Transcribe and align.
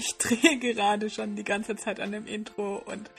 Ich 0.00 0.16
drehe 0.16 0.56
gerade 0.56 1.10
schon 1.10 1.36
die 1.36 1.44
ganze 1.44 1.76
Zeit 1.76 2.00
an 2.00 2.10
dem 2.10 2.26
Intro 2.26 2.76
und 2.86 3.10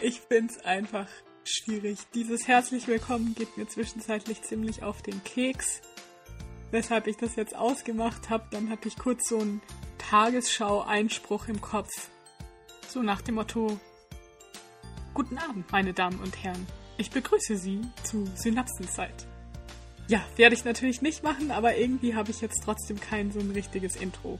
ich 0.00 0.20
finde 0.20 0.52
es 0.52 0.64
einfach 0.64 1.08
schwierig. 1.42 1.98
Dieses 2.14 2.46
herzlich 2.46 2.86
willkommen 2.86 3.34
geht 3.34 3.56
mir 3.56 3.66
zwischenzeitlich 3.66 4.40
ziemlich 4.42 4.84
auf 4.84 5.02
den 5.02 5.24
Keks. 5.24 5.80
Weshalb 6.70 7.08
ich 7.08 7.16
das 7.16 7.34
jetzt 7.34 7.56
ausgemacht 7.56 8.30
habe, 8.30 8.44
dann 8.52 8.70
hatte 8.70 8.86
ich 8.86 8.96
kurz 8.96 9.28
so 9.28 9.40
einen 9.40 9.62
Tagesschau-Einspruch 9.98 11.48
im 11.48 11.60
Kopf. 11.60 11.90
So 12.86 13.02
nach 13.02 13.22
dem 13.22 13.34
Motto: 13.34 13.80
Guten 15.14 15.38
Abend, 15.38 15.72
meine 15.72 15.92
Damen 15.92 16.20
und 16.20 16.44
Herren. 16.44 16.68
Ich 16.98 17.10
begrüße 17.10 17.56
Sie 17.56 17.80
zu 18.04 18.30
Synapsenzeit. 18.36 19.26
Ja, 20.06 20.24
werde 20.36 20.54
ich 20.54 20.64
natürlich 20.64 21.02
nicht 21.02 21.24
machen, 21.24 21.50
aber 21.50 21.76
irgendwie 21.76 22.14
habe 22.14 22.30
ich 22.30 22.40
jetzt 22.40 22.62
trotzdem 22.62 23.00
kein 23.00 23.32
so 23.32 23.40
ein 23.40 23.50
richtiges 23.50 23.96
Intro. 23.96 24.38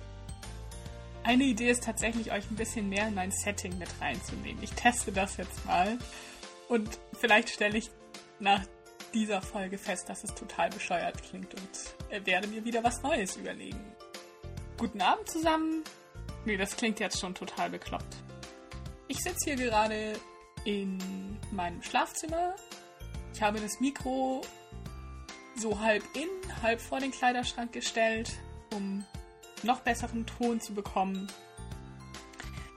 Eine 1.25 1.45
Idee 1.45 1.71
ist 1.71 1.85
tatsächlich, 1.85 2.33
euch 2.33 2.51
ein 2.51 2.57
bisschen 2.57 2.89
mehr 2.89 3.07
in 3.07 3.15
mein 3.15 3.31
Setting 3.31 3.79
mit 3.79 3.89
reinzunehmen. 4.01 4.61
Ich 4.63 4.73
teste 4.73 5.13
das 5.13 5.37
jetzt 5.37 5.65
mal 5.65 5.99
und 6.69 6.99
vielleicht 7.13 7.49
stelle 7.49 7.79
ich 7.79 7.91
nach 8.41 8.65
dieser 9.15 9.41
Folge 9.41 9.79
fest, 9.79 10.09
dass 10.09 10.25
es 10.25 10.35
total 10.35 10.71
bescheuert 10.71 11.23
klingt 11.23 11.55
und 11.55 12.27
werde 12.27 12.49
mir 12.49 12.65
wieder 12.65 12.83
was 12.83 13.03
Neues 13.03 13.37
überlegen. 13.37 13.81
Guten 14.79 15.01
Abend 15.01 15.29
zusammen. 15.29 15.85
Nee, 16.45 16.57
das 16.57 16.77
klingt 16.77 16.99
jetzt 16.99 17.21
schon 17.21 17.35
total 17.35 17.71
bekloppt. 17.71 18.17
Ich 19.07 19.19
sitze 19.19 19.55
hier 19.55 19.57
gerade 19.57 20.15
in 20.65 21.39
meinem 21.53 21.83
Schlafzimmer. 21.83 22.57
Ich 23.33 23.41
habe 23.41 23.61
das 23.61 23.79
Mikro 23.79 24.41
so 25.55 25.79
halb 25.79 26.03
in, 26.15 26.29
halb 26.63 26.81
vor 26.81 26.99
den 26.99 27.13
Kleiderschrank 27.13 27.73
gestellt, 27.73 28.33
um 28.73 29.05
noch 29.65 29.81
besseren 29.81 30.27
Ton 30.27 30.61
zu 30.61 30.75
bekommen. 30.75 31.29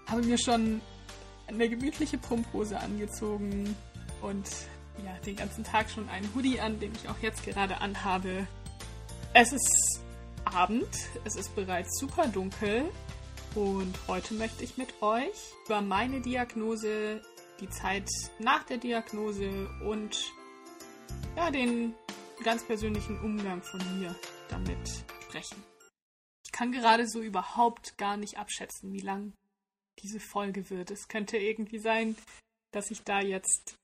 Habe 0.07 0.21
mir 0.23 0.37
schon 0.37 0.81
eine 1.47 1.69
gemütliche 1.69 2.17
Pumphose 2.17 2.79
angezogen 2.79 3.75
und 4.21 4.49
ja, 5.03 5.13
den 5.25 5.35
ganzen 5.35 5.63
Tag 5.63 5.89
schon 5.89 6.07
einen 6.09 6.29
Hoodie 6.33 6.59
an, 6.59 6.79
den 6.79 6.91
ich 6.93 7.09
auch 7.09 7.19
jetzt 7.21 7.43
gerade 7.43 7.81
anhabe. 7.81 8.47
Es 9.33 9.51
ist 9.51 10.01
Abend, 10.45 10.87
es 11.25 11.35
ist 11.35 11.55
bereits 11.55 11.99
super 11.99 12.27
dunkel 12.27 12.85
und 13.55 13.95
heute 14.07 14.33
möchte 14.35 14.63
ich 14.63 14.77
mit 14.77 15.01
euch 15.01 15.53
über 15.65 15.81
meine 15.81 16.21
Diagnose, 16.21 17.21
die 17.59 17.69
Zeit 17.69 18.07
nach 18.39 18.63
der 18.63 18.77
Diagnose 18.77 19.69
und 19.83 20.31
ja, 21.35 21.51
den 21.51 21.93
ganz 22.43 22.65
persönlichen 22.65 23.19
Umgang 23.19 23.61
von 23.61 23.81
mir 23.99 24.15
damit 24.49 25.05
sprechen 25.23 25.74
kann 26.55 26.71
gerade 26.71 27.05
so 27.05 27.21
überhaupt 27.21 27.97
gar 27.97 28.15
nicht 28.15 28.37
abschätzen, 28.37 28.93
wie 28.93 29.01
lang 29.01 29.33
diese 29.99 30.21
Folge 30.21 30.69
wird. 30.69 30.89
Es 30.89 31.09
könnte 31.09 31.37
irgendwie 31.37 31.79
sein, 31.79 32.15
dass 32.71 32.91
ich 32.91 33.01
da 33.01 33.19
jetzt 33.19 33.75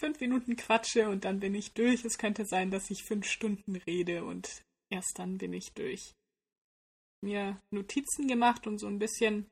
fünf 0.00 0.20
Minuten 0.20 0.54
quatsche 0.54 1.08
und 1.08 1.24
dann 1.24 1.40
bin 1.40 1.56
ich 1.56 1.72
durch. 1.72 2.04
Es 2.04 2.16
könnte 2.16 2.46
sein, 2.46 2.70
dass 2.70 2.88
ich 2.90 3.02
fünf 3.02 3.26
Stunden 3.26 3.74
rede 3.74 4.24
und 4.24 4.62
erst 4.90 5.18
dann 5.18 5.38
bin 5.38 5.52
ich 5.52 5.72
durch. 5.72 6.14
Mir 7.20 7.60
Notizen 7.72 8.28
gemacht, 8.28 8.68
um 8.68 8.78
so 8.78 8.86
ein 8.86 9.00
bisschen 9.00 9.50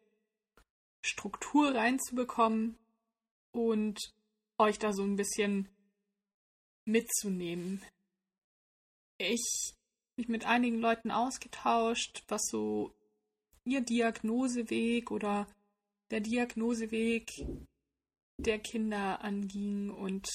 Struktur 1.05 1.75
reinzubekommen 1.75 2.79
und 3.51 3.99
euch 4.59 4.79
da 4.79 4.93
so 4.93 5.03
ein 5.03 5.17
bisschen 5.17 5.69
mitzunehmen. 6.85 7.85
Ich 9.19 9.75
mich 10.17 10.29
mit 10.29 10.45
einigen 10.47 10.79
Leuten 10.79 11.11
ausgetauscht, 11.11 12.25
was 12.29 12.43
so 12.51 12.95
ihr 13.65 13.83
Diagnoseweg 13.83 15.11
oder 15.11 15.47
der 16.11 16.21
Diagnoseweg 16.21 17.31
der 18.39 18.59
Kinder 18.59 19.21
anging. 19.23 19.91
Und 19.91 20.29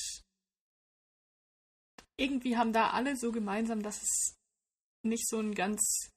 irgendwie 2.18 2.58
haben 2.58 2.74
da 2.74 2.92
alle 2.92 3.16
so 3.16 3.32
gemeinsam, 3.32 3.82
dass 3.82 4.02
es 4.02 4.38
nicht 5.04 5.28
so 5.28 5.40
ein 5.40 5.56
ganz 5.56 6.12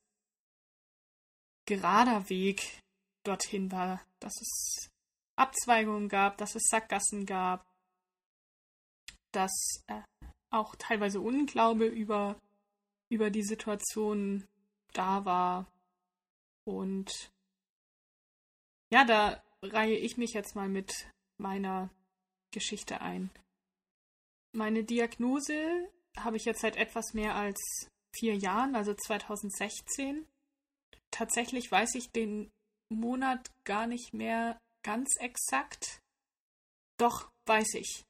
gerader 1.66 2.28
Weg 2.28 2.82
dorthin 3.24 3.72
war, 3.72 4.04
dass 4.20 4.34
es 4.40 4.90
Abzweigungen 5.36 6.08
gab, 6.08 6.36
dass 6.36 6.54
es 6.54 6.64
Sackgassen 6.68 7.24
gab, 7.24 7.66
dass 9.32 9.82
äh, 9.86 10.02
auch 10.50 10.76
teilweise 10.76 11.20
Unglaube 11.20 11.86
über 11.86 12.38
über 13.14 13.30
die 13.30 13.44
Situation 13.44 14.44
da 14.92 15.24
war. 15.24 15.66
Und 16.64 17.30
ja, 18.90 19.04
da 19.04 19.42
reihe 19.62 19.96
ich 19.96 20.16
mich 20.16 20.32
jetzt 20.32 20.56
mal 20.56 20.68
mit 20.68 21.08
meiner 21.38 21.90
Geschichte 22.50 23.00
ein. 23.00 23.30
Meine 24.52 24.84
Diagnose 24.84 25.88
habe 26.16 26.36
ich 26.36 26.44
jetzt 26.44 26.60
seit 26.60 26.76
etwas 26.76 27.14
mehr 27.14 27.34
als 27.34 27.60
vier 28.14 28.36
Jahren, 28.36 28.74
also 28.74 28.94
2016. 28.94 30.26
Tatsächlich 31.10 31.70
weiß 31.70 31.94
ich 31.94 32.10
den 32.10 32.50
Monat 32.88 33.50
gar 33.64 33.86
nicht 33.86 34.12
mehr 34.12 34.58
ganz 34.82 35.16
exakt. 35.18 36.02
Doch, 36.98 37.30
weiß 37.46 37.74
ich. 37.74 38.04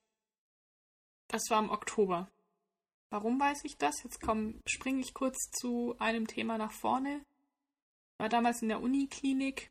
Das 1.28 1.42
war 1.50 1.62
im 1.62 1.70
Oktober. 1.70 2.30
Warum 3.10 3.38
weiß 3.38 3.64
ich 3.64 3.76
das? 3.76 4.02
Jetzt 4.02 4.20
springe 4.66 5.00
ich 5.00 5.14
kurz 5.14 5.50
zu 5.50 5.94
einem 5.98 6.26
Thema 6.26 6.58
nach 6.58 6.72
vorne. 6.72 7.24
Ich 8.12 8.18
war 8.18 8.28
damals 8.28 8.62
in 8.62 8.68
der 8.68 8.80
Uniklinik, 8.80 9.70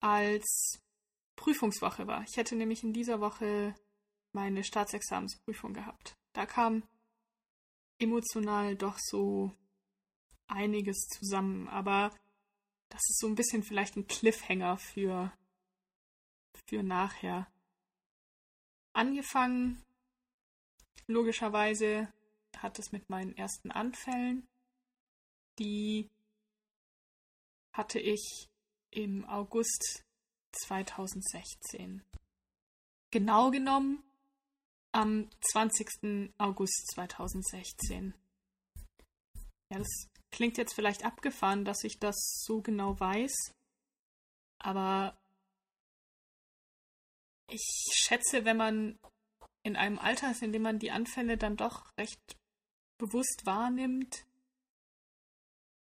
als 0.00 0.80
Prüfungswoche 1.36 2.06
war. 2.06 2.24
Ich 2.28 2.36
hätte 2.36 2.56
nämlich 2.56 2.82
in 2.82 2.92
dieser 2.92 3.20
Woche 3.20 3.74
meine 4.32 4.64
Staatsexamensprüfung 4.64 5.72
gehabt. 5.72 6.16
Da 6.32 6.46
kam 6.46 6.82
emotional 7.98 8.76
doch 8.76 8.98
so 8.98 9.52
einiges 10.48 11.06
zusammen, 11.08 11.68
aber 11.68 12.10
das 12.88 13.00
ist 13.08 13.20
so 13.20 13.26
ein 13.26 13.34
bisschen 13.34 13.62
vielleicht 13.62 13.96
ein 13.96 14.06
Cliffhanger 14.06 14.76
für, 14.76 15.32
für 16.66 16.82
nachher. 16.82 17.50
Angefangen, 18.92 19.82
logischerweise, 21.06 22.12
hat 22.62 22.78
es 22.78 22.92
mit 22.92 23.10
meinen 23.10 23.36
ersten 23.36 23.70
Anfällen. 23.70 24.46
Die 25.58 26.10
hatte 27.72 27.98
ich 27.98 28.48
im 28.90 29.24
August 29.24 30.04
2016. 30.52 32.02
Genau 33.10 33.50
genommen 33.50 34.02
am 34.92 35.30
20. 35.52 36.32
August 36.38 36.90
2016. 36.94 38.14
Ja, 39.70 39.78
das 39.78 40.08
klingt 40.30 40.58
jetzt 40.58 40.74
vielleicht 40.74 41.04
abgefahren, 41.04 41.64
dass 41.64 41.84
ich 41.84 41.98
das 41.98 42.42
so 42.44 42.60
genau 42.60 42.98
weiß, 43.00 43.54
aber 44.58 45.16
ich 47.48 47.64
schätze, 47.94 48.44
wenn 48.44 48.56
man 48.56 48.98
in 49.62 49.76
einem 49.76 49.98
Alter 49.98 50.30
ist, 50.30 50.42
in 50.42 50.52
dem 50.52 50.62
man 50.62 50.78
die 50.78 50.90
Anfälle 50.90 51.36
dann 51.36 51.56
doch 51.56 51.86
recht 51.96 52.36
bewusst 53.02 53.42
wahrnimmt, 53.44 54.24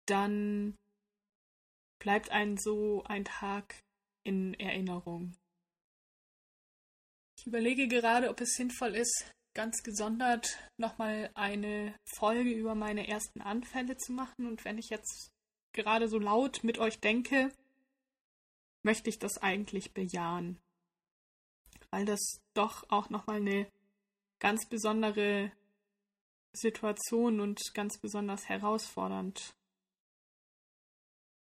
dann 0.08 0.78
bleibt 2.00 2.32
ein 2.32 2.58
so 2.58 3.04
ein 3.06 3.24
Tag 3.24 3.82
in 4.24 4.54
Erinnerung. 4.56 5.34
Ich 7.40 7.48
überlege 7.48 7.88
gerade, 7.88 8.30
ob 8.30 8.42
es 8.42 8.56
sinnvoll 8.56 8.94
ist, 8.94 9.32
ganz 9.54 9.84
gesondert 9.84 10.60
nochmal 10.76 11.32
eine 11.34 11.96
Folge 12.04 12.52
über 12.52 12.76
meine 12.76 13.08
ersten 13.08 13.40
Anfälle 13.42 13.96
zu 13.96 14.12
machen. 14.12 14.46
Und 14.46 14.66
wenn 14.66 14.78
ich 14.78 14.90
jetzt 14.90 15.32
gerade 15.72 16.10
so 16.10 16.20
laut 16.20 16.64
mit 16.66 16.78
euch 16.78 17.00
denke, 17.00 17.54
möchte 18.84 19.10
ich 19.10 19.18
das 19.18 19.38
eigentlich 19.38 19.94
bejahen. 19.94 20.60
Weil 21.90 22.04
das 22.04 22.42
doch 22.54 22.84
auch 22.90 23.10
nochmal 23.10 23.38
eine 23.38 23.72
ganz 24.40 24.68
besondere 24.68 25.54
Situation 26.60 27.40
und 27.40 27.62
ganz 27.74 27.98
besonders 27.98 28.48
herausfordernd 28.50 29.56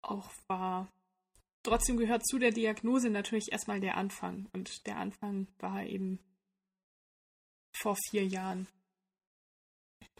auch 0.01 0.31
war. 0.47 0.91
Trotzdem 1.63 1.97
gehört 1.97 2.25
zu 2.25 2.39
der 2.39 2.51
Diagnose 2.51 3.09
natürlich 3.09 3.51
erstmal 3.51 3.79
der 3.79 3.97
Anfang. 3.97 4.47
Und 4.53 4.85
der 4.87 4.97
Anfang 4.97 5.47
war 5.59 5.83
eben 5.83 6.19
vor 7.73 7.95
vier 8.09 8.25
Jahren. 8.25 8.67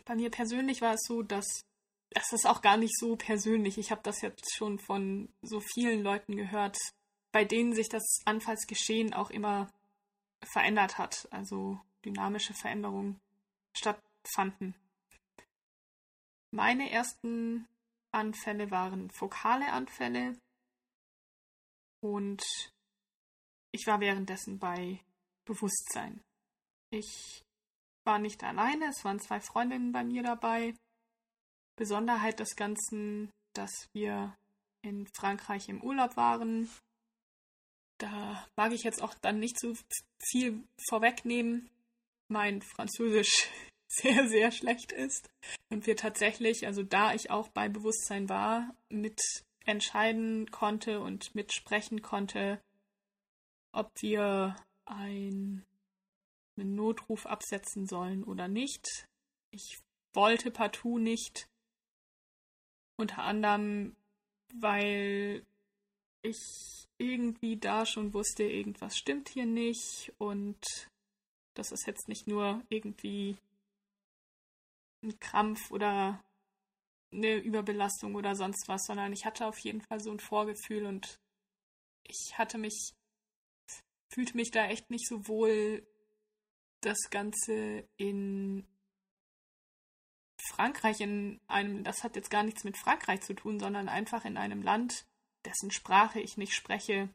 Bei 0.05 0.15
mir 0.15 0.29
persönlich 0.29 0.81
war 0.81 0.93
es 0.93 1.01
so, 1.07 1.23
dass 1.23 1.45
das 2.13 2.33
ist 2.33 2.45
auch 2.45 2.61
gar 2.61 2.77
nicht 2.77 2.97
so 2.97 3.15
persönlich. 3.15 3.77
Ich 3.77 3.89
habe 3.89 4.01
das 4.03 4.21
jetzt 4.21 4.53
schon 4.55 4.79
von 4.79 5.29
so 5.41 5.61
vielen 5.61 6.03
Leuten 6.03 6.35
gehört, 6.35 6.77
bei 7.31 7.45
denen 7.45 7.73
sich 7.73 7.87
das 7.87 8.03
Anfallsgeschehen 8.25 9.13
auch 9.13 9.29
immer 9.29 9.71
verändert 10.43 10.97
hat. 10.97 11.27
Also 11.31 11.79
dynamische 12.03 12.53
Veränderungen 12.53 13.21
stattfanden. 13.77 14.75
Meine 16.53 16.91
ersten 16.91 17.67
Anfälle 18.11 18.71
waren 18.71 19.09
fokale 19.09 19.71
Anfälle. 19.71 20.37
und 22.03 22.43
ich 23.71 23.85
war 23.87 23.99
währenddessen 23.99 24.59
bei 24.59 24.99
Bewusstsein. 25.45 26.21
Ich 26.89 27.43
war 28.03 28.19
nicht 28.19 28.43
alleine, 28.43 28.87
es 28.87 29.05
waren 29.05 29.19
zwei 29.19 29.39
Freundinnen 29.39 29.91
bei 29.91 30.03
mir 30.03 30.23
dabei. 30.23 30.73
Besonderheit 31.77 32.39
des 32.39 32.55
Ganzen, 32.55 33.31
dass 33.53 33.87
wir 33.93 34.35
in 34.81 35.07
Frankreich 35.15 35.69
im 35.69 35.81
Urlaub 35.83 36.17
waren. 36.17 36.69
Da 37.97 38.47
mag 38.57 38.73
ich 38.73 38.83
jetzt 38.83 39.01
auch 39.01 39.13
dann 39.13 39.39
nicht 39.39 39.59
so 39.59 39.73
viel 40.19 40.67
vorwegnehmen. 40.89 41.69
Mein 42.27 42.61
Französisch 42.61 43.49
sehr, 44.01 44.27
sehr 44.29 44.51
schlecht 44.51 44.93
ist. 44.93 45.29
Und 45.69 45.85
wir 45.85 45.97
tatsächlich, 45.97 46.65
also 46.65 46.81
da 46.81 47.13
ich 47.13 47.29
auch 47.29 47.49
bei 47.49 47.67
Bewusstsein 47.67 48.29
war, 48.29 48.73
mit 48.89 49.19
entscheiden 49.65 50.49
konnte 50.49 51.01
und 51.01 51.35
mitsprechen 51.35 52.01
konnte, 52.01 52.61
ob 53.73 53.91
wir 54.01 54.55
ein, 54.85 55.65
einen 56.57 56.75
Notruf 56.75 57.25
absetzen 57.25 57.85
sollen 57.85 58.23
oder 58.23 58.47
nicht. 58.47 59.07
Ich 59.51 59.79
wollte 60.13 60.51
partout 60.51 60.97
nicht. 60.97 61.49
Unter 62.97 63.23
anderem, 63.23 63.95
weil 64.53 65.45
ich 66.21 66.87
irgendwie 66.97 67.57
da 67.57 67.85
schon 67.85 68.13
wusste, 68.13 68.43
irgendwas 68.43 68.95
stimmt 68.95 69.27
hier 69.29 69.45
nicht 69.45 70.13
und 70.17 70.63
das 71.55 71.71
ist 71.71 71.87
jetzt 71.87 72.07
nicht 72.07 72.27
nur 72.27 72.61
irgendwie 72.69 73.37
ein 75.03 75.19
Krampf 75.19 75.71
oder 75.71 76.23
eine 77.11 77.35
Überbelastung 77.35 78.15
oder 78.15 78.35
sonst 78.35 78.67
was, 78.67 78.85
sondern 78.85 79.11
ich 79.13 79.25
hatte 79.25 79.45
auf 79.45 79.57
jeden 79.59 79.81
Fall 79.81 79.99
so 79.99 80.11
ein 80.11 80.19
Vorgefühl 80.19 80.85
und 80.85 81.19
ich 82.03 82.37
hatte 82.37 82.57
mich, 82.57 82.93
fühlte 84.09 84.35
mich 84.35 84.51
da 84.51 84.65
echt 84.67 84.89
nicht 84.89 85.07
so 85.07 85.27
wohl, 85.27 85.85
das 86.81 87.09
Ganze 87.11 87.87
in 87.97 88.65
Frankreich, 90.37 90.99
in 90.99 91.39
einem, 91.47 91.83
das 91.83 92.03
hat 92.03 92.15
jetzt 92.15 92.31
gar 92.31 92.43
nichts 92.43 92.63
mit 92.63 92.77
Frankreich 92.77 93.21
zu 93.21 93.35
tun, 93.35 93.59
sondern 93.59 93.87
einfach 93.87 94.25
in 94.25 94.37
einem 94.37 94.63
Land, 94.63 95.05
dessen 95.45 95.71
Sprache 95.71 96.19
ich 96.19 96.37
nicht 96.37 96.55
spreche, 96.55 97.09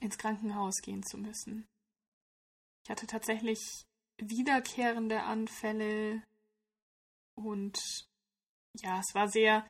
ins 0.00 0.18
Krankenhaus 0.18 0.80
gehen 0.80 1.02
zu 1.02 1.18
müssen. 1.18 1.66
Ich 2.84 2.90
hatte 2.90 3.06
tatsächlich 3.06 3.86
wiederkehrende 4.18 5.22
Anfälle 5.22 6.22
und 7.34 7.78
ja, 8.80 8.98
es 8.98 9.14
war 9.14 9.28
sehr, 9.28 9.68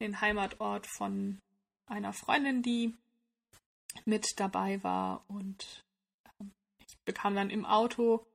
den 0.00 0.20
Heimatort 0.20 0.86
von 0.86 1.40
einer 1.86 2.12
Freundin, 2.12 2.62
die 2.62 2.96
mit 4.04 4.26
dabei 4.36 4.82
war. 4.82 5.24
Und 5.28 5.84
ähm, 6.40 6.52
ich 6.78 6.98
bekam 7.04 7.34
dann 7.34 7.50
im 7.50 7.64
Auto 7.64 8.26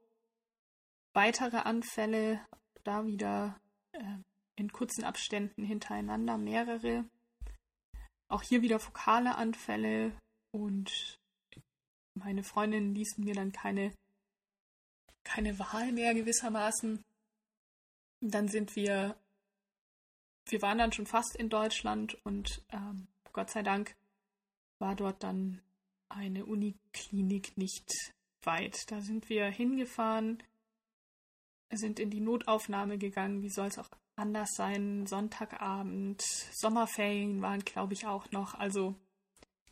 weitere 1.13 1.57
Anfälle, 1.57 2.45
da 2.83 3.05
wieder 3.05 3.59
äh, 3.93 4.17
in 4.55 4.71
kurzen 4.71 5.03
Abständen 5.03 5.63
hintereinander 5.63 6.37
mehrere. 6.37 7.05
Auch 8.27 8.41
hier 8.41 8.61
wieder 8.61 8.79
fokale 8.79 9.35
Anfälle 9.35 10.11
und 10.51 11.19
meine 12.15 12.43
Freundin 12.43 12.93
ließen 12.93 13.23
mir 13.23 13.35
dann 13.35 13.51
keine, 13.51 13.93
keine 15.23 15.57
Wahl 15.59 15.91
mehr 15.91 16.13
gewissermaßen. 16.13 17.03
Dann 18.25 18.47
sind 18.47 18.75
wir 18.75 19.15
wir 20.47 20.61
waren 20.61 20.77
dann 20.77 20.91
schon 20.91 21.05
fast 21.05 21.35
in 21.35 21.49
Deutschland 21.49 22.17
und 22.25 22.61
ähm, 22.71 23.07
Gott 23.31 23.49
sei 23.49 23.63
Dank 23.63 23.95
war 24.79 24.95
dort 24.95 25.23
dann 25.23 25.61
eine 26.09 26.45
Uniklinik 26.45 27.57
nicht 27.57 27.89
weit. 28.43 28.91
Da 28.91 29.01
sind 29.01 29.29
wir 29.29 29.45
hingefahren, 29.45 30.43
sind 31.71 31.99
in 31.99 32.09
die 32.09 32.19
Notaufnahme 32.19 32.97
gegangen. 32.97 33.41
Wie 33.41 33.49
soll 33.49 33.67
es 33.67 33.79
auch 33.79 33.89
anders 34.15 34.49
sein? 34.55 35.07
Sonntagabend, 35.07 36.21
Sommerferien 36.53 37.41
waren, 37.41 37.61
glaube 37.61 37.93
ich, 37.93 38.05
auch 38.05 38.29
noch. 38.31 38.53
Also 38.53 38.95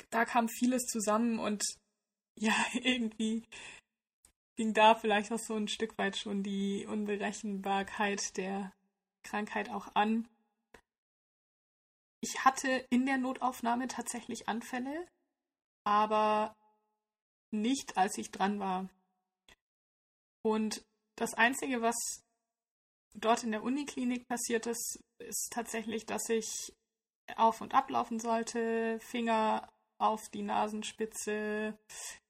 da 0.09 0.25
kam 0.25 0.47
vieles 0.49 0.83
zusammen 0.85 1.37
und 1.37 1.63
ja, 2.35 2.55
irgendwie 2.73 3.43
ging 4.55 4.73
da 4.73 4.95
vielleicht 4.95 5.31
auch 5.31 5.39
so 5.39 5.55
ein 5.55 5.67
Stück 5.67 5.97
weit 5.97 6.17
schon 6.17 6.43
die 6.43 6.85
Unberechenbarkeit 6.85 8.37
der 8.37 8.73
Krankheit 9.23 9.69
auch 9.69 9.95
an 9.95 10.27
ich 12.21 12.45
hatte 12.45 12.69
in 12.89 13.05
der 13.05 13.17
Notaufnahme 13.17 13.87
tatsächlich 13.87 14.47
Anfälle, 14.47 15.07
aber 15.83 16.55
nicht, 17.49 17.97
als 17.97 18.17
ich 18.17 18.31
dran 18.31 18.59
war. 18.59 18.87
Und 20.43 20.85
das 21.15 21.33
Einzige, 21.33 21.81
was 21.81 21.95
dort 23.15 23.43
in 23.43 23.51
der 23.51 23.63
Uniklinik 23.63 24.27
passiert 24.27 24.67
ist, 24.67 25.03
ist 25.17 25.51
tatsächlich, 25.51 26.05
dass 26.05 26.29
ich 26.29 26.73
auf 27.35 27.61
und 27.61 27.73
ablaufen 27.73 28.19
sollte, 28.19 28.99
Finger 29.01 29.67
auf 29.97 30.29
die 30.29 30.43
Nasenspitze, 30.43 31.77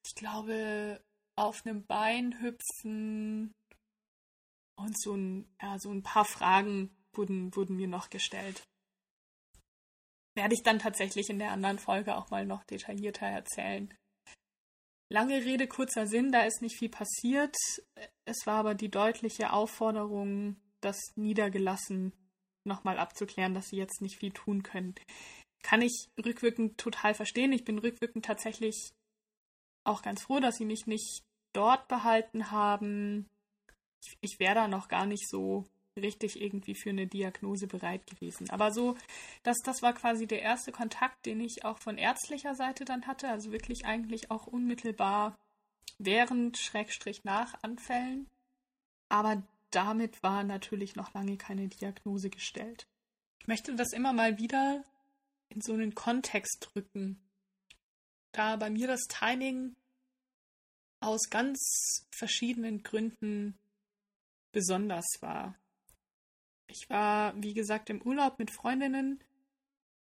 ich 0.05 0.15
glaube, 0.15 1.03
auf 1.41 1.65
einem 1.65 1.85
Bein 1.85 2.41
hüpfen 2.41 3.53
und 4.77 4.99
so 4.99 5.15
ein, 5.15 5.47
ja, 5.61 5.77
so 5.79 5.91
ein 5.91 6.03
paar 6.03 6.25
Fragen 6.25 6.89
wurden, 7.13 7.55
wurden 7.55 7.75
mir 7.75 7.87
noch 7.87 8.09
gestellt 8.09 8.63
werde 10.35 10.53
ich 10.53 10.63
dann 10.63 10.79
tatsächlich 10.79 11.29
in 11.29 11.39
der 11.39 11.51
anderen 11.51 11.79
Folge 11.79 12.15
auch 12.15 12.29
mal 12.29 12.45
noch 12.45 12.63
detaillierter 12.63 13.25
erzählen. 13.25 13.93
Lange 15.09 15.43
Rede, 15.43 15.67
kurzer 15.67 16.07
Sinn, 16.07 16.31
da 16.31 16.43
ist 16.43 16.61
nicht 16.61 16.77
viel 16.77 16.89
passiert. 16.89 17.55
Es 18.25 18.45
war 18.45 18.59
aber 18.59 18.75
die 18.75 18.89
deutliche 18.89 19.51
Aufforderung, 19.51 20.55
das 20.79 20.97
niedergelassen 21.15 22.13
nochmal 22.63 22.97
abzuklären, 22.97 23.53
dass 23.53 23.67
sie 23.67 23.77
jetzt 23.77 24.01
nicht 24.01 24.17
viel 24.17 24.31
tun 24.31 24.63
können. 24.63 24.95
Kann 25.63 25.81
ich 25.81 26.09
rückwirkend 26.23 26.77
total 26.77 27.13
verstehen. 27.13 27.51
Ich 27.51 27.65
bin 27.65 27.77
rückwirkend 27.77 28.23
tatsächlich 28.23 28.93
auch 29.83 30.01
ganz 30.01 30.23
froh, 30.23 30.39
dass 30.39 30.55
sie 30.55 30.65
mich 30.65 30.85
nicht 30.85 31.23
dort 31.53 31.87
behalten 31.87 32.51
haben. 32.51 33.29
Ich, 34.01 34.17
ich 34.21 34.39
wäre 34.39 34.55
da 34.55 34.67
noch 34.67 34.87
gar 34.87 35.05
nicht 35.05 35.27
so 35.29 35.65
richtig 35.97 36.41
irgendwie 36.41 36.75
für 36.75 36.89
eine 36.89 37.07
Diagnose 37.07 37.67
bereit 37.67 38.07
gewesen. 38.07 38.49
Aber 38.49 38.71
so, 38.71 38.95
das, 39.43 39.57
das 39.63 39.81
war 39.81 39.93
quasi 39.93 40.25
der 40.25 40.41
erste 40.41 40.71
Kontakt, 40.71 41.25
den 41.25 41.41
ich 41.41 41.65
auch 41.65 41.79
von 41.79 41.97
ärztlicher 41.97 42.55
Seite 42.55 42.85
dann 42.85 43.07
hatte, 43.07 43.27
also 43.27 43.51
wirklich 43.51 43.85
eigentlich 43.85 44.31
auch 44.31 44.47
unmittelbar 44.47 45.37
während, 45.97 46.57
Schrägstrich 46.57 47.23
nach 47.23 47.61
Anfällen. 47.61 48.27
Aber 49.09 49.43
damit 49.71 50.23
war 50.23 50.43
natürlich 50.43 50.95
noch 50.95 51.13
lange 51.13 51.37
keine 51.37 51.67
Diagnose 51.67 52.29
gestellt. 52.29 52.87
Ich 53.39 53.47
möchte 53.47 53.75
das 53.75 53.93
immer 53.93 54.13
mal 54.13 54.37
wieder 54.37 54.83
in 55.49 55.61
so 55.61 55.73
einen 55.73 55.95
Kontext 55.95 56.69
drücken. 56.71 57.19
Da 58.31 58.55
bei 58.55 58.69
mir 58.69 58.87
das 58.87 59.01
Timing 59.09 59.75
aus 61.01 61.29
ganz 61.29 62.07
verschiedenen 62.11 62.83
Gründen 62.83 63.57
besonders 64.51 65.07
war. 65.19 65.55
Ich 66.67 66.89
war, 66.89 67.33
wie 67.41 67.53
gesagt, 67.53 67.89
im 67.89 68.01
Urlaub 68.01 68.39
mit 68.39 68.51
Freundinnen 68.51 69.19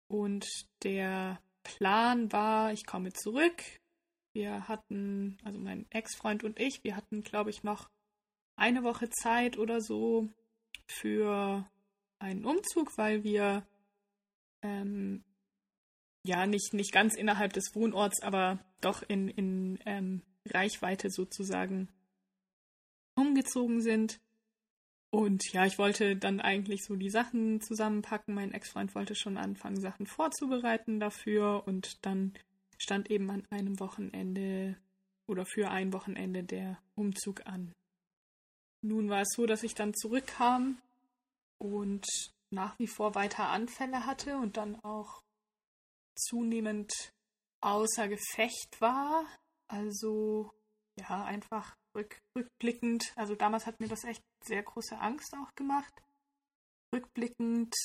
und 0.07 0.47
der 0.83 1.41
Plan 1.63 2.31
war, 2.31 2.71
ich 2.71 2.85
komme 2.85 3.11
zurück. 3.11 3.61
Wir 4.33 4.67
hatten, 4.67 5.37
also 5.43 5.59
mein 5.59 5.85
Ex-Freund 5.89 6.43
und 6.43 6.59
ich, 6.59 6.83
wir 6.83 6.95
hatten, 6.95 7.23
glaube 7.23 7.49
ich, 7.49 7.63
noch 7.63 7.89
eine 8.55 8.83
Woche 8.83 9.09
Zeit 9.09 9.57
oder 9.57 9.81
so 9.81 10.29
für 10.87 11.69
einen 12.19 12.45
Umzug, 12.45 12.97
weil 12.97 13.23
wir 13.23 13.65
ähm, 14.61 15.23
ja 16.23 16.45
nicht, 16.45 16.73
nicht 16.73 16.91
ganz 16.91 17.15
innerhalb 17.15 17.53
des 17.53 17.73
Wohnorts, 17.73 18.21
aber 18.21 18.59
doch 18.81 19.03
in, 19.07 19.27
in 19.29 19.79
ähm, 19.85 20.21
Reichweite 20.49 21.09
sozusagen 21.09 21.87
umgezogen 23.15 23.81
sind. 23.81 24.19
Und 25.09 25.43
ja, 25.53 25.65
ich 25.65 25.77
wollte 25.77 26.17
dann 26.17 26.41
eigentlich 26.41 26.83
so 26.83 26.95
die 26.95 27.09
Sachen 27.09 27.61
zusammenpacken. 27.61 28.33
Mein 28.33 28.51
Ex-Freund 28.51 28.95
wollte 28.95 29.15
schon 29.15 29.37
anfangen, 29.37 29.79
Sachen 29.79 30.07
vorzubereiten 30.07 30.99
dafür. 30.99 31.63
Und 31.65 32.05
dann 32.05 32.33
stand 32.77 33.09
eben 33.09 33.29
an 33.29 33.45
einem 33.49 33.79
Wochenende 33.79 34.77
oder 35.27 35.45
für 35.45 35.71
ein 35.71 35.93
Wochenende 35.93 36.43
der 36.43 36.77
Umzug 36.95 37.45
an. 37.45 37.73
Nun 38.81 39.09
war 39.09 39.21
es 39.21 39.29
so, 39.35 39.45
dass 39.45 39.63
ich 39.63 39.73
dann 39.73 39.93
zurückkam 39.93 40.79
und 41.57 42.05
nach 42.51 42.77
wie 42.77 42.87
vor 42.87 43.15
weiter 43.15 43.49
Anfälle 43.49 44.05
hatte 44.05 44.37
und 44.37 44.57
dann 44.57 44.75
auch 44.83 45.21
zunehmend 46.15 46.91
außer 47.61 48.07
Gefecht 48.07 48.79
war. 48.79 49.25
Also 49.67 50.51
ja, 50.99 51.23
einfach 51.25 51.75
rück, 51.95 52.21
rückblickend. 52.37 53.13
Also 53.15 53.35
damals 53.35 53.65
hat 53.65 53.79
mir 53.79 53.87
das 53.87 54.03
echt 54.03 54.23
sehr 54.43 54.63
große 54.63 54.97
Angst 54.99 55.33
auch 55.35 55.53
gemacht. 55.55 55.93
Rückblickend 56.93 57.75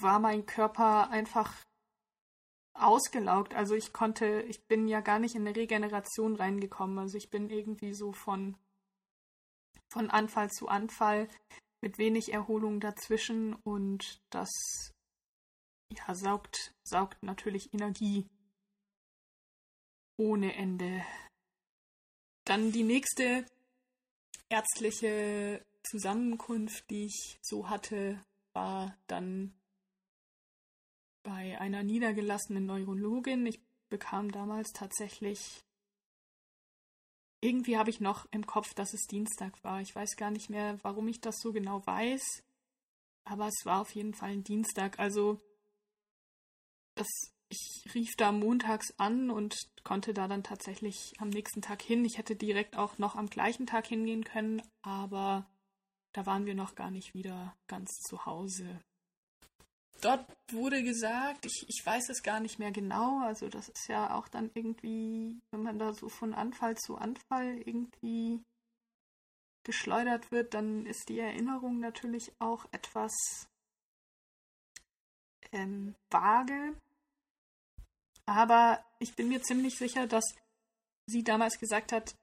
war 0.00 0.18
mein 0.18 0.46
Körper 0.46 1.10
einfach 1.10 1.64
ausgelaugt. 2.74 3.54
Also 3.54 3.74
ich 3.74 3.92
konnte, 3.92 4.42
ich 4.42 4.66
bin 4.66 4.88
ja 4.88 5.00
gar 5.00 5.18
nicht 5.18 5.34
in 5.34 5.46
eine 5.46 5.56
Regeneration 5.56 6.36
reingekommen. 6.36 6.98
Also 6.98 7.16
ich 7.16 7.30
bin 7.30 7.50
irgendwie 7.50 7.94
so 7.94 8.12
von, 8.12 8.56
von 9.90 10.10
Anfall 10.10 10.50
zu 10.50 10.68
Anfall 10.68 11.28
mit 11.82 11.98
wenig 11.98 12.32
Erholung 12.32 12.80
dazwischen 12.80 13.54
und 13.54 14.20
das 14.30 14.50
ja, 15.92 16.14
saugt, 16.14 16.74
saugt 16.84 17.22
natürlich 17.22 17.72
Energie 17.72 18.28
ohne 20.16 20.54
Ende. 20.54 21.04
Dann 22.44 22.72
die 22.72 22.84
nächste 22.84 23.44
ärztliche 24.48 25.64
Zusammenkunft, 25.82 26.88
die 26.90 27.06
ich 27.06 27.38
so 27.42 27.68
hatte, 27.68 28.20
war 28.52 28.96
dann 29.06 29.54
bei 31.22 31.58
einer 31.58 31.82
niedergelassenen 31.82 32.66
Neurologin. 32.66 33.46
Ich 33.46 33.60
bekam 33.88 34.30
damals 34.30 34.72
tatsächlich. 34.72 35.64
Irgendwie 37.40 37.76
habe 37.76 37.90
ich 37.90 38.00
noch 38.00 38.26
im 38.30 38.46
Kopf, 38.46 38.74
dass 38.74 38.94
es 38.94 39.06
Dienstag 39.06 39.62
war. 39.62 39.80
Ich 39.80 39.94
weiß 39.94 40.16
gar 40.16 40.30
nicht 40.30 40.50
mehr, 40.50 40.78
warum 40.82 41.08
ich 41.08 41.20
das 41.20 41.36
so 41.40 41.52
genau 41.52 41.84
weiß. 41.86 42.22
Aber 43.24 43.48
es 43.48 43.64
war 43.64 43.80
auf 43.80 43.94
jeden 43.94 44.14
Fall 44.14 44.30
ein 44.30 44.44
Dienstag. 44.44 44.98
Also 44.98 45.40
das, 46.94 47.08
ich 47.48 47.94
rief 47.94 48.16
da 48.16 48.32
montags 48.32 48.92
an 48.98 49.30
und 49.30 49.56
konnte 49.84 50.12
da 50.12 50.28
dann 50.28 50.42
tatsächlich 50.42 51.14
am 51.18 51.28
nächsten 51.28 51.62
Tag 51.62 51.82
hin. 51.82 52.04
Ich 52.04 52.18
hätte 52.18 52.36
direkt 52.36 52.76
auch 52.76 52.98
noch 52.98 53.14
am 53.14 53.28
gleichen 53.28 53.66
Tag 53.66 53.86
hingehen 53.86 54.24
können, 54.24 54.62
aber 54.82 55.46
da 56.12 56.26
waren 56.26 56.46
wir 56.46 56.54
noch 56.54 56.74
gar 56.74 56.90
nicht 56.90 57.14
wieder 57.14 57.56
ganz 57.66 58.00
zu 58.00 58.26
Hause 58.26 58.80
dort 60.00 60.26
wurde 60.50 60.82
gesagt, 60.82 61.46
ich, 61.46 61.66
ich 61.68 61.84
weiß 61.84 62.08
es 62.10 62.22
gar 62.22 62.40
nicht 62.40 62.58
mehr 62.58 62.70
genau, 62.70 63.20
also 63.20 63.48
das 63.48 63.68
ist 63.68 63.88
ja 63.88 64.14
auch 64.14 64.28
dann 64.28 64.50
irgendwie, 64.54 65.40
wenn 65.50 65.62
man 65.62 65.78
da 65.78 65.92
so 65.92 66.08
von 66.08 66.34
Anfall 66.34 66.76
zu 66.76 66.96
Anfall 66.96 67.60
irgendwie 67.64 68.42
geschleudert 69.64 70.30
wird, 70.30 70.54
dann 70.54 70.86
ist 70.86 71.08
die 71.08 71.18
Erinnerung 71.18 71.80
natürlich 71.80 72.32
auch 72.38 72.66
etwas 72.70 73.12
ähm, 75.52 75.94
vage. 76.10 76.74
Aber 78.26 78.84
ich 78.98 79.14
bin 79.14 79.28
mir 79.28 79.42
ziemlich 79.42 79.78
sicher, 79.78 80.06
dass 80.06 80.24
sie 81.06 81.22
damals 81.22 81.58
gesagt 81.58 81.92
hat, 81.92 82.16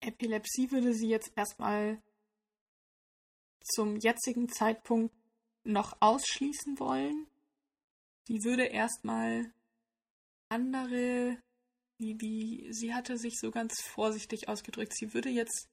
Epilepsie 0.00 0.70
würde 0.70 0.94
sie 0.94 1.08
jetzt 1.08 1.32
erstmal 1.36 2.02
zum 3.62 3.96
jetzigen 3.96 4.48
Zeitpunkt 4.48 5.14
noch 5.64 5.96
ausschließen 6.00 6.78
wollen. 6.78 7.26
Sie 8.26 8.42
würde 8.42 8.64
erstmal 8.64 9.52
andere, 10.48 11.36
wie, 11.98 12.18
wie, 12.20 12.72
sie 12.72 12.94
hatte 12.94 13.18
sich 13.18 13.38
so 13.38 13.50
ganz 13.50 13.80
vorsichtig 13.82 14.48
ausgedrückt, 14.48 14.94
sie 14.96 15.12
würde 15.12 15.28
jetzt 15.28 15.68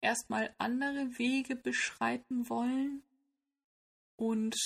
erstmal 0.00 0.54
andere 0.58 1.18
Wege 1.18 1.56
beschreiten 1.56 2.48
wollen 2.48 3.02
und 4.16 4.56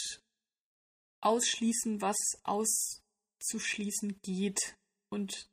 ausschließen, 1.21 2.01
was 2.01 2.17
auszuschließen 3.42 4.20
geht. 4.22 4.76
Und 5.11 5.49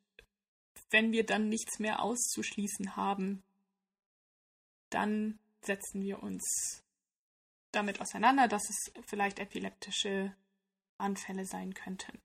wenn 0.91 1.11
wir 1.11 1.25
dann 1.25 1.49
nichts 1.49 1.79
mehr 1.79 2.01
auszuschließen 2.01 2.95
haben, 2.95 3.43
dann 4.89 5.39
setzen 5.61 6.01
wir 6.01 6.23
uns 6.23 6.83
damit 7.71 8.01
auseinander, 8.01 8.47
dass 8.47 8.69
es 8.69 8.91
vielleicht 9.05 9.39
epileptische 9.39 10.35
Anfälle 10.97 11.45
sein 11.45 11.73
könnten. 11.73 12.19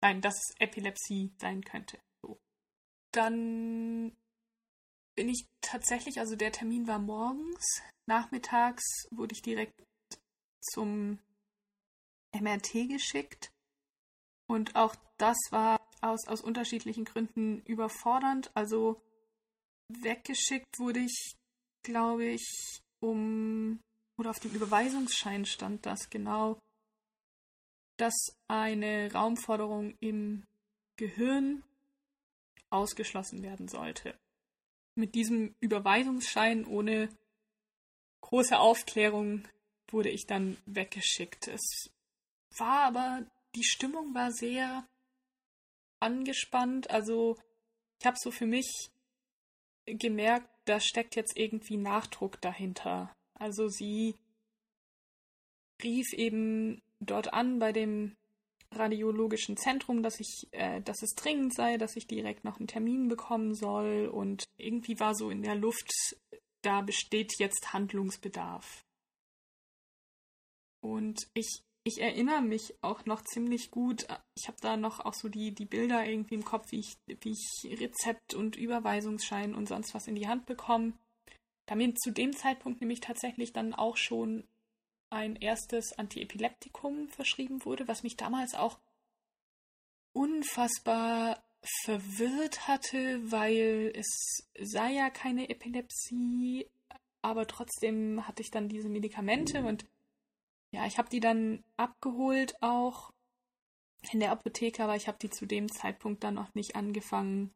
Nein, 0.00 0.20
dass 0.20 0.34
es 0.34 0.54
Epilepsie 0.58 1.32
sein 1.38 1.62
könnte. 1.62 1.98
So. 2.22 2.40
Dann 3.12 4.16
bin 5.14 5.28
ich 5.28 5.46
tatsächlich, 5.60 6.18
also 6.18 6.36
der 6.36 6.52
Termin 6.52 6.86
war 6.86 6.98
morgens, 6.98 7.82
nachmittags 8.06 9.06
wurde 9.10 9.34
ich 9.34 9.42
direkt 9.42 9.80
zum 10.60 11.18
MRT 12.32 12.88
geschickt. 12.88 13.52
Und 14.50 14.74
auch 14.74 14.96
das 15.16 15.36
war 15.50 15.80
aus, 16.00 16.26
aus 16.26 16.40
unterschiedlichen 16.40 17.04
Gründen 17.04 17.60
überfordernd. 17.66 18.50
Also 18.56 19.00
weggeschickt 19.86 20.80
wurde 20.80 20.98
ich, 20.98 21.36
glaube 21.84 22.24
ich, 22.24 22.82
um 22.98 23.78
oder 24.18 24.30
auf 24.30 24.40
dem 24.40 24.50
Überweisungsschein 24.50 25.46
stand 25.46 25.86
das 25.86 26.10
genau, 26.10 26.58
dass 27.96 28.36
eine 28.48 29.12
Raumforderung 29.12 29.94
im 30.00 30.42
Gehirn 30.96 31.62
ausgeschlossen 32.70 33.44
werden 33.44 33.68
sollte. 33.68 34.18
Mit 34.96 35.14
diesem 35.14 35.54
Überweisungsschein 35.60 36.64
ohne 36.64 37.08
große 38.22 38.58
Aufklärung 38.58 39.46
wurde 39.92 40.08
ich 40.08 40.26
dann 40.26 40.56
weggeschickt. 40.66 41.46
Es 41.46 41.88
war 42.58 42.80
aber, 42.88 43.30
die 43.54 43.64
Stimmung 43.64 44.14
war 44.14 44.32
sehr 44.32 44.86
angespannt. 46.00 46.90
Also 46.90 47.36
ich 47.98 48.06
habe 48.06 48.16
so 48.18 48.30
für 48.30 48.46
mich 48.46 48.90
gemerkt, 49.86 50.48
da 50.64 50.80
steckt 50.80 51.16
jetzt 51.16 51.36
irgendwie 51.36 51.76
Nachdruck 51.76 52.40
dahinter. 52.40 53.14
Also 53.34 53.68
sie 53.68 54.14
rief 55.82 56.12
eben 56.12 56.82
dort 57.00 57.32
an 57.32 57.58
bei 57.58 57.72
dem 57.72 58.16
radiologischen 58.72 59.56
Zentrum, 59.56 60.02
dass 60.02 60.20
ich, 60.20 60.46
äh, 60.52 60.80
dass 60.82 61.02
es 61.02 61.14
dringend 61.14 61.54
sei, 61.54 61.76
dass 61.76 61.96
ich 61.96 62.06
direkt 62.06 62.44
noch 62.44 62.58
einen 62.58 62.68
Termin 62.68 63.08
bekommen 63.08 63.54
soll 63.54 64.06
und 64.06 64.44
irgendwie 64.58 65.00
war 65.00 65.14
so 65.14 65.30
in 65.30 65.42
der 65.42 65.56
Luft, 65.56 65.90
da 66.62 66.82
besteht 66.82 67.38
jetzt 67.38 67.72
Handlungsbedarf. 67.72 68.84
Und 70.80 71.28
ich, 71.34 71.62
ich 71.84 72.00
erinnere 72.00 72.42
mich 72.42 72.74
auch 72.82 73.06
noch 73.06 73.22
ziemlich 73.22 73.70
gut. 73.70 74.06
Ich 74.34 74.48
habe 74.48 74.58
da 74.60 74.76
noch 74.76 75.00
auch 75.00 75.14
so 75.14 75.28
die, 75.28 75.54
die 75.54 75.64
Bilder 75.64 76.06
irgendwie 76.06 76.34
im 76.34 76.44
Kopf, 76.44 76.70
wie 76.72 76.80
ich, 76.80 76.96
wie 77.06 77.32
ich 77.32 77.80
Rezept 77.80 78.34
und 78.34 78.56
Überweisungsschein 78.56 79.54
und 79.54 79.66
sonst 79.66 79.94
was 79.94 80.06
in 80.06 80.14
die 80.14 80.28
Hand 80.28 80.46
bekomme 80.46 80.92
da 81.70 81.76
mir 81.76 81.94
zu 81.94 82.10
dem 82.10 82.34
Zeitpunkt 82.36 82.80
nämlich 82.80 82.98
tatsächlich 82.98 83.52
dann 83.52 83.74
auch 83.74 83.96
schon 83.96 84.42
ein 85.08 85.36
erstes 85.36 85.92
Antiepileptikum 85.92 87.08
verschrieben 87.08 87.64
wurde, 87.64 87.86
was 87.86 88.02
mich 88.02 88.16
damals 88.16 88.54
auch 88.54 88.80
unfassbar 90.12 91.40
verwirrt 91.84 92.66
hatte, 92.66 93.20
weil 93.30 93.92
es 93.94 94.50
sei 94.60 94.94
ja 94.94 95.10
keine 95.10 95.48
Epilepsie, 95.48 96.66
aber 97.22 97.46
trotzdem 97.46 98.26
hatte 98.26 98.42
ich 98.42 98.50
dann 98.50 98.68
diese 98.68 98.88
Medikamente 98.88 99.64
und 99.64 99.84
ja, 100.72 100.86
ich 100.86 100.98
habe 100.98 101.08
die 101.08 101.20
dann 101.20 101.64
abgeholt 101.76 102.54
auch 102.62 103.12
in 104.12 104.20
der 104.20 104.30
Apotheke, 104.30 104.82
aber 104.82 104.96
ich 104.96 105.08
habe 105.08 105.18
die 105.18 105.30
zu 105.30 105.46
dem 105.46 105.70
Zeitpunkt 105.70 106.24
dann 106.24 106.34
noch 106.34 106.54
nicht 106.54 106.76
angefangen 106.76 107.52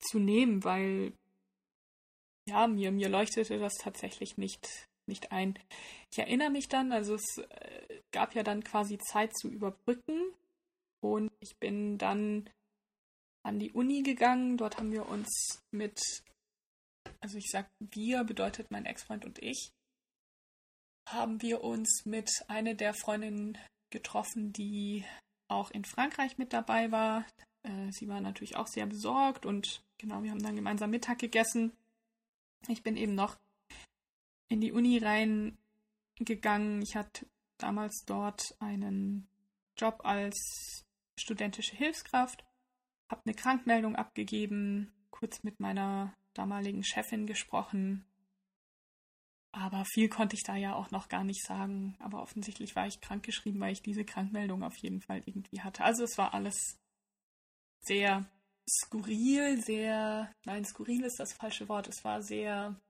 zu 0.00 0.18
nehmen, 0.18 0.64
weil 0.64 1.12
ja, 2.46 2.66
mir, 2.66 2.90
mir 2.90 3.08
leuchtete 3.08 3.58
das 3.58 3.74
tatsächlich 3.74 4.36
nicht, 4.36 4.88
nicht 5.06 5.32
ein. 5.32 5.58
Ich 6.10 6.18
erinnere 6.18 6.50
mich 6.50 6.68
dann, 6.68 6.92
also 6.92 7.14
es 7.14 7.38
äh, 7.38 8.00
gab 8.10 8.34
ja 8.34 8.42
dann 8.42 8.64
quasi 8.64 8.98
Zeit 8.98 9.36
zu 9.36 9.48
überbrücken 9.48 10.20
und 11.00 11.30
ich 11.40 11.56
bin 11.58 11.98
dann 11.98 12.50
an 13.44 13.58
die 13.58 13.72
Uni 13.72 14.02
gegangen. 14.02 14.56
Dort 14.56 14.78
haben 14.78 14.92
wir 14.92 15.08
uns 15.08 15.62
mit, 15.70 16.00
also 17.20 17.38
ich 17.38 17.48
sag 17.50 17.70
wir 17.78 18.24
bedeutet 18.24 18.70
mein 18.70 18.86
Ex-Freund 18.86 19.24
und 19.24 19.40
ich, 19.40 19.72
haben 21.06 21.42
wir 21.42 21.62
uns 21.62 22.04
mit 22.04 22.30
einer 22.48 22.74
der 22.74 22.94
Freundinnen 22.94 23.58
getroffen, 23.90 24.52
die 24.52 25.04
auch 25.48 25.70
in 25.70 25.84
Frankreich 25.84 26.38
mit 26.38 26.52
dabei 26.52 26.90
war. 26.90 27.26
Äh, 27.62 27.90
sie 27.92 28.08
war 28.08 28.20
natürlich 28.20 28.56
auch 28.56 28.66
sehr 28.66 28.86
besorgt 28.86 29.46
und 29.46 29.82
genau, 29.98 30.22
wir 30.22 30.30
haben 30.30 30.42
dann 30.42 30.56
gemeinsam 30.56 30.90
Mittag 30.90 31.18
gegessen. 31.18 31.72
Ich 32.68 32.82
bin 32.82 32.96
eben 32.96 33.14
noch 33.14 33.36
in 34.48 34.60
die 34.60 34.72
Uni 34.72 34.98
reingegangen. 34.98 36.82
Ich 36.82 36.96
hatte 36.96 37.26
damals 37.58 38.04
dort 38.06 38.54
einen 38.60 39.28
Job 39.76 40.00
als 40.04 40.84
studentische 41.18 41.76
Hilfskraft, 41.76 42.44
habe 43.08 43.22
eine 43.24 43.34
Krankmeldung 43.34 43.96
abgegeben, 43.96 44.92
kurz 45.10 45.42
mit 45.42 45.60
meiner 45.60 46.14
damaligen 46.34 46.84
Chefin 46.84 47.26
gesprochen. 47.26 48.04
Aber 49.52 49.84
viel 49.84 50.08
konnte 50.08 50.34
ich 50.34 50.44
da 50.44 50.56
ja 50.56 50.74
auch 50.74 50.90
noch 50.90 51.08
gar 51.08 51.24
nicht 51.24 51.44
sagen. 51.44 51.94
Aber 51.98 52.22
offensichtlich 52.22 52.74
war 52.74 52.86
ich 52.86 53.00
krankgeschrieben, 53.00 53.60
weil 53.60 53.72
ich 53.72 53.82
diese 53.82 54.04
Krankmeldung 54.04 54.62
auf 54.62 54.76
jeden 54.78 55.02
Fall 55.02 55.22
irgendwie 55.26 55.60
hatte. 55.60 55.84
Also 55.84 56.04
es 56.04 56.16
war 56.16 56.32
alles 56.32 56.78
sehr 57.80 58.24
skurril, 58.68 59.60
sehr, 59.60 60.34
nein, 60.44 60.64
skurril 60.64 61.04
ist 61.04 61.20
das 61.20 61.34
falsche 61.34 61.68
Wort. 61.68 61.88
Es 61.88 62.02
war 62.04 62.22
sehr 62.22 62.80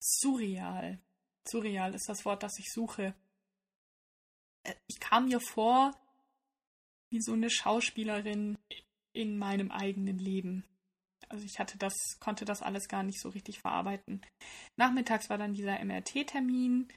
surreal. 0.00 1.00
Surreal 1.46 1.94
ist 1.94 2.08
das 2.08 2.24
Wort, 2.24 2.42
das 2.42 2.58
ich 2.58 2.72
suche. 2.72 3.14
Äh, 4.62 4.74
ich 4.86 5.00
kam 5.00 5.26
mir 5.26 5.40
vor 5.40 5.94
wie 7.10 7.20
so 7.20 7.32
eine 7.32 7.50
Schauspielerin 7.50 8.58
in 9.12 9.38
meinem 9.38 9.70
eigenen 9.70 10.18
Leben. 10.18 10.64
Also 11.28 11.44
ich 11.44 11.58
hatte 11.58 11.76
das, 11.78 11.94
konnte 12.20 12.44
das 12.44 12.62
alles 12.62 12.88
gar 12.88 13.02
nicht 13.02 13.20
so 13.20 13.28
richtig 13.28 13.60
verarbeiten. 13.60 14.22
Nachmittags 14.76 15.28
war 15.28 15.38
dann 15.38 15.54
dieser 15.54 15.82
MRT-Termin, 15.84 16.88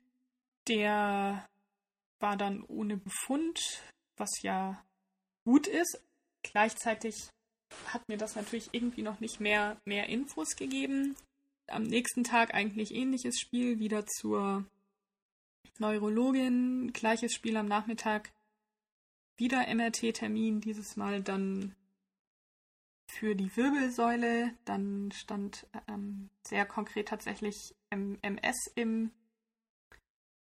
der 0.67 1.47
war 2.19 2.37
dann 2.37 2.63
ohne 2.63 2.97
Befund, 2.97 3.59
was 4.17 4.29
ja 4.41 4.83
gut 5.43 5.67
ist. 5.67 6.01
Gleichzeitig 6.43 7.29
hat 7.87 8.07
mir 8.07 8.17
das 8.17 8.35
natürlich 8.35 8.69
irgendwie 8.71 9.01
noch 9.01 9.19
nicht 9.19 9.39
mehr, 9.39 9.77
mehr 9.85 10.07
Infos 10.07 10.55
gegeben. 10.55 11.15
Am 11.67 11.83
nächsten 11.83 12.23
Tag 12.23 12.53
eigentlich 12.53 12.93
ähnliches 12.93 13.39
Spiel, 13.39 13.79
wieder 13.79 14.05
zur 14.05 14.65
Neurologin, 15.79 16.91
gleiches 16.93 17.33
Spiel 17.33 17.57
am 17.57 17.67
Nachmittag, 17.67 18.31
wieder 19.37 19.67
MRT-Termin, 19.73 20.61
dieses 20.61 20.95
Mal 20.95 21.23
dann 21.23 21.75
für 23.11 23.35
die 23.35 23.55
Wirbelsäule. 23.55 24.53
Dann 24.65 25.11
stand 25.11 25.67
ähm, 25.87 26.29
sehr 26.45 26.65
konkret 26.65 27.09
tatsächlich 27.09 27.75
MS 27.89 28.71
im, 28.75 29.11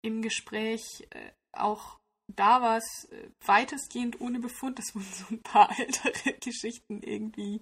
im 0.01 0.21
Gespräch. 0.21 1.07
Äh, 1.09 1.31
auch 1.51 1.99
da 2.27 2.61
war 2.61 2.77
es 2.77 3.07
äh, 3.11 3.29
weitestgehend 3.45 4.21
ohne 4.21 4.39
Befund. 4.39 4.79
Es 4.79 4.95
wurden 4.95 5.13
so 5.13 5.25
ein 5.31 5.43
paar 5.43 5.69
ältere 5.79 6.33
Geschichten 6.39 7.01
irgendwie 7.01 7.61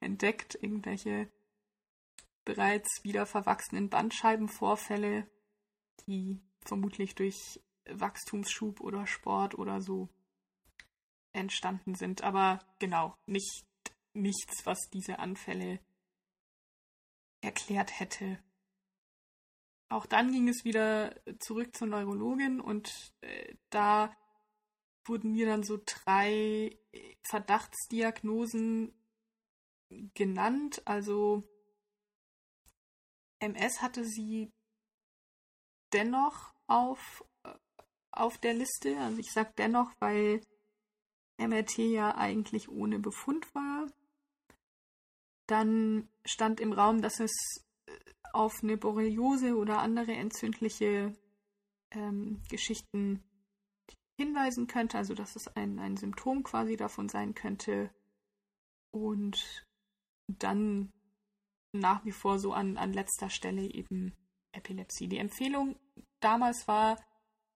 entdeckt, 0.00 0.56
irgendwelche 0.60 1.28
bereits 2.44 3.02
wieder 3.02 3.24
verwachsenen 3.24 3.88
Bandscheibenvorfälle, 3.88 5.26
die 6.06 6.40
vermutlich 6.60 7.14
durch 7.14 7.60
Wachstumsschub 7.88 8.80
oder 8.80 9.06
Sport 9.06 9.58
oder 9.58 9.80
so 9.80 10.08
entstanden 11.32 11.94
sind. 11.94 12.22
Aber 12.22 12.58
genau, 12.78 13.14
nicht 13.26 13.64
nichts, 14.14 14.64
was 14.64 14.88
diese 14.92 15.18
Anfälle 15.18 15.80
erklärt 17.40 17.98
hätte. 18.00 18.38
Auch 19.88 20.06
dann 20.06 20.32
ging 20.32 20.48
es 20.48 20.64
wieder 20.64 21.14
zurück 21.38 21.76
zur 21.76 21.88
Neurologin 21.88 22.60
und 22.60 23.12
äh, 23.20 23.54
da 23.70 24.16
wurden 25.04 25.32
mir 25.32 25.46
dann 25.46 25.62
so 25.62 25.78
drei 25.84 26.78
Verdachtsdiagnosen 27.22 28.94
genannt. 30.14 30.82
Also 30.86 31.44
MS 33.38 33.82
hatte 33.82 34.04
sie 34.04 34.52
dennoch 35.92 36.54
auf, 36.66 37.24
äh, 37.44 37.54
auf 38.10 38.38
der 38.38 38.54
Liste. 38.54 38.96
Also 38.98 39.18
ich 39.18 39.30
sage 39.32 39.52
dennoch, 39.58 39.92
weil 40.00 40.40
MRT 41.36 41.78
ja 41.78 42.16
eigentlich 42.16 42.68
ohne 42.68 42.98
Befund 42.98 43.54
war. 43.54 43.86
Dann 45.46 46.08
stand 46.24 46.60
im 46.60 46.72
Raum, 46.72 47.02
dass 47.02 47.20
es 47.20 47.32
äh, 47.86 47.92
auf 48.32 48.62
eine 48.62 48.76
Borreliose 48.76 49.56
oder 49.56 49.78
andere 49.78 50.12
entzündliche 50.12 51.12
ähm, 51.90 52.42
Geschichten 52.48 53.22
hinweisen 54.16 54.66
könnte, 54.66 54.98
also 54.98 55.14
dass 55.14 55.36
es 55.36 55.48
ein, 55.56 55.78
ein 55.78 55.96
Symptom 55.96 56.42
quasi 56.42 56.76
davon 56.76 57.08
sein 57.08 57.34
könnte. 57.34 57.90
Und 58.90 59.66
dann 60.28 60.92
nach 61.72 62.04
wie 62.04 62.12
vor 62.12 62.38
so 62.38 62.52
an, 62.52 62.76
an 62.76 62.92
letzter 62.92 63.28
Stelle 63.28 63.62
eben 63.62 64.14
Epilepsie. 64.52 65.08
Die 65.08 65.18
Empfehlung 65.18 65.76
damals 66.20 66.66
war, 66.68 66.96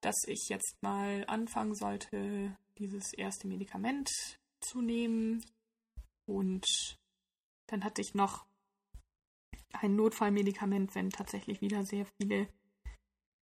dass 0.01 0.17
ich 0.27 0.49
jetzt 0.49 0.77
mal 0.83 1.25
anfangen 1.29 1.75
sollte, 1.75 2.57
dieses 2.79 3.13
erste 3.13 3.47
Medikament 3.47 4.11
zu 4.61 4.81
nehmen. 4.81 5.45
Und 6.27 6.67
dann 7.69 7.85
hatte 7.85 8.01
ich 8.01 8.15
noch 8.15 8.45
ein 9.73 9.97
Notfallmedikament, 9.97 10.95
wenn 10.95 11.11
tatsächlich 11.11 11.61
wieder 11.61 11.85
sehr 11.85 12.07
viele 12.17 12.49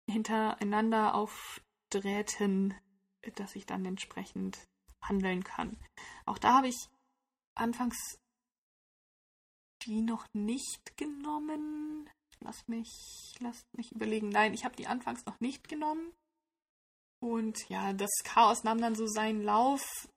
hintereinander 0.10 1.16
aufdrähten, 1.16 2.74
dass 3.36 3.56
ich 3.56 3.66
dann 3.66 3.86
entsprechend 3.86 4.68
handeln 5.02 5.44
kann. 5.44 5.78
Auch 6.26 6.38
da 6.38 6.58
habe 6.58 6.68
ich 6.68 6.90
anfangs 7.56 8.20
die 9.84 10.02
noch 10.02 10.26
nicht 10.34 10.98
genommen. 10.98 12.10
Lass 12.42 12.68
mich, 12.68 13.36
lass 13.40 13.66
mich 13.76 13.92
überlegen. 13.92 14.30
Nein, 14.30 14.54
ich 14.54 14.66
habe 14.66 14.76
die 14.76 14.88
anfangs 14.88 15.26
noch 15.26 15.40
nicht 15.40 15.68
genommen. 15.68 16.14
Und 17.22 17.68
ja, 17.70 17.94
das 17.94 18.12
Chaos 18.24 18.64
nahm 18.64 18.80
dann 18.80 18.96
so 18.96 19.08
seinen 19.08 19.44
Lauf. 19.44 20.10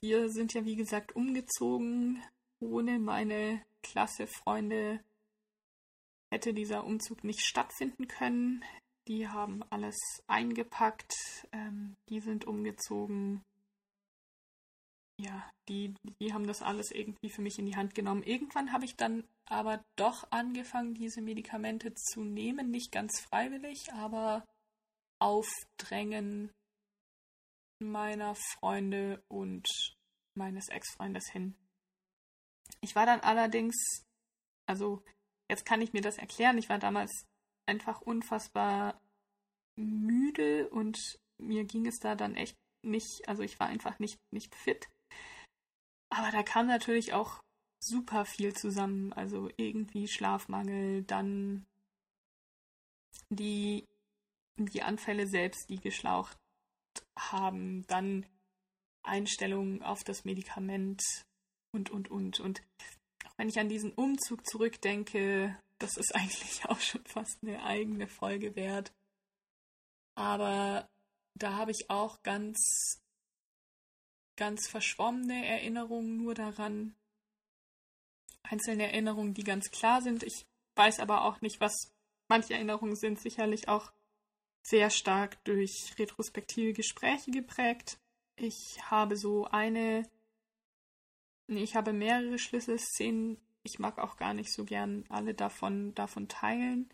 Wir 0.00 0.30
sind 0.30 0.54
ja, 0.54 0.64
wie 0.64 0.76
gesagt, 0.76 1.14
umgezogen. 1.14 2.22
Ohne 2.60 2.98
meine 2.98 3.62
Klasse 3.82 4.26
Freunde 4.26 5.00
hätte 6.30 6.54
dieser 6.54 6.84
Umzug 6.84 7.24
nicht 7.24 7.40
stattfinden 7.40 8.06
können. 8.06 8.64
Die 9.08 9.28
haben 9.28 9.62
alles 9.70 9.96
eingepackt, 10.26 11.12
ähm, 11.52 11.96
die 12.08 12.20
sind 12.20 12.44
umgezogen 12.44 13.42
ja, 15.20 15.50
die, 15.68 15.94
die 16.20 16.32
haben 16.32 16.46
das 16.46 16.62
alles 16.62 16.90
irgendwie 16.90 17.28
für 17.28 17.42
mich 17.42 17.58
in 17.58 17.66
die 17.66 17.76
Hand 17.76 17.94
genommen. 17.94 18.22
Irgendwann 18.22 18.72
habe 18.72 18.84
ich 18.84 18.96
dann 18.96 19.24
aber 19.44 19.84
doch 19.96 20.30
angefangen, 20.30 20.94
diese 20.94 21.20
Medikamente 21.20 21.94
zu 21.94 22.24
nehmen. 22.24 22.70
Nicht 22.70 22.90
ganz 22.90 23.20
freiwillig, 23.20 23.92
aber 23.92 24.46
auf 25.18 25.46
Drängen 25.76 26.50
meiner 27.80 28.34
Freunde 28.34 29.22
und 29.28 29.66
meines 30.34 30.68
Ex-Freundes 30.68 31.28
hin. 31.30 31.54
Ich 32.82 32.94
war 32.94 33.06
dann 33.06 33.20
allerdings, 33.20 33.76
also 34.66 35.02
jetzt 35.50 35.66
kann 35.66 35.82
ich 35.82 35.92
mir 35.92 36.02
das 36.02 36.18
erklären, 36.18 36.58
ich 36.58 36.68
war 36.68 36.78
damals 36.78 37.26
einfach 37.66 38.00
unfassbar 38.00 39.00
müde 39.76 40.68
und 40.70 40.98
mir 41.38 41.64
ging 41.64 41.86
es 41.86 41.98
da 41.98 42.14
dann 42.14 42.34
echt 42.34 42.56
nicht, 42.82 43.28
also 43.28 43.42
ich 43.42 43.58
war 43.60 43.66
einfach 43.68 43.98
nicht, 43.98 44.18
nicht 44.32 44.54
fit. 44.54 44.88
Aber 46.10 46.30
da 46.32 46.42
kam 46.42 46.66
natürlich 46.66 47.12
auch 47.12 47.40
super 47.82 48.24
viel 48.24 48.54
zusammen. 48.54 49.12
Also 49.12 49.50
irgendwie 49.56 50.08
Schlafmangel, 50.08 51.02
dann 51.04 51.66
die, 53.30 53.86
die 54.56 54.82
Anfälle 54.82 55.26
selbst, 55.26 55.68
die 55.70 55.80
geschlaucht 55.80 56.36
haben, 57.18 57.86
dann 57.86 58.26
Einstellungen 59.02 59.82
auf 59.82 60.04
das 60.04 60.24
Medikament 60.24 61.02
und, 61.72 61.90
und, 61.90 62.10
und. 62.10 62.40
Und 62.40 62.62
wenn 63.36 63.48
ich 63.48 63.58
an 63.58 63.68
diesen 63.68 63.92
Umzug 63.92 64.46
zurückdenke, 64.46 65.56
das 65.78 65.96
ist 65.96 66.14
eigentlich 66.14 66.64
auch 66.66 66.80
schon 66.80 67.04
fast 67.04 67.38
eine 67.42 67.62
eigene 67.62 68.06
Folge 68.08 68.56
wert. 68.56 68.92
Aber 70.14 70.88
da 71.34 71.54
habe 71.54 71.70
ich 71.70 71.88
auch 71.88 72.22
ganz 72.22 73.00
ganz 74.40 74.68
verschwommene 74.68 75.46
Erinnerungen 75.46 76.16
nur 76.16 76.34
daran. 76.34 76.94
Einzelne 78.42 78.84
Erinnerungen, 78.84 79.34
die 79.34 79.44
ganz 79.44 79.70
klar 79.70 80.00
sind. 80.00 80.22
Ich 80.22 80.46
weiß 80.76 80.98
aber 81.00 81.24
auch 81.24 81.42
nicht, 81.42 81.60
was 81.60 81.92
manche 82.26 82.54
Erinnerungen 82.54 82.96
sind. 82.96 83.20
Sicherlich 83.20 83.68
auch 83.68 83.92
sehr 84.62 84.88
stark 84.88 85.44
durch 85.44 85.94
retrospektive 85.98 86.72
Gespräche 86.72 87.30
geprägt. 87.30 88.00
Ich 88.36 88.78
habe 88.90 89.18
so 89.18 89.44
eine, 89.44 90.08
nee, 91.50 91.62
ich 91.62 91.74
habe 91.76 91.92
mehrere 91.92 92.38
Schlüsselszenen. 92.38 93.38
Ich 93.62 93.78
mag 93.78 93.98
auch 93.98 94.16
gar 94.16 94.32
nicht 94.32 94.52
so 94.52 94.64
gern 94.64 95.04
alle 95.08 95.34
davon, 95.34 95.94
davon 95.94 96.28
teilen. 96.28 96.88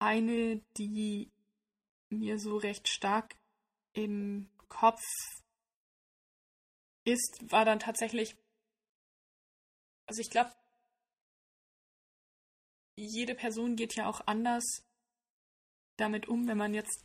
Eine, 0.00 0.60
die 0.76 1.30
mir 2.08 2.38
so 2.38 2.56
recht 2.56 2.88
stark 2.88 3.36
im 3.92 4.48
Kopf 4.68 5.02
ist, 7.04 7.38
war 7.50 7.64
dann 7.64 7.78
tatsächlich, 7.78 8.36
also 10.06 10.20
ich 10.20 10.30
glaube, 10.30 10.52
jede 12.96 13.34
Person 13.34 13.76
geht 13.76 13.94
ja 13.94 14.08
auch 14.08 14.20
anders 14.26 14.84
damit 15.96 16.28
um, 16.28 16.48
wenn 16.48 16.58
man 16.58 16.74
jetzt 16.74 17.04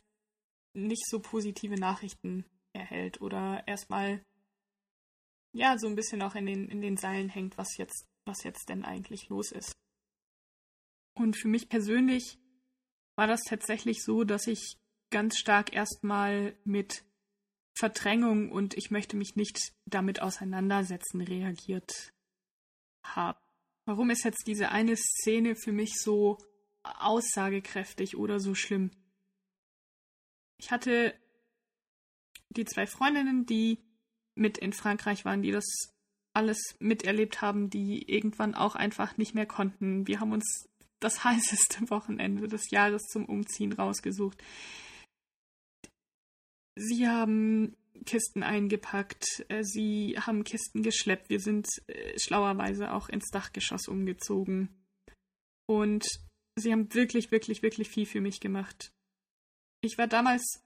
nicht 0.72 1.06
so 1.08 1.20
positive 1.20 1.74
Nachrichten 1.74 2.44
erhält 2.72 3.20
oder 3.20 3.66
erstmal 3.66 4.24
ja, 5.54 5.78
so 5.78 5.86
ein 5.86 5.94
bisschen 5.94 6.20
auch 6.20 6.34
in 6.34 6.46
den, 6.46 6.68
in 6.68 6.80
den 6.80 6.96
Seilen 6.96 7.28
hängt, 7.28 7.56
was 7.56 7.76
jetzt, 7.76 8.06
was 8.26 8.42
jetzt 8.42 8.68
denn 8.68 8.84
eigentlich 8.84 9.28
los 9.28 9.52
ist. 9.52 9.72
Und 11.16 11.36
für 11.36 11.48
mich 11.48 11.68
persönlich 11.68 12.38
war 13.16 13.28
das 13.28 13.40
tatsächlich 13.42 14.02
so, 14.02 14.24
dass 14.24 14.48
ich 14.48 14.76
ganz 15.10 15.38
stark 15.38 15.72
erstmal 15.72 16.56
mit 16.64 17.04
Verdrängung 17.78 18.50
und 18.50 18.76
ich 18.76 18.90
möchte 18.90 19.16
mich 19.16 19.36
nicht 19.36 19.72
damit 19.86 20.20
auseinandersetzen 20.20 21.20
reagiert 21.20 22.12
habe. 23.04 23.38
Warum 23.86 24.10
ist 24.10 24.24
jetzt 24.24 24.46
diese 24.48 24.70
eine 24.70 24.96
Szene 24.96 25.54
für 25.54 25.72
mich 25.72 26.00
so 26.00 26.38
aussagekräftig 26.82 28.16
oder 28.16 28.40
so 28.40 28.54
schlimm? 28.54 28.90
Ich 30.58 30.72
hatte 30.72 31.14
die 32.50 32.64
zwei 32.64 32.86
Freundinnen, 32.86 33.46
die 33.46 33.78
mit 34.34 34.58
in 34.58 34.72
Frankreich 34.72 35.24
waren, 35.24 35.42
die 35.42 35.52
das 35.52 35.64
alles 36.34 36.76
miterlebt 36.80 37.40
haben, 37.40 37.70
die 37.70 38.10
irgendwann 38.10 38.54
auch 38.54 38.74
einfach 38.74 39.16
nicht 39.16 39.34
mehr 39.34 39.46
konnten. 39.46 40.06
Wir 40.06 40.20
haben 40.20 40.32
uns 40.32 40.68
das 41.00 41.24
heißeste 41.24 41.90
Wochenende 41.90 42.48
des 42.48 42.70
Jahres 42.70 43.02
zum 43.02 43.24
Umziehen 43.26 43.72
rausgesucht. 43.72 44.42
Sie 46.76 47.06
haben 47.06 47.76
Kisten 48.04 48.42
eingepackt, 48.42 49.46
äh, 49.48 49.62
sie 49.62 50.16
haben 50.18 50.42
Kisten 50.42 50.82
geschleppt. 50.82 51.28
Wir 51.30 51.40
sind 51.40 51.68
äh, 51.86 52.18
schlauerweise 52.18 52.92
auch 52.92 53.08
ins 53.08 53.30
Dachgeschoss 53.30 53.86
umgezogen. 53.86 54.68
Und 55.66 56.04
sie 56.56 56.72
haben 56.72 56.92
wirklich, 56.92 57.30
wirklich, 57.30 57.62
wirklich 57.62 57.88
viel 57.88 58.06
für 58.06 58.20
mich 58.20 58.40
gemacht. 58.40 58.92
Ich 59.82 59.96
war 59.98 60.08
damals 60.08 60.63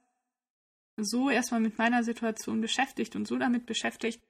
so 1.05 1.31
erstmal 1.31 1.61
mit 1.61 1.79
meiner 1.79 2.03
Situation 2.03 2.61
beschäftigt 2.61 3.17
und 3.17 3.27
so 3.27 3.37
damit 3.39 3.67
beschäftigt, 3.67 4.23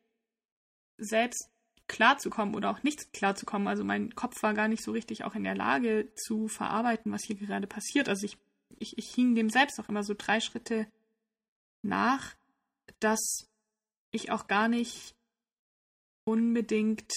selbst 0.99 1.51
klarzukommen 1.87 2.55
oder 2.55 2.71
auch 2.71 2.83
nicht 2.83 3.13
klarzukommen. 3.13 3.69
Also 3.69 3.85
mein 3.85 4.15
Kopf 4.15 4.43
war 4.43 4.55
gar 4.55 4.69
nicht 4.69 4.83
so 4.83 4.93
richtig 4.93 5.25
auch 5.25 5.35
in 5.35 5.45
der 5.45 5.57
Lage 5.57 6.13
zu 6.15 6.49
verarbeiten, 6.49 7.11
was 7.13 7.25
hier 7.25 7.37
gerade 7.37 7.67
passiert. 7.67 8.09
Also 8.09 8.27
ich, 8.27 8.37
ich, 8.79 8.99
ich 8.99 9.15
hing 9.15 9.35
dem 9.35 9.49
selbst 9.49 9.81
auch 9.81 9.89
immer 9.89 10.03
so 10.03 10.15
drei 10.17 10.41
Schritte 10.41 10.87
nach, 11.83 12.35
dass 13.01 13.49
ich 14.11 14.31
auch 14.31 14.47
gar 14.47 14.69
nicht 14.69 15.15
unbedingt 16.25 17.13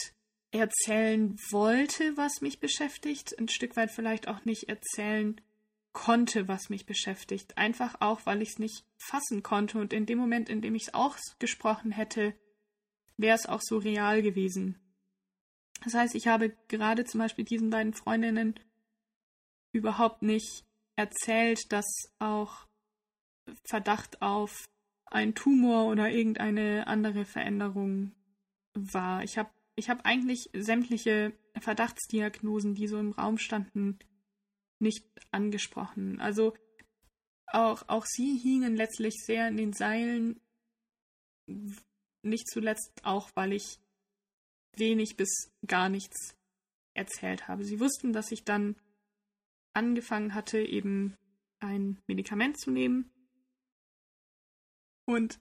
erzählen 0.52 1.38
wollte, 1.50 2.16
was 2.18 2.42
mich 2.42 2.60
beschäftigt, 2.60 3.38
ein 3.40 3.48
Stück 3.48 3.76
weit 3.76 3.92
vielleicht 3.92 4.28
auch 4.28 4.46
nicht 4.46 4.70
erzählen 4.70 5.40
konnte, 5.94 6.48
was 6.48 6.70
mich 6.70 6.86
beschäftigt. 6.86 7.58
Einfach 7.58 7.96
auch, 8.00 8.26
weil 8.26 8.42
ich 8.42 8.50
es 8.50 8.60
nicht 8.60 8.86
fassen 8.98 9.44
konnte 9.44 9.80
und 9.80 9.94
in 9.94 10.06
dem 10.06 10.18
Moment, 10.18 10.50
in 10.50 10.62
dem 10.62 10.76
ich 10.76 10.88
es 10.88 10.94
auch 10.94 11.18
gesprochen 11.40 11.92
hätte, 11.92 12.34
wäre 13.18 13.36
es 13.36 13.46
auch 13.46 13.62
so 13.62 13.78
real 13.78 14.22
gewesen. 14.22 14.80
Das 15.84 15.94
heißt, 15.94 16.16
ich 16.16 16.28
habe 16.28 16.56
gerade 16.68 17.06
zum 17.06 17.20
Beispiel 17.20 17.46
diesen 17.46 17.70
beiden 17.70 17.94
Freundinnen 17.94 18.60
überhaupt 19.72 20.22
nicht 20.22 20.66
erzählt, 20.96 21.72
dass 21.72 21.86
auch 22.20 22.68
Verdacht 23.66 24.22
auf 24.22 24.66
ein 25.06 25.36
Tumor 25.36 25.88
oder 25.88 26.10
irgendeine 26.10 26.88
andere 26.88 27.26
Veränderung 27.26 28.14
war. 28.74 29.24
Ich 29.24 29.38
habe 29.38 29.50
ich 29.76 29.90
hab 29.90 30.06
eigentlich 30.06 30.50
sämtliche 30.54 31.34
Verdachtsdiagnosen, 31.60 32.76
die 32.76 32.88
so 32.88 33.00
im 33.00 33.12
Raum 33.12 33.38
standen, 33.38 33.98
nicht 34.82 35.06
angesprochen. 35.32 36.20
Also 36.20 36.54
auch, 37.48 37.84
auch 37.88 38.06
sie 38.06 38.38
hingen 38.38 38.76
letztlich 38.76 39.16
sehr 39.26 39.48
in 39.48 39.58
den 39.58 39.74
Seilen, 39.74 40.40
nicht 42.24 42.48
zuletzt 42.50 42.92
auch, 43.04 43.30
weil 43.36 43.54
ich 43.54 43.80
wenig 44.76 45.18
bis 45.18 45.52
gar 45.66 45.90
nichts 45.90 46.36
erzählt 46.94 47.48
habe. 47.48 47.66
Sie 47.66 47.80
wussten, 47.80 48.14
dass 48.14 48.32
ich 48.32 48.44
dann 48.44 48.76
angefangen 49.74 50.34
hatte, 50.34 50.60
eben 50.60 51.18
ein 51.60 52.02
Medikament 52.08 52.60
zu 52.60 52.72
nehmen. 52.72 53.10
Und 55.06 55.40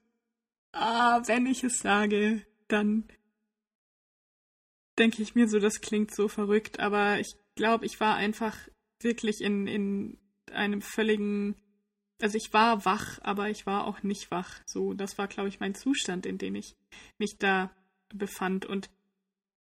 ah, 0.72 1.22
wenn 1.26 1.46
ich 1.46 1.64
es 1.64 1.78
sage, 1.78 2.44
dann 2.68 3.08
denke 4.98 5.22
ich 5.22 5.34
mir 5.34 5.48
so, 5.48 5.58
das 5.58 5.80
klingt 5.80 6.14
so 6.14 6.28
verrückt, 6.28 6.78
aber 6.78 7.20
ich 7.20 7.34
glaube, 7.54 7.86
ich 7.86 8.00
war 8.00 8.16
einfach 8.16 8.56
wirklich 9.00 9.40
in, 9.40 9.66
in 9.66 10.18
einem 10.52 10.82
völligen, 10.82 11.56
also 12.20 12.36
ich 12.36 12.52
war 12.52 12.84
wach, 12.84 13.18
aber 13.22 13.50
ich 13.50 13.66
war 13.66 13.86
auch 13.86 14.02
nicht 14.02 14.30
wach. 14.30 14.60
So, 14.66 14.94
das 14.94 15.18
war, 15.18 15.28
glaube 15.28 15.48
ich, 15.48 15.60
mein 15.60 15.74
Zustand, 15.74 16.26
in 16.26 16.38
dem 16.38 16.54
ich 16.54 16.76
mich 17.18 17.36
da 17.38 17.70
befand. 18.14 18.66
Und 18.66 18.90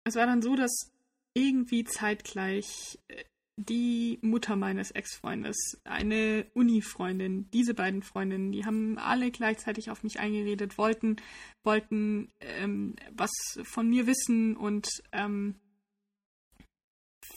es 0.03 0.15
war 0.15 0.25
dann 0.25 0.41
so, 0.41 0.55
dass 0.55 0.91
irgendwie 1.33 1.83
zeitgleich 1.83 2.99
äh, 3.07 3.23
die 3.57 4.17
Mutter 4.21 4.55
meines 4.55 4.91
Ex-Freundes, 4.91 5.81
eine 5.83 6.47
Uni-Freundin, 6.53 7.49
diese 7.51 7.73
beiden 7.73 8.01
Freundinnen, 8.01 8.51
die 8.51 8.65
haben 8.65 8.97
alle 8.97 9.29
gleichzeitig 9.29 9.91
auf 9.91 10.03
mich 10.03 10.19
eingeredet, 10.19 10.77
wollten, 10.77 11.17
wollten 11.63 12.29
ähm, 12.39 12.95
was 13.11 13.31
von 13.63 13.89
mir 13.89 14.07
wissen 14.07 14.55
und 14.55 14.87
ähm, 15.11 15.55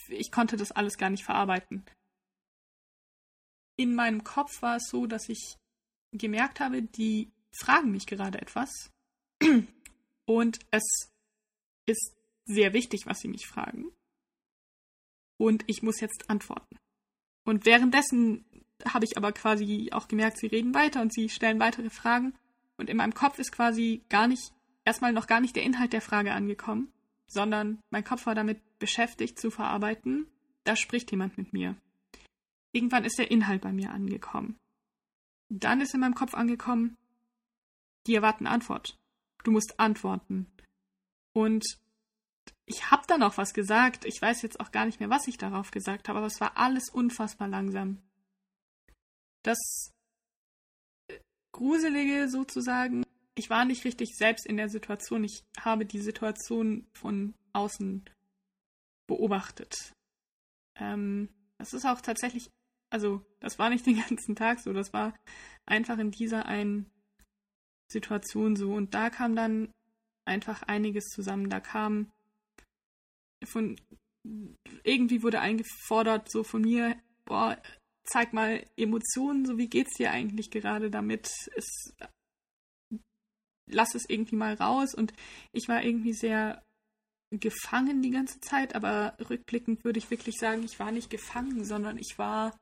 ich 0.08 0.30
konnte 0.30 0.56
das 0.56 0.72
alles 0.72 0.98
gar 0.98 1.10
nicht 1.10 1.24
verarbeiten. 1.24 1.84
In 3.76 3.94
meinem 3.94 4.22
Kopf 4.24 4.62
war 4.62 4.76
es 4.76 4.88
so, 4.88 5.06
dass 5.06 5.28
ich 5.28 5.56
gemerkt 6.12 6.60
habe, 6.60 6.82
die 6.82 7.32
fragen 7.52 7.90
mich 7.90 8.06
gerade 8.06 8.40
etwas 8.40 8.90
und 10.26 10.58
es 10.70 11.10
ist 11.86 12.14
sehr 12.46 12.72
wichtig, 12.72 13.06
was 13.06 13.18
sie 13.18 13.28
mich 13.28 13.46
fragen. 13.46 13.92
Und 15.38 15.64
ich 15.66 15.82
muss 15.82 16.00
jetzt 16.00 16.30
antworten. 16.30 16.76
Und 17.44 17.66
währenddessen 17.66 18.44
habe 18.86 19.04
ich 19.04 19.16
aber 19.16 19.32
quasi 19.32 19.90
auch 19.92 20.08
gemerkt, 20.08 20.38
sie 20.38 20.46
reden 20.46 20.74
weiter 20.74 21.02
und 21.02 21.12
sie 21.12 21.28
stellen 21.28 21.60
weitere 21.60 21.90
Fragen. 21.90 22.34
Und 22.76 22.90
in 22.90 22.96
meinem 22.96 23.14
Kopf 23.14 23.38
ist 23.38 23.52
quasi 23.52 24.04
gar 24.08 24.28
nicht, 24.28 24.52
erstmal 24.84 25.12
noch 25.12 25.26
gar 25.26 25.40
nicht 25.40 25.56
der 25.56 25.62
Inhalt 25.62 25.92
der 25.92 26.00
Frage 26.00 26.32
angekommen, 26.32 26.92
sondern 27.26 27.80
mein 27.90 28.04
Kopf 28.04 28.26
war 28.26 28.34
damit 28.34 28.60
beschäftigt 28.84 29.40
zu 29.40 29.50
verarbeiten, 29.50 30.26
da 30.64 30.76
spricht 30.76 31.10
jemand 31.10 31.38
mit 31.38 31.54
mir. 31.54 31.74
Irgendwann 32.70 33.06
ist 33.06 33.18
der 33.18 33.30
Inhalt 33.30 33.62
bei 33.62 33.72
mir 33.72 33.90
angekommen. 33.90 34.58
Dann 35.48 35.80
ist 35.80 35.94
in 35.94 36.00
meinem 36.00 36.14
Kopf 36.14 36.34
angekommen, 36.34 36.98
die 38.06 38.14
erwarten 38.14 38.46
Antwort. 38.46 38.98
Du 39.42 39.52
musst 39.52 39.80
antworten. 39.80 40.52
Und 41.32 41.64
ich 42.66 42.90
habe 42.90 43.04
da 43.06 43.16
noch 43.16 43.38
was 43.38 43.54
gesagt. 43.54 44.04
Ich 44.04 44.20
weiß 44.20 44.42
jetzt 44.42 44.60
auch 44.60 44.70
gar 44.70 44.84
nicht 44.84 45.00
mehr, 45.00 45.08
was 45.08 45.26
ich 45.26 45.38
darauf 45.38 45.70
gesagt 45.70 46.10
habe, 46.10 46.18
aber 46.18 46.26
es 46.26 46.42
war 46.42 46.58
alles 46.58 46.90
unfassbar 46.90 47.48
langsam. 47.48 48.02
Das 49.44 49.92
Gruselige 51.52 52.28
sozusagen 52.28 53.04
ich 53.34 53.50
war 53.50 53.64
nicht 53.64 53.84
richtig 53.84 54.16
selbst 54.16 54.46
in 54.46 54.56
der 54.56 54.68
Situation. 54.68 55.24
Ich 55.24 55.44
habe 55.58 55.84
die 55.84 56.00
Situation 56.00 56.86
von 56.92 57.34
außen 57.52 58.04
beobachtet. 59.06 59.92
Ähm, 60.78 61.28
das 61.58 61.72
ist 61.72 61.84
auch 61.84 62.00
tatsächlich, 62.00 62.50
also 62.90 63.24
das 63.40 63.58
war 63.58 63.70
nicht 63.70 63.86
den 63.86 64.00
ganzen 64.00 64.36
Tag 64.36 64.60
so, 64.60 64.72
das 64.72 64.92
war 64.92 65.14
einfach 65.66 65.98
in 65.98 66.10
dieser 66.10 66.46
einen 66.46 66.90
Situation 67.90 68.56
so. 68.56 68.72
Und 68.72 68.94
da 68.94 69.10
kam 69.10 69.36
dann 69.36 69.72
einfach 70.26 70.62
einiges 70.62 71.04
zusammen. 71.06 71.50
Da 71.50 71.60
kam 71.60 72.10
von, 73.44 73.78
irgendwie 74.82 75.22
wurde 75.22 75.40
eingefordert, 75.40 76.30
so 76.30 76.44
von 76.44 76.62
mir, 76.62 76.96
boah, 77.26 77.60
zeig 78.04 78.32
mal 78.32 78.66
Emotionen, 78.76 79.44
so 79.44 79.58
wie 79.58 79.68
geht's 79.68 79.96
dir 79.96 80.10
eigentlich 80.10 80.50
gerade 80.50 80.90
damit? 80.90 81.28
Es 81.54 81.94
lass 83.70 83.94
es 83.94 84.08
irgendwie 84.08 84.36
mal 84.36 84.54
raus. 84.54 84.94
Und 84.94 85.12
ich 85.52 85.68
war 85.68 85.82
irgendwie 85.82 86.12
sehr 86.12 86.62
gefangen 87.40 88.02
die 88.02 88.10
ganze 88.10 88.40
Zeit, 88.40 88.74
aber 88.74 89.16
rückblickend 89.28 89.84
würde 89.84 89.98
ich 89.98 90.10
wirklich 90.10 90.36
sagen, 90.38 90.62
ich 90.62 90.78
war 90.78 90.92
nicht 90.92 91.10
gefangen, 91.10 91.64
sondern 91.64 91.98
ich 91.98 92.18
war, 92.18 92.56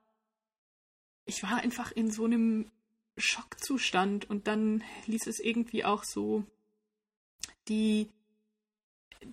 ich 1.26 1.42
war 1.42 1.56
einfach 1.56 1.92
in 1.92 2.10
so 2.10 2.24
einem 2.24 2.70
Schockzustand 3.16 4.28
und 4.28 4.46
dann 4.46 4.82
ließ 5.06 5.26
es 5.26 5.38
irgendwie 5.38 5.84
auch 5.84 6.04
so 6.04 6.44
die 7.68 8.08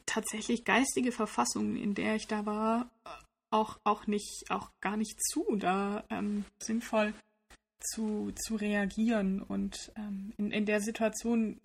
tatsächlich 0.06 0.66
geistige 0.66 1.12
Verfassung, 1.12 1.76
in 1.76 1.96
der 1.96 2.16
ich 2.16 2.28
da 2.28 2.46
war, 2.46 2.90
auch, 3.50 3.80
auch 3.84 4.08
nicht, 4.08 4.46
auch 4.50 4.70
gar 4.82 4.98
nicht 4.98 5.20
zu, 5.32 5.56
da 5.56 6.04
ähm, 6.10 6.46
sinnvoll 6.60 7.14
zu, 7.80 8.32
zu 8.36 8.56
reagieren. 8.56 9.42
Und 9.42 9.92
ähm, 9.96 10.34
in, 10.38 10.52
in 10.52 10.66
der 10.66 10.82
Situation 10.82 11.60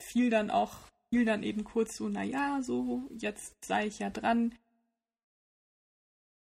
fiel 0.00 0.30
dann 0.30 0.50
auch, 0.50 0.88
fiel 1.16 1.24
dann 1.24 1.42
eben 1.42 1.64
kurz 1.64 1.96
so, 1.96 2.10
naja, 2.10 2.60
so, 2.62 3.08
jetzt 3.16 3.64
sei 3.64 3.86
ich 3.86 4.00
ja 4.00 4.10
dran, 4.10 4.54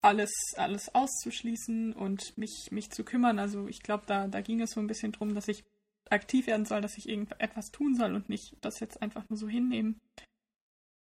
alles, 0.02 0.32
alles 0.56 0.92
auszuschließen 0.92 1.92
und 1.92 2.36
mich, 2.36 2.72
mich 2.72 2.90
zu 2.90 3.04
kümmern. 3.04 3.38
Also 3.38 3.68
ich 3.68 3.82
glaube, 3.84 4.04
da, 4.06 4.26
da 4.26 4.40
ging 4.40 4.60
es 4.60 4.72
so 4.72 4.80
ein 4.80 4.88
bisschen 4.88 5.12
drum, 5.12 5.32
dass 5.36 5.46
ich 5.46 5.62
aktiv 6.10 6.48
werden 6.48 6.66
soll, 6.66 6.80
dass 6.80 6.98
ich 6.98 7.08
irgendetwas 7.08 7.70
tun 7.70 7.94
soll 7.94 8.16
und 8.16 8.28
nicht 8.28 8.56
das 8.62 8.80
jetzt 8.80 9.00
einfach 9.00 9.28
nur 9.28 9.36
so 9.36 9.48
hinnehmen. 9.48 10.00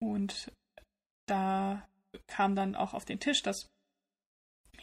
Und 0.00 0.52
da 1.26 1.84
kam 2.28 2.54
dann 2.54 2.76
auch 2.76 2.94
auf 2.94 3.04
den 3.04 3.18
Tisch, 3.18 3.42
dass 3.42 3.68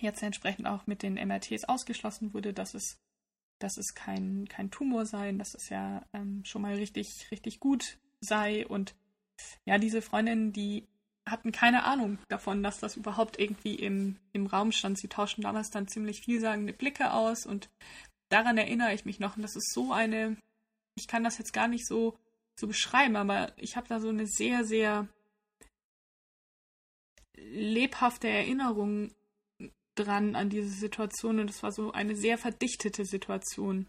jetzt 0.02 0.22
entsprechend 0.22 0.68
auch 0.68 0.86
mit 0.86 1.02
den 1.02 1.14
MRTs 1.14 1.64
ausgeschlossen 1.64 2.34
wurde, 2.34 2.54
dass 2.54 2.74
es, 2.74 3.00
dass 3.60 3.78
es 3.78 3.94
kein, 3.96 4.50
kein 4.50 4.70
Tumor 4.70 5.06
sei, 5.06 5.32
dass 5.32 5.56
es 5.56 5.70
ja 5.70 6.06
ähm, 6.12 6.44
schon 6.44 6.62
mal 6.62 6.76
richtig, 6.76 7.30
richtig 7.32 7.62
gut 7.62 7.98
sei. 8.26 8.68
Und 8.68 8.96
ja, 9.66 9.78
diese 9.78 10.02
Freundinnen, 10.02 10.52
die 10.52 10.88
hatten 11.28 11.52
keine 11.52 11.84
Ahnung 11.84 12.20
davon, 12.28 12.62
dass 12.62 12.80
das 12.80 12.96
überhaupt 12.96 13.40
irgendwie 13.40 13.76
im, 13.76 14.18
im 14.34 14.46
Raum 14.46 14.72
stand. 14.72 15.00
Sie 15.00 15.08
tauschten 15.08 15.44
damals 15.44 15.70
dann 15.70 15.88
ziemlich 15.88 16.22
vielsagende 16.22 16.74
Blicke 16.74 17.14
aus 17.14 17.46
und 17.46 17.70
daran 18.30 18.58
erinnere 18.58 18.94
ich 18.94 19.06
mich 19.06 19.20
noch. 19.20 19.36
Und 19.36 19.42
das 19.42 19.56
ist 19.56 19.74
so 19.74 19.92
eine, 19.92 20.38
ich 20.96 21.08
kann 21.08 21.24
das 21.24 21.38
jetzt 21.38 21.54
gar 21.54 21.68
nicht 21.68 21.88
so, 21.88 22.18
so 22.60 22.68
beschreiben, 22.68 23.16
aber 23.16 23.54
ich 23.58 23.76
habe 23.76 23.88
da 23.88 24.00
so 24.00 24.10
eine 24.10 24.28
sehr, 24.28 24.66
sehr 24.66 25.08
lebhafte 27.38 28.28
Erinnerung 28.28 29.12
dran 29.96 30.36
an 30.36 30.50
diese 30.50 30.70
Situation 30.70 31.40
und 31.40 31.50
es 31.50 31.64
war 31.64 31.72
so 31.72 31.92
eine 31.92 32.16
sehr 32.16 32.38
verdichtete 32.38 33.06
Situation, 33.06 33.88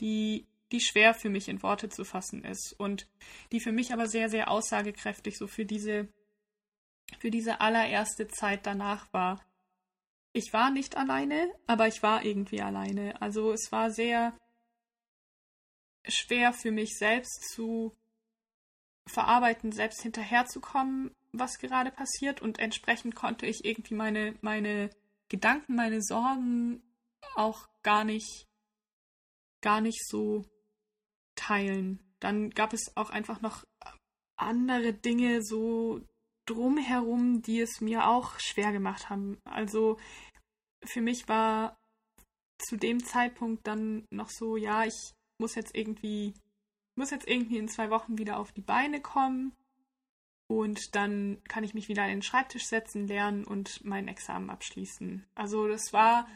die, 0.00 0.46
die 0.72 0.80
schwer 0.80 1.14
für 1.14 1.28
mich 1.28 1.48
in 1.48 1.62
Worte 1.62 1.88
zu 1.88 2.04
fassen 2.04 2.44
ist 2.44 2.74
und 2.78 3.08
die 3.52 3.60
für 3.60 3.72
mich 3.72 3.92
aber 3.92 4.08
sehr, 4.08 4.28
sehr 4.28 4.50
aussagekräftig 4.50 5.38
so 5.38 5.46
für 5.46 5.64
diese, 5.64 6.08
für 7.18 7.30
diese 7.30 7.60
allererste 7.60 8.28
Zeit 8.28 8.66
danach 8.66 9.12
war. 9.12 9.44
Ich 10.32 10.52
war 10.52 10.70
nicht 10.70 10.96
alleine, 10.96 11.50
aber 11.66 11.86
ich 11.86 12.02
war 12.02 12.24
irgendwie 12.24 12.60
alleine. 12.60 13.20
Also 13.22 13.52
es 13.52 13.70
war 13.70 13.90
sehr 13.90 14.36
schwer 16.06 16.52
für 16.52 16.72
mich 16.72 16.98
selbst 16.98 17.48
zu 17.54 17.96
verarbeiten, 19.06 19.72
selbst 19.72 20.02
hinterherzukommen, 20.02 21.14
was 21.32 21.58
gerade 21.58 21.90
passiert 21.90 22.42
und 22.42 22.58
entsprechend 22.58 23.14
konnte 23.14 23.46
ich 23.46 23.64
irgendwie 23.64 23.94
meine, 23.94 24.34
meine 24.40 24.90
Gedanken, 25.28 25.76
meine 25.76 26.02
Sorgen 26.02 26.82
auch 27.36 27.68
gar 27.82 28.04
nicht, 28.04 28.46
gar 29.60 29.80
nicht 29.80 30.06
so 30.06 30.44
teilen. 31.36 32.00
Dann 32.20 32.50
gab 32.50 32.72
es 32.72 32.96
auch 32.96 33.10
einfach 33.10 33.40
noch 33.40 33.64
andere 34.38 34.92
Dinge 34.92 35.42
so 35.42 36.00
drumherum, 36.46 37.42
die 37.42 37.60
es 37.60 37.80
mir 37.80 38.08
auch 38.08 38.38
schwer 38.38 38.72
gemacht 38.72 39.10
haben. 39.10 39.38
Also 39.44 39.98
für 40.84 41.00
mich 41.00 41.28
war 41.28 41.76
zu 42.58 42.76
dem 42.76 43.04
Zeitpunkt 43.04 43.66
dann 43.66 44.06
noch 44.10 44.30
so, 44.30 44.56
ja, 44.56 44.84
ich 44.84 45.12
muss 45.38 45.54
jetzt 45.54 45.74
irgendwie, 45.74 46.34
muss 46.96 47.10
jetzt 47.10 47.28
irgendwie 47.28 47.58
in 47.58 47.68
zwei 47.68 47.90
Wochen 47.90 48.18
wieder 48.18 48.38
auf 48.38 48.52
die 48.52 48.62
Beine 48.62 49.00
kommen 49.00 49.52
und 50.48 50.94
dann 50.94 51.42
kann 51.48 51.64
ich 51.64 51.74
mich 51.74 51.88
wieder 51.88 52.04
an 52.04 52.10
den 52.10 52.22
Schreibtisch 52.22 52.66
setzen, 52.66 53.06
lernen 53.06 53.44
und 53.44 53.84
mein 53.84 54.08
Examen 54.08 54.48
abschließen. 54.48 55.26
Also 55.34 55.66
das 55.68 55.92
war 55.92 56.28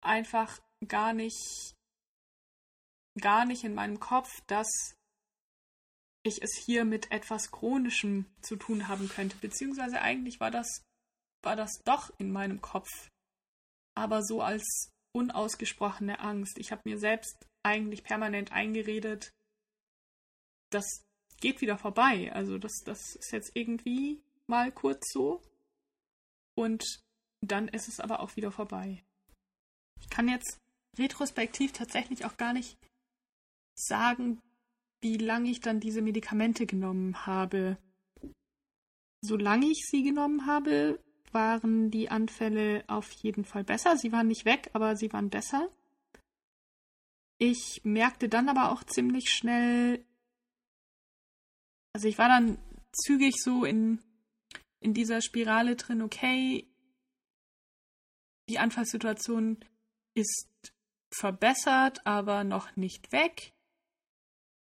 einfach 0.00 0.58
gar 0.88 1.12
nicht, 1.12 1.73
gar 3.20 3.44
nicht 3.44 3.64
in 3.64 3.74
meinem 3.74 4.00
Kopf, 4.00 4.30
dass 4.46 4.68
ich 6.22 6.42
es 6.42 6.56
hier 6.56 6.84
mit 6.84 7.10
etwas 7.10 7.50
Chronischem 7.50 8.26
zu 8.40 8.56
tun 8.56 8.88
haben 8.88 9.08
könnte. 9.08 9.36
Beziehungsweise 9.36 10.00
eigentlich 10.00 10.40
war 10.40 10.50
das, 10.50 10.84
war 11.42 11.56
das 11.56 11.82
doch 11.84 12.10
in 12.18 12.32
meinem 12.32 12.60
Kopf. 12.60 12.88
Aber 13.94 14.22
so 14.22 14.40
als 14.40 14.90
unausgesprochene 15.12 16.18
Angst. 16.18 16.58
Ich 16.58 16.72
habe 16.72 16.82
mir 16.84 16.98
selbst 16.98 17.46
eigentlich 17.62 18.02
permanent 18.02 18.52
eingeredet, 18.52 19.32
dass 20.70 21.04
geht 21.44 21.60
wieder 21.60 21.76
vorbei. 21.76 22.32
Also 22.32 22.56
das, 22.56 22.72
das 22.86 23.16
ist 23.16 23.32
jetzt 23.32 23.52
irgendwie 23.54 24.22
mal 24.46 24.72
kurz 24.72 25.12
so. 25.12 25.42
Und 26.56 27.02
dann 27.42 27.68
ist 27.68 27.86
es 27.86 28.00
aber 28.00 28.20
auch 28.20 28.36
wieder 28.36 28.50
vorbei. 28.50 29.04
Ich 30.00 30.08
kann 30.08 30.26
jetzt 30.26 30.58
retrospektiv 30.96 31.72
tatsächlich 31.72 32.24
auch 32.24 32.38
gar 32.38 32.54
nicht 32.54 32.78
sagen, 33.74 34.40
wie 35.00 35.16
lange 35.16 35.50
ich 35.50 35.60
dann 35.60 35.80
diese 35.80 36.02
Medikamente 36.02 36.66
genommen 36.66 37.26
habe. 37.26 37.78
Solange 39.20 39.66
ich 39.66 39.86
sie 39.86 40.02
genommen 40.02 40.46
habe, 40.46 40.98
waren 41.32 41.90
die 41.90 42.08
Anfälle 42.08 42.84
auf 42.86 43.10
jeden 43.10 43.44
Fall 43.44 43.64
besser. 43.64 43.96
Sie 43.96 44.12
waren 44.12 44.28
nicht 44.28 44.44
weg, 44.44 44.70
aber 44.72 44.96
sie 44.96 45.12
waren 45.12 45.30
besser. 45.30 45.68
Ich 47.38 47.80
merkte 47.84 48.28
dann 48.28 48.48
aber 48.48 48.70
auch 48.70 48.84
ziemlich 48.84 49.30
schnell, 49.30 50.04
also 51.92 52.08
ich 52.08 52.16
war 52.16 52.28
dann 52.28 52.58
zügig 52.92 53.34
so 53.42 53.64
in, 53.64 53.98
in 54.80 54.94
dieser 54.94 55.20
Spirale 55.20 55.76
drin, 55.76 56.02
okay, 56.02 56.68
die 58.48 58.58
Anfallssituation 58.58 59.58
ist 60.14 60.72
verbessert, 61.12 62.06
aber 62.06 62.44
noch 62.44 62.76
nicht 62.76 63.10
weg. 63.12 63.53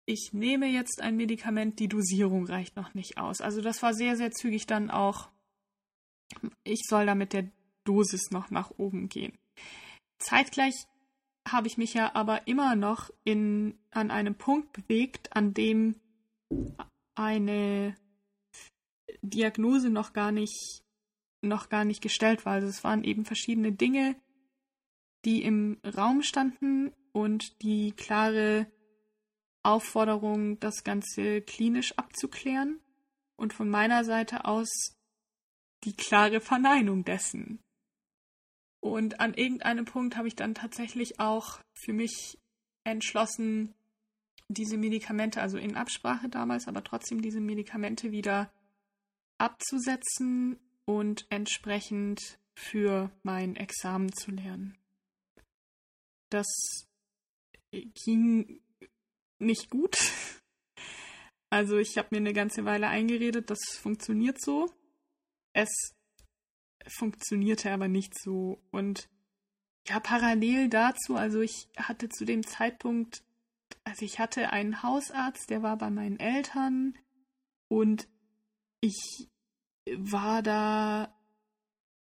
Ich 0.06 0.30
nehme 0.32 0.66
jetzt 0.66 1.02
ein 1.02 1.16
Medikament, 1.16 1.80
die 1.80 1.88
Dosierung 1.88 2.46
reicht 2.46 2.76
noch 2.76 2.94
nicht 2.94 3.18
aus. 3.18 3.40
Also 3.40 3.60
das 3.60 3.82
war 3.82 3.92
sehr, 3.92 4.16
sehr 4.16 4.30
zügig 4.30 4.66
dann 4.66 4.90
auch, 4.90 5.28
ich 6.62 6.82
soll 6.88 7.06
da 7.06 7.14
mit 7.14 7.32
der 7.32 7.50
Dosis 7.84 8.30
noch 8.30 8.50
nach 8.50 8.70
oben 8.78 9.08
gehen. 9.08 9.36
Zeitgleich 10.18 10.74
habe 11.46 11.66
ich 11.66 11.76
mich 11.76 11.94
ja 11.94 12.14
aber 12.14 12.46
immer 12.46 12.76
noch 12.76 13.10
in, 13.24 13.78
an 13.90 14.10
einem 14.10 14.36
Punkt 14.36 14.72
bewegt, 14.72 15.34
an 15.36 15.54
dem 15.54 15.96
eine 17.16 17.96
Diagnose 19.22 19.90
noch 19.90 20.12
gar 20.12 20.32
nicht 20.32 20.82
noch 21.42 21.68
gar 21.68 21.84
nicht 21.84 22.02
gestellt 22.02 22.44
war. 22.44 22.54
Also 22.54 22.68
es 22.68 22.84
waren 22.84 23.04
eben 23.04 23.24
verschiedene 23.24 23.72
Dinge, 23.72 24.16
die 25.24 25.42
im 25.42 25.78
Raum 25.96 26.22
standen 26.22 26.92
und 27.12 27.62
die 27.62 27.92
klare 27.92 28.66
Aufforderung, 29.66 30.60
das 30.60 30.84
Ganze 30.84 31.42
klinisch 31.42 31.92
abzuklären 31.98 32.80
und 33.36 33.52
von 33.52 33.68
meiner 33.68 34.04
Seite 34.04 34.44
aus 34.44 34.96
die 35.84 35.92
klare 35.92 36.40
Verneinung 36.40 37.04
dessen. 37.04 37.58
Und 38.80 39.20
an 39.20 39.34
irgendeinem 39.34 39.84
Punkt 39.84 40.16
habe 40.16 40.28
ich 40.28 40.36
dann 40.36 40.54
tatsächlich 40.54 41.18
auch 41.18 41.60
für 41.74 41.92
mich 41.92 42.38
entschlossen, 42.84 43.74
diese 44.48 44.76
Medikamente, 44.76 45.42
also 45.42 45.58
in 45.58 45.74
Absprache 45.74 46.28
damals, 46.28 46.68
aber 46.68 46.84
trotzdem 46.84 47.20
diese 47.20 47.40
Medikamente 47.40 48.12
wieder 48.12 48.52
abzusetzen 49.38 50.60
und 50.84 51.26
entsprechend 51.30 52.38
für 52.54 53.10
mein 53.24 53.56
Examen 53.56 54.12
zu 54.12 54.30
lernen. 54.30 54.78
Das 56.30 56.46
ging 57.72 58.60
nicht 59.38 59.70
gut. 59.70 59.96
Also 61.48 61.78
ich 61.78 61.96
habe 61.96 62.08
mir 62.10 62.16
eine 62.16 62.32
ganze 62.32 62.64
Weile 62.64 62.88
eingeredet, 62.88 63.50
das 63.50 63.60
funktioniert 63.80 64.40
so. 64.40 64.68
Es 65.52 65.94
funktionierte 66.88 67.70
aber 67.70 67.86
nicht 67.86 68.20
so. 68.20 68.60
Und 68.72 69.08
ja, 69.86 70.00
parallel 70.00 70.68
dazu, 70.68 71.14
also 71.14 71.40
ich 71.40 71.68
hatte 71.76 72.08
zu 72.08 72.24
dem 72.24 72.44
Zeitpunkt 72.44 73.22
also 73.86 74.04
ich 74.04 74.18
hatte 74.18 74.52
einen 74.52 74.82
Hausarzt, 74.82 75.48
der 75.48 75.62
war 75.62 75.76
bei 75.76 75.90
meinen 75.90 76.18
Eltern 76.18 76.94
und 77.68 78.08
ich 78.80 79.28
war 79.96 80.42
da, 80.42 81.14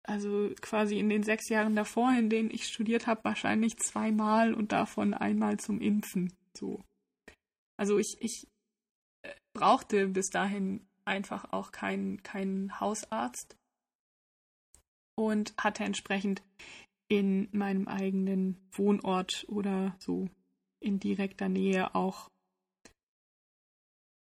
also 0.03 0.51
quasi 0.61 0.99
in 0.99 1.09
den 1.09 1.23
sechs 1.23 1.49
Jahren 1.49 1.75
davor, 1.75 2.11
in 2.13 2.29
denen 2.29 2.51
ich 2.51 2.67
studiert 2.67 3.07
habe, 3.07 3.23
wahrscheinlich 3.23 3.77
zweimal 3.77 4.53
und 4.53 4.71
davon 4.71 5.15
einmal 5.15 5.57
zum 5.57 5.81
Impfen. 5.81 6.33
So. 6.55 6.83
Also 7.81 7.97
ich, 7.97 8.15
ich 8.19 8.47
äh, 9.23 9.33
brauchte 9.53 10.07
bis 10.07 10.29
dahin 10.29 10.85
einfach 11.03 11.51
auch 11.51 11.71
keinen 11.71 12.21
keinen 12.21 12.79
Hausarzt 12.79 13.57
und 15.15 15.55
hatte 15.57 15.83
entsprechend 15.83 16.43
in 17.07 17.49
meinem 17.51 17.87
eigenen 17.87 18.55
Wohnort 18.71 19.47
oder 19.47 19.95
so 19.97 20.29
in 20.79 20.99
direkter 20.99 21.49
Nähe 21.49 21.95
auch 21.95 22.29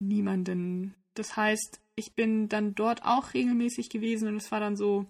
niemanden. 0.00 0.96
Das 1.14 1.36
heißt, 1.36 1.80
ich 1.94 2.12
bin 2.16 2.48
dann 2.48 2.74
dort 2.74 3.04
auch 3.04 3.34
regelmäßig 3.34 3.88
gewesen 3.88 4.26
und 4.26 4.38
es 4.38 4.50
war 4.50 4.58
dann 4.58 4.76
so 4.76 5.06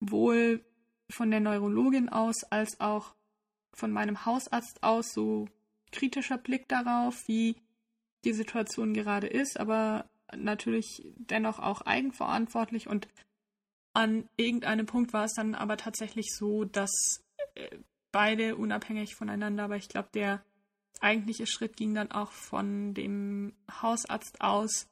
wohl 0.00 0.62
von 1.10 1.30
der 1.30 1.40
Neurologin 1.40 2.10
aus 2.10 2.44
als 2.44 2.78
auch 2.78 3.14
von 3.74 3.90
meinem 3.90 4.26
Hausarzt 4.26 4.82
aus 4.82 5.14
so 5.14 5.48
kritischer 5.94 6.36
Blick 6.36 6.68
darauf, 6.68 7.26
wie 7.28 7.56
die 8.24 8.32
Situation 8.32 8.92
gerade 8.92 9.26
ist, 9.26 9.58
aber 9.58 10.10
natürlich 10.34 11.06
dennoch 11.16 11.58
auch 11.58 11.82
eigenverantwortlich 11.82 12.88
und 12.88 13.08
an 13.94 14.28
irgendeinem 14.36 14.86
Punkt 14.86 15.12
war 15.12 15.24
es 15.24 15.34
dann 15.34 15.54
aber 15.54 15.76
tatsächlich 15.76 16.34
so, 16.34 16.64
dass 16.64 16.90
äh, 17.54 17.78
beide 18.10 18.56
unabhängig 18.56 19.14
voneinander, 19.14 19.64
aber 19.64 19.76
ich 19.76 19.88
glaube, 19.88 20.08
der 20.12 20.44
eigentliche 21.00 21.46
Schritt 21.46 21.76
ging 21.76 21.94
dann 21.94 22.10
auch 22.10 22.32
von 22.32 22.94
dem 22.94 23.54
Hausarzt 23.70 24.40
aus, 24.40 24.88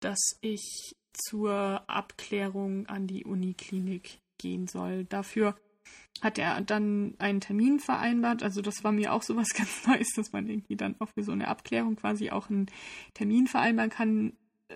dass 0.00 0.38
ich 0.40 0.96
zur 1.12 1.84
Abklärung 1.88 2.86
an 2.86 3.06
die 3.06 3.24
Uniklinik 3.24 4.20
gehen 4.38 4.66
soll. 4.66 5.04
Dafür 5.04 5.56
hat 6.20 6.38
er 6.38 6.60
dann 6.60 7.14
einen 7.18 7.40
Termin 7.40 7.80
vereinbart. 7.80 8.42
Also 8.42 8.62
das 8.62 8.84
war 8.84 8.92
mir 8.92 9.12
auch 9.12 9.22
sowas 9.22 9.48
ganz 9.56 9.86
Neues, 9.86 10.12
dass 10.14 10.32
man 10.32 10.48
irgendwie 10.48 10.76
dann 10.76 10.96
auch 11.00 11.08
für 11.08 11.22
so 11.22 11.32
eine 11.32 11.48
Abklärung 11.48 11.96
quasi 11.96 12.30
auch 12.30 12.50
einen 12.50 12.66
Termin 13.14 13.46
vereinbaren 13.46 13.90
kann, 13.90 14.36
äh, 14.68 14.74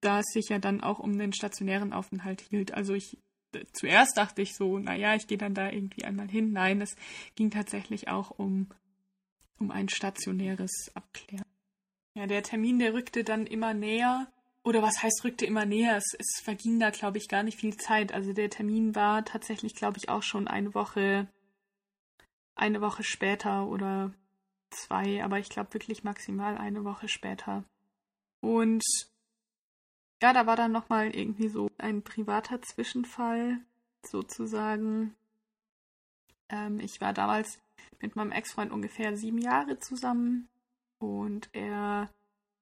da 0.00 0.20
es 0.20 0.26
sich 0.32 0.48
ja 0.48 0.58
dann 0.58 0.80
auch 0.80 0.98
um 0.98 1.18
den 1.18 1.32
stationären 1.32 1.92
Aufenthalt 1.92 2.40
hielt. 2.40 2.72
Also 2.72 2.94
ich 2.94 3.18
zuerst 3.72 4.16
dachte 4.16 4.42
ich 4.42 4.54
so, 4.54 4.78
naja, 4.78 5.14
ich 5.14 5.26
gehe 5.26 5.38
dann 5.38 5.54
da 5.54 5.70
irgendwie 5.70 6.04
einmal 6.04 6.28
hin. 6.28 6.52
Nein, 6.52 6.80
es 6.80 6.96
ging 7.34 7.50
tatsächlich 7.50 8.08
auch 8.08 8.30
um, 8.30 8.68
um 9.58 9.70
ein 9.70 9.88
stationäres 9.88 10.90
Abklären. 10.94 11.46
Ja, 12.14 12.26
der 12.26 12.42
Termin, 12.42 12.78
der 12.78 12.94
rückte 12.94 13.24
dann 13.24 13.46
immer 13.46 13.74
näher. 13.74 14.26
Oder 14.66 14.82
was 14.82 15.00
heißt, 15.00 15.22
rückte 15.22 15.46
immer 15.46 15.64
näher? 15.64 15.96
Es, 15.96 16.12
es 16.18 16.40
verging 16.42 16.80
da, 16.80 16.90
glaube 16.90 17.18
ich, 17.18 17.28
gar 17.28 17.44
nicht 17.44 17.60
viel 17.60 17.76
Zeit. 17.76 18.10
Also 18.12 18.32
der 18.32 18.50
Termin 18.50 18.96
war 18.96 19.24
tatsächlich, 19.24 19.76
glaube 19.76 19.98
ich, 19.98 20.08
auch 20.08 20.24
schon 20.24 20.48
eine 20.48 20.74
Woche, 20.74 21.28
eine 22.56 22.80
Woche 22.80 23.04
später 23.04 23.68
oder 23.68 24.12
zwei, 24.70 25.22
aber 25.22 25.38
ich 25.38 25.50
glaube 25.50 25.72
wirklich 25.72 26.02
maximal 26.02 26.58
eine 26.58 26.82
Woche 26.82 27.06
später. 27.06 27.62
Und 28.40 28.82
ja, 30.20 30.32
da 30.32 30.48
war 30.48 30.56
dann 30.56 30.72
nochmal 30.72 31.14
irgendwie 31.14 31.48
so 31.48 31.70
ein 31.78 32.02
privater 32.02 32.60
Zwischenfall, 32.60 33.60
sozusagen. 34.04 35.14
Ähm, 36.48 36.80
ich 36.80 37.00
war 37.00 37.12
damals 37.12 37.60
mit 38.00 38.16
meinem 38.16 38.32
Ex-Freund 38.32 38.72
ungefähr 38.72 39.16
sieben 39.16 39.38
Jahre 39.38 39.78
zusammen 39.78 40.48
und 40.98 41.50
er 41.52 42.10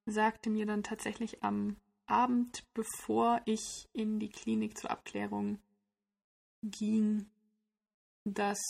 sagte 0.04 0.50
mir 0.50 0.66
dann 0.66 0.82
tatsächlich 0.82 1.42
am 1.42 1.76
Abend, 2.06 2.64
bevor 2.74 3.40
ich 3.46 3.88
in 3.92 4.18
die 4.18 4.28
Klinik 4.28 4.78
zur 4.78 4.90
Abklärung 4.90 5.58
ging, 6.62 7.26
dass 8.24 8.60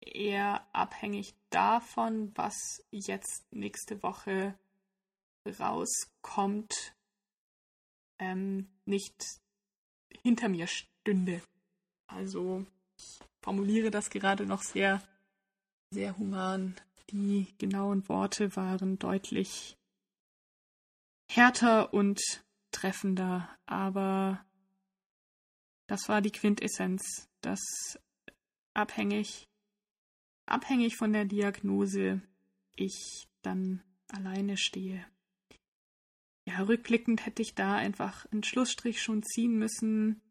er 0.00 0.66
abhängig 0.72 1.34
davon, 1.50 2.32
was 2.36 2.84
jetzt 2.90 3.52
nächste 3.52 4.02
Woche 4.02 4.58
rauskommt, 5.58 6.94
ähm, 8.18 8.68
nicht 8.84 9.24
hinter 10.22 10.48
mir 10.48 10.66
stünde. 10.66 11.42
Also 12.06 12.66
ich 12.98 13.20
formuliere 13.42 13.90
das 13.90 14.10
gerade 14.10 14.46
noch 14.46 14.62
sehr, 14.62 15.02
sehr 15.90 16.16
human. 16.18 16.76
Die 17.10 17.54
genauen 17.58 18.06
Worte 18.08 18.54
waren 18.56 18.98
deutlich 18.98 19.77
härter 21.28 21.92
und 21.94 22.20
treffender, 22.70 23.48
aber 23.66 24.44
das 25.86 26.08
war 26.08 26.20
die 26.20 26.32
Quintessenz, 26.32 27.28
dass 27.40 27.98
abhängig, 28.74 29.48
abhängig 30.46 30.96
von 30.96 31.12
der 31.12 31.24
Diagnose 31.24 32.22
ich 32.76 33.28
dann 33.42 33.82
alleine 34.08 34.56
stehe 34.56 35.06
ja, 36.48 36.62
rückblickend 36.62 37.26
hätte 37.26 37.42
ich 37.42 37.54
da 37.54 37.76
einfach 37.76 38.24
einen 38.32 38.42
Schlussstrich 38.42 39.02
schon 39.02 39.22
ziehen 39.22 39.58
müssen. 39.58 40.22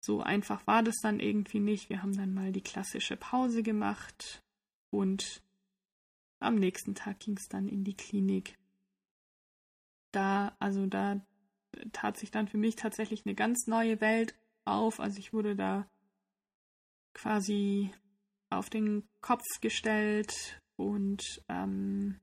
So 0.00 0.22
einfach 0.22 0.64
war 0.68 0.84
das 0.84 0.96
dann 1.02 1.18
irgendwie 1.18 1.58
nicht. 1.58 1.90
Wir 1.90 2.02
haben 2.02 2.16
dann 2.16 2.32
mal 2.32 2.52
die 2.52 2.62
klassische 2.62 3.16
Pause 3.16 3.64
gemacht 3.64 4.44
und 4.90 5.42
am 6.38 6.54
nächsten 6.54 6.94
Tag 6.94 7.18
ging 7.18 7.36
es 7.36 7.48
dann 7.48 7.66
in 7.66 7.82
die 7.82 7.96
Klinik. 7.96 8.59
Da, 10.12 10.56
also 10.58 10.86
da 10.86 11.20
tat 11.92 12.16
sich 12.16 12.30
dann 12.30 12.48
für 12.48 12.58
mich 12.58 12.76
tatsächlich 12.76 13.24
eine 13.24 13.34
ganz 13.34 13.66
neue 13.66 14.00
Welt 14.00 14.34
auf. 14.64 15.00
Also 15.00 15.18
ich 15.18 15.32
wurde 15.32 15.56
da 15.56 15.88
quasi 17.14 17.92
auf 18.50 18.70
den 18.70 19.08
Kopf 19.20 19.44
gestellt 19.60 20.60
und 20.76 21.22
ähm, 21.48 22.20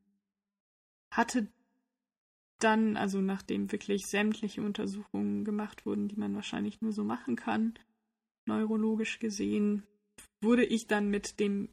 hatte 1.12 1.48
dann, 2.60 2.98
also 2.98 3.22
nachdem 3.22 3.72
wirklich 3.72 4.06
sämtliche 4.08 4.62
Untersuchungen 4.62 5.46
gemacht 5.46 5.86
wurden, 5.86 6.08
die 6.08 6.16
man 6.16 6.36
wahrscheinlich 6.36 6.82
nur 6.82 6.92
so 6.92 7.04
machen 7.04 7.36
kann, 7.36 7.78
neurologisch 8.46 9.20
gesehen, 9.20 9.86
wurde 10.42 10.66
ich 10.66 10.88
dann 10.88 11.10
mit 11.10 11.40
dem 11.40 11.70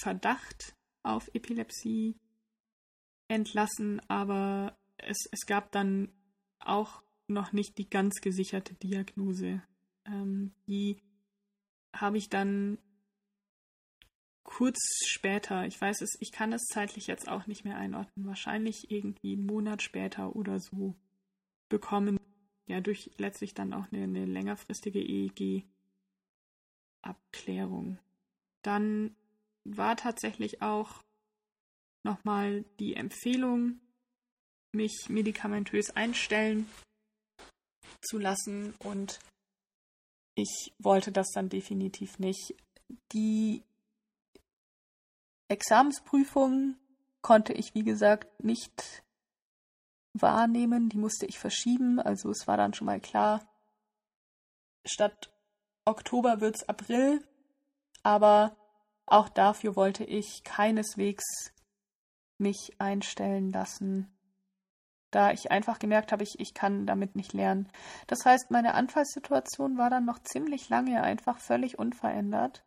Verdacht 0.00 0.76
auf 1.02 1.28
Epilepsie 1.34 2.16
entlassen, 3.28 4.00
aber 4.08 4.76
es, 5.02 5.28
es 5.30 5.46
gab 5.46 5.70
dann 5.72 6.12
auch 6.58 7.02
noch 7.26 7.52
nicht 7.52 7.78
die 7.78 7.88
ganz 7.88 8.20
gesicherte 8.20 8.74
Diagnose. 8.74 9.62
Ähm, 10.04 10.52
die 10.66 11.00
habe 11.92 12.18
ich 12.18 12.28
dann 12.28 12.78
kurz 14.44 14.78
später, 15.06 15.66
ich 15.66 15.80
weiß 15.80 16.02
es, 16.02 16.16
ich 16.20 16.30
kann 16.32 16.52
es 16.52 16.66
zeitlich 16.66 17.06
jetzt 17.06 17.28
auch 17.28 17.46
nicht 17.46 17.64
mehr 17.64 17.76
einordnen, 17.76 18.26
wahrscheinlich 18.26 18.90
irgendwie 18.90 19.34
einen 19.34 19.46
Monat 19.46 19.82
später 19.82 20.34
oder 20.36 20.58
so 20.60 20.96
bekommen. 21.68 22.18
Ja, 22.66 22.80
durch 22.80 23.10
letztlich 23.18 23.54
dann 23.54 23.72
auch 23.72 23.90
eine, 23.92 24.02
eine 24.04 24.26
längerfristige 24.26 25.00
EEG-Abklärung. 25.00 27.98
Dann 28.62 29.16
war 29.64 29.96
tatsächlich 29.96 30.62
auch 30.62 31.02
nochmal 32.04 32.64
die 32.78 32.94
Empfehlung, 32.94 33.80
mich 34.72 35.08
medikamentös 35.08 35.90
einstellen 35.90 36.68
zu 38.00 38.18
lassen 38.18 38.74
und 38.80 39.20
ich 40.34 40.72
wollte 40.78 41.12
das 41.12 41.30
dann 41.32 41.48
definitiv 41.48 42.18
nicht. 42.18 42.54
Die 43.12 43.62
Examensprüfung 45.48 46.76
konnte 47.20 47.52
ich, 47.52 47.74
wie 47.74 47.84
gesagt, 47.84 48.42
nicht 48.42 49.02
wahrnehmen. 50.14 50.88
Die 50.88 50.96
musste 50.96 51.26
ich 51.26 51.38
verschieben. 51.38 52.00
Also 52.00 52.30
es 52.30 52.46
war 52.46 52.56
dann 52.56 52.74
schon 52.74 52.86
mal 52.86 53.00
klar, 53.00 53.46
statt 54.86 55.30
Oktober 55.84 56.40
wird 56.40 56.56
es 56.56 56.68
April. 56.68 57.22
Aber 58.02 58.56
auch 59.06 59.28
dafür 59.28 59.76
wollte 59.76 60.04
ich 60.04 60.42
keineswegs 60.44 61.52
mich 62.38 62.72
einstellen 62.78 63.52
lassen, 63.52 64.10
da 65.12 65.30
ich 65.30 65.52
einfach 65.52 65.78
gemerkt 65.78 66.10
habe, 66.10 66.24
ich, 66.24 66.40
ich 66.40 66.54
kann 66.54 66.86
damit 66.86 67.14
nicht 67.14 67.32
lernen. 67.32 67.68
Das 68.08 68.24
heißt, 68.24 68.50
meine 68.50 68.74
Anfallssituation 68.74 69.78
war 69.78 69.90
dann 69.90 70.04
noch 70.04 70.18
ziemlich 70.18 70.68
lange 70.68 71.02
einfach 71.02 71.38
völlig 71.38 71.78
unverändert. 71.78 72.64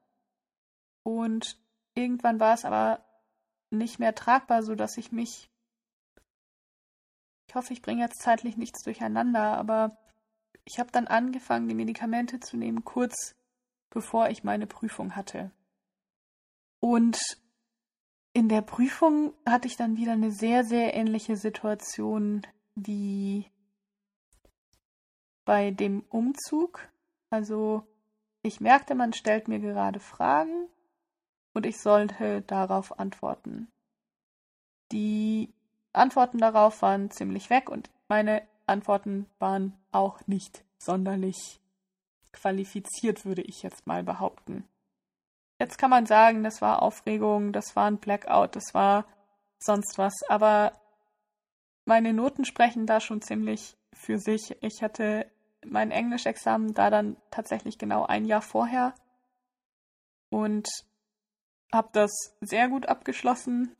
Und 1.04 1.58
Irgendwann 1.96 2.42
war 2.42 2.54
es 2.54 2.66
aber 2.66 3.04
nicht 3.72 4.00
mehr 4.00 4.14
tragbar, 4.14 4.64
so 4.64 4.76
dass 4.76 4.98
ich 4.98 5.12
mich. 5.12 5.50
Ich 7.48 7.56
hoffe, 7.56 7.72
ich 7.74 7.82
bringe 7.82 8.02
jetzt 8.02 8.22
zeitlich 8.22 8.58
nichts 8.58 8.84
durcheinander, 8.84 9.58
aber 9.58 9.98
ich 10.66 10.78
habe 10.78 10.92
dann 10.92 11.08
angefangen, 11.08 11.70
die 11.70 11.76
Medikamente 11.76 12.40
zu 12.40 12.58
nehmen, 12.58 12.84
kurz 12.84 13.36
bevor 13.90 14.30
ich 14.30 14.44
meine 14.44 14.68
Prüfung 14.68 15.16
hatte. 15.16 15.52
Und 16.82 17.18
in 18.36 18.50
der 18.50 18.62
Prüfung 18.62 19.34
hatte 19.48 19.70
ich 19.70 19.78
dann 19.78 19.96
wieder 19.96 20.12
eine 20.12 20.30
sehr, 20.30 20.66
sehr 20.66 20.94
ähnliche 20.94 21.38
Situation 21.38 22.46
wie 22.76 23.50
bei 25.46 25.72
dem 25.72 26.04
Umzug. 26.10 26.90
Also 27.30 27.88
ich 28.42 28.60
merkte, 28.60 28.94
man 28.94 29.14
stellt 29.14 29.48
mir 29.48 29.60
gerade 29.60 30.02
Fragen 30.02 30.68
und 31.54 31.66
ich 31.66 31.80
sollte 31.80 32.42
darauf 32.42 33.00
antworten. 33.00 33.70
Die 34.92 35.54
Antworten 35.94 36.40
darauf 36.40 36.82
waren 36.82 37.12
ziemlich 37.12 37.50
weg 37.50 37.70
und 37.70 37.90
meine 38.10 38.46
Antworten 38.66 39.28
waren 39.40 39.78
auch 39.94 40.20
nicht 40.28 40.66
sonderlich 40.78 41.62
qualifiziert, 42.34 43.24
würde 43.24 43.44
ich 43.44 43.64
jetzt 43.64 43.88
mal 43.88 44.04
behaupten. 44.04 44.68
Jetzt 45.60 45.78
kann 45.78 45.90
man 45.90 46.06
sagen, 46.06 46.44
das 46.44 46.62
war 46.62 46.82
Aufregung, 46.82 47.54
das 47.54 47.76
war 47.76 47.86
ein 47.86 47.98
Blackout, 47.98 48.56
das 48.56 48.74
war 48.74 49.06
sonst 49.58 49.98
was, 49.98 50.14
aber 50.28 50.74
meine 51.86 52.14
Noten 52.14 52.46
sprechen 52.46 52.86
da 52.86 53.00
schon 53.00 53.22
ziemlich 53.22 53.78
für 53.94 54.20
sich. 54.20 54.58
Ich 54.62 54.84
hatte 54.84 55.32
mein 55.66 55.92
Englischexamen 55.92 56.74
da 56.74 56.90
dann 56.90 57.18
tatsächlich 57.32 57.78
genau 57.78 58.06
ein 58.06 58.26
Jahr 58.26 58.42
vorher 58.42 58.94
und 60.30 60.68
habe 61.72 61.90
das 61.94 62.12
sehr 62.42 62.68
gut 62.68 62.88
abgeschlossen. 62.88 63.76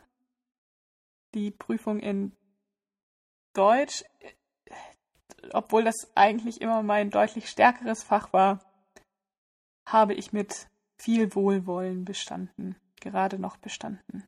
Die 1.34 1.52
Prüfung 1.52 2.00
in 2.00 2.36
Deutsch, 3.54 4.04
obwohl 5.52 5.84
das 5.84 5.96
eigentlich 6.16 6.62
immer 6.62 6.84
mein 6.84 7.10
deutlich 7.10 7.50
stärkeres 7.50 8.04
Fach 8.04 8.32
war, 8.34 8.60
habe 9.86 10.14
ich 10.14 10.34
mit 10.34 10.68
viel 10.98 11.34
Wohlwollen 11.36 12.06
bestanden, 12.06 12.76
gerade 13.00 13.40
noch 13.40 13.58
bestanden. 13.58 14.28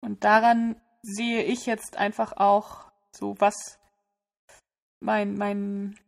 Und 0.00 0.24
daran 0.24 0.80
sehe 1.02 1.42
ich 1.42 1.66
jetzt 1.66 1.96
einfach 1.96 2.32
auch 2.36 2.90
so, 3.10 3.36
was 3.38 3.78
mein, 5.00 5.34
mein, 5.34 5.98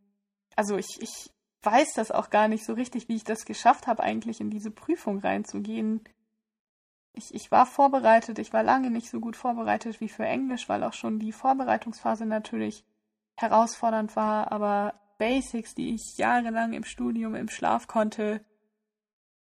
also 0.55 0.77
ich, 0.77 1.01
ich 1.01 1.31
weiß 1.63 1.93
das 1.93 2.11
auch 2.11 2.29
gar 2.29 2.47
nicht 2.47 2.65
so 2.65 2.73
richtig, 2.73 3.07
wie 3.07 3.15
ich 3.15 3.23
das 3.23 3.45
geschafft 3.45 3.87
habe, 3.87 4.03
eigentlich 4.03 4.41
in 4.41 4.49
diese 4.49 4.71
Prüfung 4.71 5.19
reinzugehen. 5.19 6.03
Ich, 7.13 7.33
ich 7.33 7.51
war 7.51 7.65
vorbereitet, 7.65 8.39
ich 8.39 8.53
war 8.53 8.63
lange 8.63 8.89
nicht 8.89 9.09
so 9.09 9.19
gut 9.19 9.35
vorbereitet 9.35 9.99
wie 9.99 10.09
für 10.09 10.25
Englisch, 10.25 10.69
weil 10.69 10.83
auch 10.83 10.93
schon 10.93 11.19
die 11.19 11.33
Vorbereitungsphase 11.33 12.25
natürlich 12.25 12.85
herausfordernd 13.37 14.15
war, 14.15 14.51
aber 14.51 14.93
Basics, 15.17 15.75
die 15.75 15.93
ich 15.93 16.17
jahrelang 16.17 16.73
im 16.73 16.83
Studium 16.83 17.35
im 17.35 17.49
Schlaf 17.49 17.87
konnte, 17.87 18.43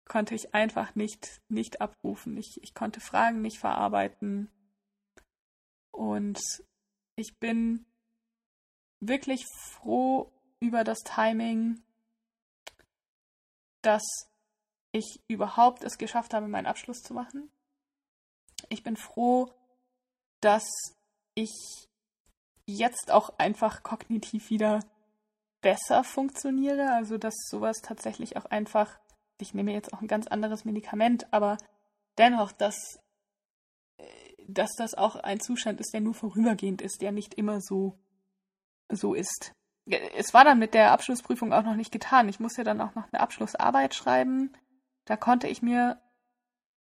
konnte 0.06 0.34
ich 0.34 0.54
einfach 0.54 0.94
nicht, 0.94 1.40
nicht 1.48 1.80
abrufen. 1.80 2.36
Ich, 2.36 2.62
ich 2.62 2.74
konnte 2.74 3.00
Fragen 3.00 3.42
nicht 3.42 3.58
verarbeiten. 3.58 4.50
Und 5.92 6.40
ich 7.16 7.38
bin 7.38 7.86
wirklich 9.00 9.46
froh 9.46 10.32
über 10.60 10.84
das 10.84 11.00
Timing, 11.00 11.82
dass 13.82 14.04
ich 14.92 15.20
überhaupt 15.28 15.84
es 15.84 15.98
geschafft 15.98 16.34
habe, 16.34 16.48
meinen 16.48 16.66
Abschluss 16.66 17.02
zu 17.02 17.14
machen. 17.14 17.50
Ich 18.68 18.82
bin 18.82 18.96
froh, 18.96 19.52
dass 20.40 20.66
ich 21.34 21.52
jetzt 22.66 23.10
auch 23.10 23.38
einfach 23.38 23.82
kognitiv 23.82 24.50
wieder 24.50 24.80
besser 25.60 26.04
funktioniere. 26.04 26.92
Also 26.92 27.18
dass 27.18 27.34
sowas 27.48 27.78
tatsächlich 27.82 28.36
auch 28.36 28.46
einfach, 28.46 28.98
ich 29.40 29.54
nehme 29.54 29.72
jetzt 29.72 29.92
auch 29.92 30.00
ein 30.00 30.08
ganz 30.08 30.26
anderes 30.26 30.64
Medikament, 30.64 31.32
aber 31.32 31.58
dennoch, 32.18 32.52
dass, 32.52 33.00
dass 34.46 34.70
das 34.76 34.94
auch 34.94 35.16
ein 35.16 35.40
Zustand 35.40 35.80
ist, 35.80 35.92
der 35.92 36.00
nur 36.00 36.14
vorübergehend 36.14 36.82
ist, 36.82 37.02
der 37.02 37.12
nicht 37.12 37.34
immer 37.34 37.60
so, 37.60 37.98
so 38.90 39.14
ist. 39.14 39.52
Es 40.16 40.34
war 40.34 40.44
dann 40.44 40.58
mit 40.58 40.74
der 40.74 40.92
Abschlussprüfung 40.92 41.52
auch 41.52 41.62
noch 41.62 41.76
nicht 41.76 41.92
getan. 41.92 42.28
Ich 42.28 42.40
musste 42.40 42.64
dann 42.64 42.80
auch 42.80 42.94
noch 42.94 43.12
eine 43.12 43.20
Abschlussarbeit 43.20 43.94
schreiben. 43.94 44.52
Da 45.04 45.16
konnte 45.16 45.46
ich 45.46 45.62
mir 45.62 46.00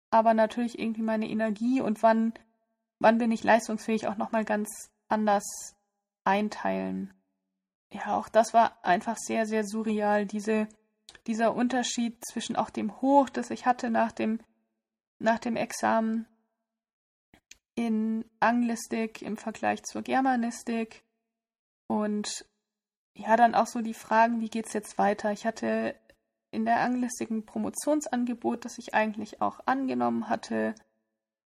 aber 0.10 0.34
natürlich 0.34 0.80
irgendwie 0.80 1.02
meine 1.02 1.28
Energie 1.28 1.82
und 1.82 2.02
wann, 2.04 2.34
wann 3.00 3.18
bin 3.18 3.32
ich 3.32 3.44
leistungsfähig 3.44 4.08
auch 4.08 4.16
nochmal 4.16 4.46
ganz 4.46 4.92
anders 5.10 5.76
einteilen. 6.24 7.14
Ja, 7.92 8.18
auch 8.18 8.30
das 8.30 8.54
war 8.54 8.84
einfach 8.84 9.18
sehr, 9.18 9.46
sehr 9.46 9.66
surreal. 9.66 10.26
Diese, 10.26 10.68
dieser 11.28 11.56
Unterschied 11.56 12.24
zwischen 12.26 12.56
auch 12.56 12.70
dem 12.70 13.02
Hoch, 13.02 13.30
das 13.30 13.50
ich 13.50 13.66
hatte 13.66 13.90
nach 13.90 14.12
dem, 14.12 14.40
nach 15.20 15.40
dem 15.40 15.56
Examen 15.56 16.28
in 17.76 18.26
Anglistik 18.40 19.22
im 19.22 19.38
Vergleich 19.38 19.84
zur 19.84 20.02
Germanistik 20.02 21.04
und 21.88 22.46
ja, 23.16 23.36
dann 23.36 23.56
auch 23.56 23.68
so 23.68 23.82
die 23.82 23.94
Fragen, 23.94 24.42
wie 24.42 24.50
geht's 24.50 24.74
jetzt 24.74 24.98
weiter? 24.98 25.32
Ich 25.32 25.46
hatte 25.46 25.96
in 26.52 26.66
der 26.66 26.82
Anglistik 26.82 27.30
ein 27.30 27.46
Promotionsangebot, 27.46 28.66
das 28.66 28.78
ich 28.78 28.94
eigentlich 28.94 29.42
auch 29.42 29.60
angenommen 29.66 30.30
hatte 30.30 30.76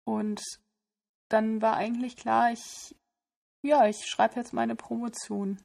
und 0.05 0.42
dann 1.28 1.61
war 1.61 1.76
eigentlich 1.76 2.16
klar, 2.16 2.53
ich 2.53 2.94
ja, 3.66 3.86
ich 3.86 4.07
schreibe 4.07 4.36
jetzt 4.36 4.53
meine 4.53 4.76
Promotion. 4.76 5.61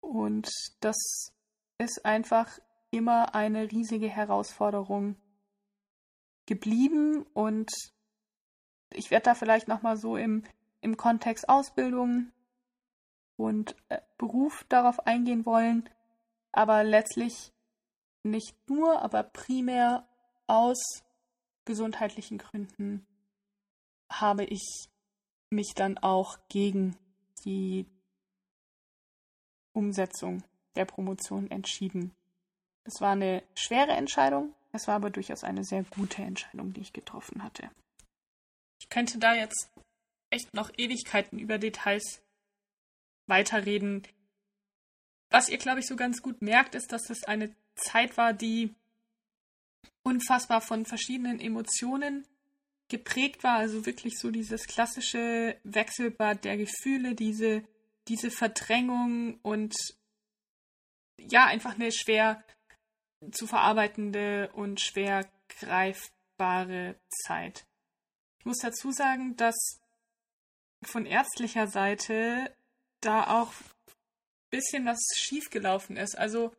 Und 0.00 0.48
das 0.80 1.32
ist 1.78 2.04
einfach 2.04 2.58
immer 2.90 3.34
eine 3.34 3.70
riesige 3.70 4.08
Herausforderung 4.08 5.16
geblieben 6.46 7.26
und 7.34 7.70
ich 8.94 9.10
werde 9.10 9.24
da 9.24 9.34
vielleicht 9.34 9.68
nochmal 9.68 9.96
so 9.96 10.16
im, 10.16 10.44
im 10.80 10.96
Kontext 10.96 11.48
Ausbildung 11.48 12.32
und 13.36 13.76
äh, 13.88 14.00
Beruf 14.16 14.64
darauf 14.68 15.06
eingehen 15.06 15.44
wollen, 15.44 15.88
aber 16.52 16.84
letztlich 16.84 17.52
nicht 18.22 18.56
nur, 18.68 19.02
aber 19.02 19.22
primär 19.22 20.08
aus 20.46 20.78
gesundheitlichen 21.64 22.38
Gründen 22.38 23.06
habe 24.10 24.44
ich 24.44 24.88
mich 25.50 25.74
dann 25.74 25.98
auch 25.98 26.38
gegen 26.48 26.96
die 27.44 27.86
Umsetzung 29.72 30.42
der 30.76 30.86
Promotion 30.86 31.50
entschieden. 31.50 32.14
Es 32.88 33.02
war 33.02 33.12
eine 33.12 33.42
schwere 33.54 33.92
Entscheidung, 33.92 34.54
es 34.72 34.88
war 34.88 34.94
aber 34.94 35.10
durchaus 35.10 35.44
eine 35.44 35.62
sehr 35.62 35.84
gute 35.84 36.22
Entscheidung, 36.22 36.72
die 36.72 36.80
ich 36.80 36.94
getroffen 36.94 37.42
hatte. 37.42 37.70
Ich 38.80 38.88
könnte 38.88 39.18
da 39.18 39.34
jetzt 39.34 39.68
echt 40.30 40.54
noch 40.54 40.70
Ewigkeiten 40.74 41.38
über 41.38 41.58
Details 41.58 42.22
weiterreden. 43.26 44.08
Was 45.28 45.50
ihr, 45.50 45.58
glaube 45.58 45.80
ich, 45.80 45.86
so 45.86 45.96
ganz 45.96 46.22
gut 46.22 46.40
merkt, 46.40 46.74
ist, 46.74 46.90
dass 46.90 47.10
es 47.10 47.24
eine 47.24 47.54
Zeit 47.74 48.16
war, 48.16 48.32
die 48.32 48.74
unfassbar 50.02 50.62
von 50.62 50.86
verschiedenen 50.86 51.40
Emotionen 51.40 52.26
geprägt 52.88 53.44
war, 53.44 53.58
also 53.58 53.84
wirklich 53.84 54.18
so 54.18 54.30
dieses 54.30 54.66
klassische 54.66 55.60
Wechselbad 55.62 56.42
der 56.42 56.56
Gefühle, 56.56 57.14
diese, 57.14 57.62
diese 58.08 58.30
Verdrängung 58.30 59.38
und 59.42 59.76
ja, 61.18 61.44
einfach 61.44 61.74
eine 61.74 61.92
schwer 61.92 62.42
zu 63.30 63.46
verarbeitende 63.46 64.50
und 64.52 64.80
schwer 64.80 65.28
greifbare 65.60 66.96
Zeit. 67.24 67.66
Ich 68.38 68.46
muss 68.46 68.58
dazu 68.58 68.92
sagen, 68.92 69.36
dass 69.36 69.80
von 70.82 71.06
ärztlicher 71.06 71.66
Seite 71.66 72.54
da 73.00 73.40
auch 73.40 73.52
bisschen 74.50 74.86
was 74.86 75.00
schiefgelaufen 75.16 75.96
ist. 75.96 76.16
Also 76.16 76.52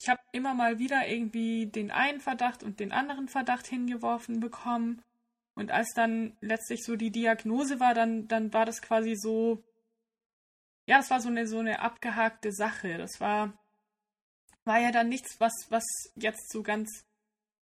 ich 0.00 0.08
habe 0.08 0.20
immer 0.32 0.54
mal 0.54 0.78
wieder 0.78 1.08
irgendwie 1.08 1.66
den 1.66 1.90
einen 1.90 2.20
Verdacht 2.20 2.62
und 2.62 2.80
den 2.80 2.92
anderen 2.92 3.28
Verdacht 3.28 3.66
hingeworfen 3.66 4.40
bekommen 4.40 5.02
und 5.54 5.70
als 5.70 5.92
dann 5.94 6.36
letztlich 6.40 6.84
so 6.84 6.96
die 6.96 7.10
Diagnose 7.10 7.78
war, 7.78 7.94
dann, 7.94 8.26
dann 8.28 8.52
war 8.52 8.64
das 8.64 8.80
quasi 8.80 9.16
so, 9.16 9.62
ja, 10.86 10.98
es 10.98 11.10
war 11.10 11.20
so 11.20 11.28
eine, 11.28 11.46
so 11.46 11.58
eine 11.58 11.80
abgehakte 11.80 12.52
Sache. 12.52 12.96
Das 12.96 13.20
war, 13.20 13.52
war 14.64 14.78
ja 14.78 14.92
dann 14.92 15.08
nichts, 15.08 15.40
was, 15.40 15.52
was 15.70 15.84
jetzt 16.14 16.50
so 16.50 16.62
ganz 16.62 17.04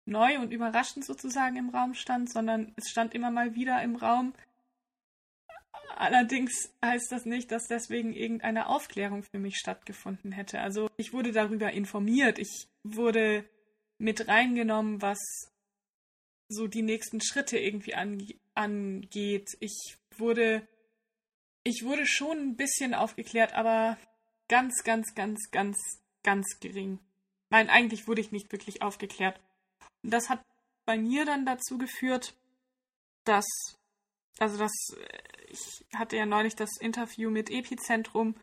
neu 0.06 0.40
und 0.40 0.52
überraschend 0.52 1.06
sozusagen 1.06 1.56
im 1.56 1.70
Raum 1.70 1.94
stand, 1.94 2.32
sondern 2.32 2.74
es 2.76 2.90
stand 2.90 3.14
immer 3.14 3.32
mal 3.32 3.56
wieder 3.56 3.82
im 3.82 3.96
Raum. 3.96 4.34
Allerdings 5.96 6.74
heißt 6.84 7.12
das 7.12 7.26
nicht, 7.26 7.52
dass 7.52 7.68
deswegen 7.68 8.14
irgendeine 8.14 8.68
Aufklärung 8.68 9.24
für 9.24 9.40
mich 9.40 9.58
stattgefunden 9.58 10.32
hätte. 10.32 10.60
Also 10.60 10.90
ich 10.98 11.14
wurde 11.14 11.32
darüber 11.32 11.72
informiert, 11.72 12.40
ich 12.40 12.68
wurde 12.84 13.46
mit 13.98 14.28
reingenommen, 14.28 15.02
was 15.02 15.20
so 16.50 16.68
die 16.68 16.82
nächsten 16.82 17.22
Schritte 17.22 17.58
irgendwie 17.58 17.96
ange 17.96 18.36
angeht. 18.54 19.56
Ich 19.60 19.98
wurde, 20.18 20.68
ich 21.64 21.84
wurde 21.84 22.06
schon 22.06 22.38
ein 22.38 22.56
bisschen 22.56 22.94
aufgeklärt, 22.94 23.54
aber 23.54 23.98
ganz, 24.50 24.84
ganz, 24.84 25.14
ganz, 25.16 25.40
ganz, 25.52 25.78
ganz 26.24 26.60
gering. 26.60 27.00
Nein, 27.50 27.70
eigentlich 27.70 28.08
wurde 28.08 28.22
ich 28.22 28.32
nicht 28.32 28.52
wirklich 28.52 28.82
aufgeklärt. 28.82 29.40
Das 30.04 30.30
hat 30.30 30.44
bei 30.86 30.98
mir 30.98 31.26
dann 31.26 31.46
dazu 31.46 31.78
geführt, 31.78 32.34
dass, 33.24 33.46
also 34.40 34.58
das, 34.58 34.72
ich 35.48 35.86
hatte 35.96 36.18
ja 36.18 36.26
neulich 36.26 36.56
das 36.56 36.78
Interview 36.80 37.30
mit 37.30 37.50
Epizentrum, 37.50 38.36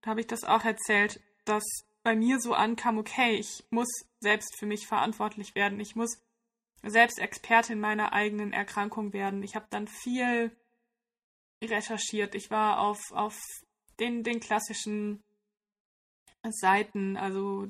da 0.00 0.10
habe 0.10 0.20
ich 0.20 0.26
das 0.26 0.44
auch 0.44 0.64
erzählt, 0.64 1.20
dass 1.44 1.62
bei 2.02 2.16
mir 2.16 2.40
so 2.40 2.54
ankam, 2.54 2.98
okay, 2.98 3.36
ich 3.36 3.64
muss 3.70 3.88
selbst 4.20 4.56
für 4.58 4.66
mich 4.66 4.86
verantwortlich 4.86 5.54
werden. 5.54 5.78
Ich 5.80 5.94
muss 5.94 6.18
selbst 6.82 7.18
Expertin 7.18 7.78
meiner 7.78 8.12
eigenen 8.12 8.52
Erkrankung 8.52 9.12
werden. 9.12 9.42
Ich 9.42 9.54
habe 9.54 9.66
dann 9.70 9.86
viel 9.86 10.50
recherchiert. 11.62 12.34
Ich 12.34 12.50
war 12.50 12.80
auf, 12.80 13.00
auf 13.12 13.38
den, 14.00 14.24
den 14.24 14.40
klassischen 14.40 15.22
Seiten, 16.50 17.16
also 17.16 17.68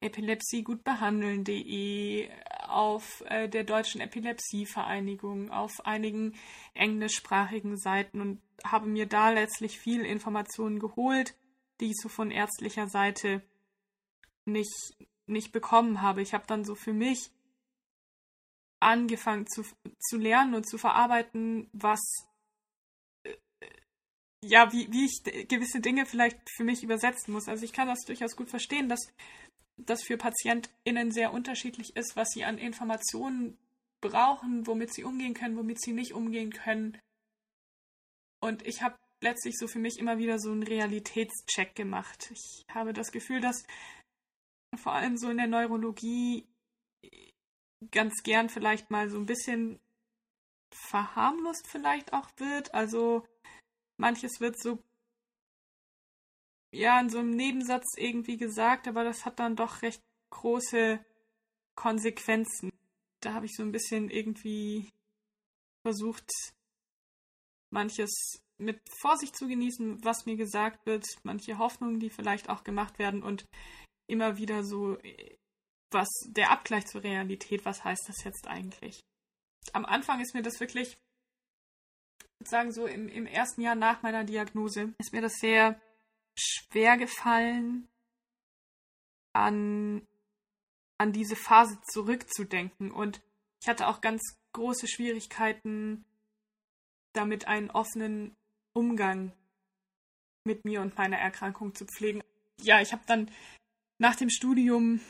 Epilepsie 0.00 0.62
gut 0.62 0.84
behandeln.de, 0.84 2.28
auf 2.66 3.22
äh, 3.26 3.48
der 3.48 3.64
Deutschen 3.64 4.00
Epilepsievereinigung, 4.00 5.50
auf 5.50 5.86
einigen 5.86 6.34
englischsprachigen 6.74 7.76
Seiten 7.78 8.20
und 8.20 8.42
habe 8.64 8.86
mir 8.86 9.06
da 9.06 9.30
letztlich 9.30 9.78
viel 9.78 10.04
Informationen 10.04 10.78
geholt, 10.78 11.34
die 11.80 11.86
ich 11.86 11.96
so 11.96 12.08
von 12.08 12.30
ärztlicher 12.30 12.88
Seite 12.88 13.42
nicht, 14.44 14.96
nicht 15.26 15.52
bekommen 15.52 16.02
habe. 16.02 16.22
Ich 16.22 16.34
habe 16.34 16.46
dann 16.46 16.64
so 16.64 16.74
für 16.74 16.92
mich 16.92 17.30
angefangen 18.80 19.46
zu, 19.46 19.64
zu 19.98 20.18
lernen 20.18 20.54
und 20.54 20.68
zu 20.68 20.78
verarbeiten, 20.78 21.68
was 21.72 22.00
ja, 24.46 24.72
wie, 24.72 24.90
wie 24.92 25.06
ich 25.06 25.48
gewisse 25.48 25.80
Dinge 25.80 26.06
vielleicht 26.06 26.38
für 26.50 26.64
mich 26.64 26.82
übersetzen 26.82 27.32
muss. 27.32 27.48
Also 27.48 27.64
ich 27.64 27.72
kann 27.72 27.88
das 27.88 28.04
durchaus 28.04 28.36
gut 28.36 28.50
verstehen, 28.50 28.88
dass 28.88 29.00
das 29.76 30.02
für 30.02 30.16
PatientInnen 30.16 31.10
sehr 31.10 31.32
unterschiedlich 31.32 31.96
ist, 31.96 32.16
was 32.16 32.30
sie 32.30 32.44
an 32.44 32.58
Informationen 32.58 33.58
brauchen, 34.00 34.66
womit 34.66 34.92
sie 34.94 35.04
umgehen 35.04 35.34
können, 35.34 35.56
womit 35.56 35.80
sie 35.80 35.92
nicht 35.92 36.12
umgehen 36.12 36.52
können. 36.52 36.98
Und 38.40 38.66
ich 38.66 38.82
habe 38.82 38.96
letztlich 39.20 39.56
so 39.58 39.66
für 39.66 39.78
mich 39.78 39.98
immer 39.98 40.18
wieder 40.18 40.38
so 40.38 40.50
einen 40.50 40.62
Realitätscheck 40.62 41.74
gemacht. 41.74 42.30
Ich 42.30 42.64
habe 42.70 42.92
das 42.92 43.12
Gefühl, 43.12 43.40
dass 43.40 43.64
vor 44.76 44.92
allem 44.92 45.16
so 45.16 45.30
in 45.30 45.38
der 45.38 45.46
Neurologie 45.46 46.46
ganz 47.90 48.22
gern 48.22 48.48
vielleicht 48.48 48.90
mal 48.90 49.08
so 49.08 49.18
ein 49.18 49.26
bisschen 49.26 49.80
verharmlost 50.72 51.66
vielleicht 51.66 52.12
auch 52.12 52.28
wird. 52.36 52.74
Also 52.74 53.26
manches 53.96 54.40
wird 54.40 54.60
so 54.60 54.82
ja 56.72 57.00
in 57.00 57.08
so 57.08 57.18
einem 57.18 57.30
Nebensatz 57.30 57.94
irgendwie 57.96 58.36
gesagt, 58.36 58.88
aber 58.88 59.04
das 59.04 59.24
hat 59.24 59.38
dann 59.38 59.56
doch 59.56 59.82
recht 59.82 60.02
große 60.30 61.04
Konsequenzen. 61.74 62.70
Da 63.20 63.32
habe 63.32 63.46
ich 63.46 63.54
so 63.54 63.62
ein 63.62 63.72
bisschen 63.72 64.10
irgendwie 64.10 64.90
versucht, 65.82 66.30
manches 67.70 68.40
mit 68.58 68.80
Vorsicht 69.00 69.36
zu 69.36 69.46
genießen, 69.46 70.02
was 70.04 70.26
mir 70.26 70.36
gesagt 70.36 70.86
wird, 70.86 71.04
manche 71.22 71.58
Hoffnungen, 71.58 72.00
die 72.00 72.10
vielleicht 72.10 72.48
auch 72.48 72.64
gemacht 72.64 72.98
werden 72.98 73.22
und 73.22 73.46
immer 74.06 74.38
wieder 74.38 74.64
so, 74.64 74.98
was 75.90 76.08
der 76.28 76.50
Abgleich 76.50 76.86
zur 76.86 77.02
Realität, 77.02 77.64
was 77.64 77.84
heißt 77.84 78.08
das 78.08 78.24
jetzt 78.24 78.46
eigentlich? 78.46 79.00
Am 79.72 79.84
Anfang 79.84 80.20
ist 80.20 80.34
mir 80.34 80.42
das 80.42 80.60
wirklich, 80.60 80.96
sozusagen 82.46 82.72
so 82.72 82.86
im, 82.86 83.08
im 83.08 83.26
ersten 83.26 83.60
Jahr 83.60 83.74
nach 83.74 84.02
meiner 84.02 84.22
Diagnose, 84.22 84.94
ist 84.98 85.12
mir 85.12 85.20
das 85.20 85.34
sehr 85.40 85.80
schwer 86.38 86.96
gefallen, 86.96 87.88
an, 89.32 90.06
an 90.98 91.12
diese 91.12 91.34
Phase 91.34 91.76
zurückzudenken. 91.90 92.92
Und 92.92 93.20
ich 93.60 93.68
hatte 93.68 93.88
auch 93.88 94.00
ganz 94.00 94.22
große 94.52 94.86
Schwierigkeiten, 94.86 96.04
damit 97.12 97.48
einen 97.48 97.70
offenen 97.70 98.36
Umgang 98.74 99.32
mit 100.44 100.64
mir 100.64 100.80
und 100.82 100.96
meiner 100.96 101.18
Erkrankung 101.18 101.74
zu 101.74 101.84
pflegen. 101.84 102.22
Ja, 102.60 102.80
ich 102.80 102.92
habe 102.92 103.02
dann 103.08 103.28
nach 103.98 104.14
dem 104.14 104.30
Studium 104.30 105.00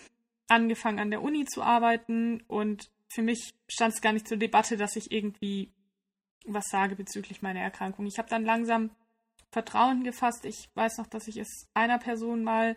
angefangen 0.49 1.01
an 1.01 1.11
der 1.11 1.23
Uni 1.23 1.45
zu 1.45 1.63
arbeiten 1.63 2.41
und 2.49 2.91
für 3.13 3.23
mich 3.23 3.55
stand 3.69 3.95
es 3.95 4.01
gar 4.01 4.13
nicht 4.13 4.27
zur 4.27 4.39
Debatte, 4.39 4.77
dass 4.77 4.97
ich 4.97 5.13
irgendwie 5.13 5.76
was 6.47 6.69
sage 6.69 6.97
bezüglich 6.97 7.43
meiner 7.43 7.61
Erkrankung. 7.61 8.07
Ich 8.07 8.19
habe 8.19 8.29
dann 8.29 8.45
langsam 8.45 8.91
Vertrauen 9.51 10.05
gefasst. 10.05 10.45
Ich 10.45 10.69
weiß 10.75 10.99
noch, 10.99 11.07
dass 11.07 11.29
ich 11.29 11.37
es 11.37 11.69
einer 11.75 11.99
Person 11.99 12.45
mal 12.45 12.77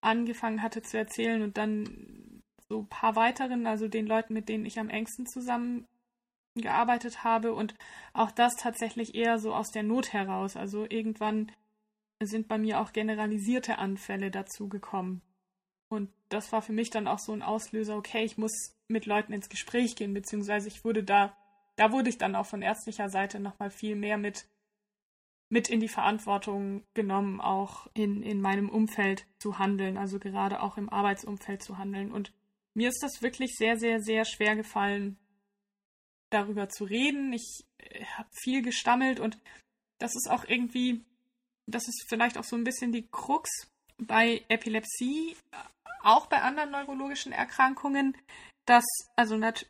angefangen 0.00 0.62
hatte 0.62 0.82
zu 0.82 0.98
erzählen 0.98 1.42
und 1.42 1.56
dann 1.56 2.42
so 2.68 2.80
ein 2.80 2.88
paar 2.88 3.16
weiteren, 3.16 3.66
also 3.66 3.88
den 3.88 4.06
Leuten, 4.06 4.34
mit 4.34 4.48
denen 4.48 4.66
ich 4.66 4.78
am 4.78 4.90
engsten 4.90 5.26
zusammengearbeitet 5.26 7.24
habe 7.24 7.54
und 7.54 7.74
auch 8.12 8.30
das 8.30 8.54
tatsächlich 8.56 9.14
eher 9.14 9.38
so 9.38 9.54
aus 9.54 9.70
der 9.70 9.82
Not 9.82 10.12
heraus. 10.12 10.56
Also 10.56 10.86
irgendwann 10.88 11.50
sind 12.22 12.48
bei 12.48 12.58
mir 12.58 12.80
auch 12.80 12.92
generalisierte 12.92 13.78
Anfälle 13.78 14.30
dazu 14.30 14.68
gekommen. 14.68 15.22
Und 15.88 16.10
das 16.28 16.52
war 16.52 16.62
für 16.62 16.72
mich 16.72 16.90
dann 16.90 17.06
auch 17.06 17.18
so 17.18 17.32
ein 17.32 17.42
Auslöser, 17.42 17.96
okay, 17.96 18.24
ich 18.24 18.38
muss 18.38 18.76
mit 18.88 19.06
Leuten 19.06 19.32
ins 19.32 19.48
Gespräch 19.48 19.96
gehen, 19.96 20.14
beziehungsweise 20.14 20.68
ich 20.68 20.84
wurde 20.84 21.04
da, 21.04 21.36
da 21.76 21.92
wurde 21.92 22.08
ich 22.08 22.18
dann 22.18 22.36
auch 22.36 22.46
von 22.46 22.62
ärztlicher 22.62 23.08
Seite 23.08 23.40
nochmal 23.40 23.70
viel 23.70 23.96
mehr 23.96 24.18
mit, 24.18 24.46
mit 25.48 25.68
in 25.68 25.80
die 25.80 25.88
Verantwortung 25.88 26.84
genommen, 26.94 27.40
auch 27.40 27.88
in, 27.94 28.22
in 28.22 28.40
meinem 28.40 28.68
Umfeld 28.68 29.26
zu 29.38 29.58
handeln, 29.58 29.96
also 29.96 30.18
gerade 30.18 30.62
auch 30.62 30.76
im 30.76 30.88
Arbeitsumfeld 30.88 31.62
zu 31.62 31.78
handeln. 31.78 32.12
Und 32.12 32.32
mir 32.74 32.88
ist 32.88 33.02
das 33.02 33.22
wirklich 33.22 33.54
sehr, 33.56 33.76
sehr, 33.76 34.00
sehr 34.00 34.24
schwer 34.24 34.56
gefallen, 34.56 35.18
darüber 36.30 36.68
zu 36.68 36.84
reden. 36.84 37.32
Ich 37.32 37.64
äh, 37.78 38.04
habe 38.04 38.28
viel 38.32 38.62
gestammelt 38.62 39.20
und 39.20 39.38
das 39.98 40.14
ist 40.14 40.28
auch 40.30 40.44
irgendwie, 40.44 41.04
das 41.66 41.88
ist 41.88 42.06
vielleicht 42.08 42.36
auch 42.38 42.44
so 42.44 42.56
ein 42.56 42.64
bisschen 42.64 42.92
die 42.92 43.06
Krux 43.10 43.48
bei 43.98 44.44
Epilepsie, 44.48 45.36
auch 46.02 46.26
bei 46.26 46.42
anderen 46.42 46.72
neurologischen 46.72 47.32
Erkrankungen, 47.32 48.16
dass 48.66 48.84
also 49.16 49.36
nat 49.36 49.66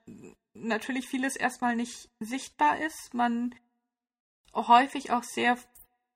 natürlich 0.55 1.09
vieles 1.09 1.37
erstmal 1.37 1.77
nicht 1.77 2.11
sichtbar 2.21 2.81
ist, 2.81 3.13
man 3.13 3.55
häufig 4.55 5.11
auch 5.11 5.25
sehr 5.25 5.59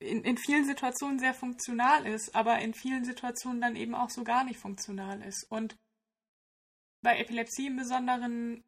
in, 0.00 0.22
in 0.22 0.38
vielen 0.38 0.64
Situationen 0.64 1.18
sehr 1.18 1.34
funktional 1.34 2.06
ist, 2.06 2.34
aber 2.34 2.60
in 2.60 2.72
vielen 2.72 3.04
Situationen 3.04 3.60
dann 3.60 3.76
eben 3.76 3.94
auch 3.94 4.10
so 4.10 4.22
gar 4.22 4.44
nicht 4.44 4.58
funktional 4.58 5.22
ist. 5.22 5.44
Und 5.50 5.76
bei 7.02 7.18
Epilepsie 7.18 7.66
im 7.66 7.76
Besonderen 7.76 8.64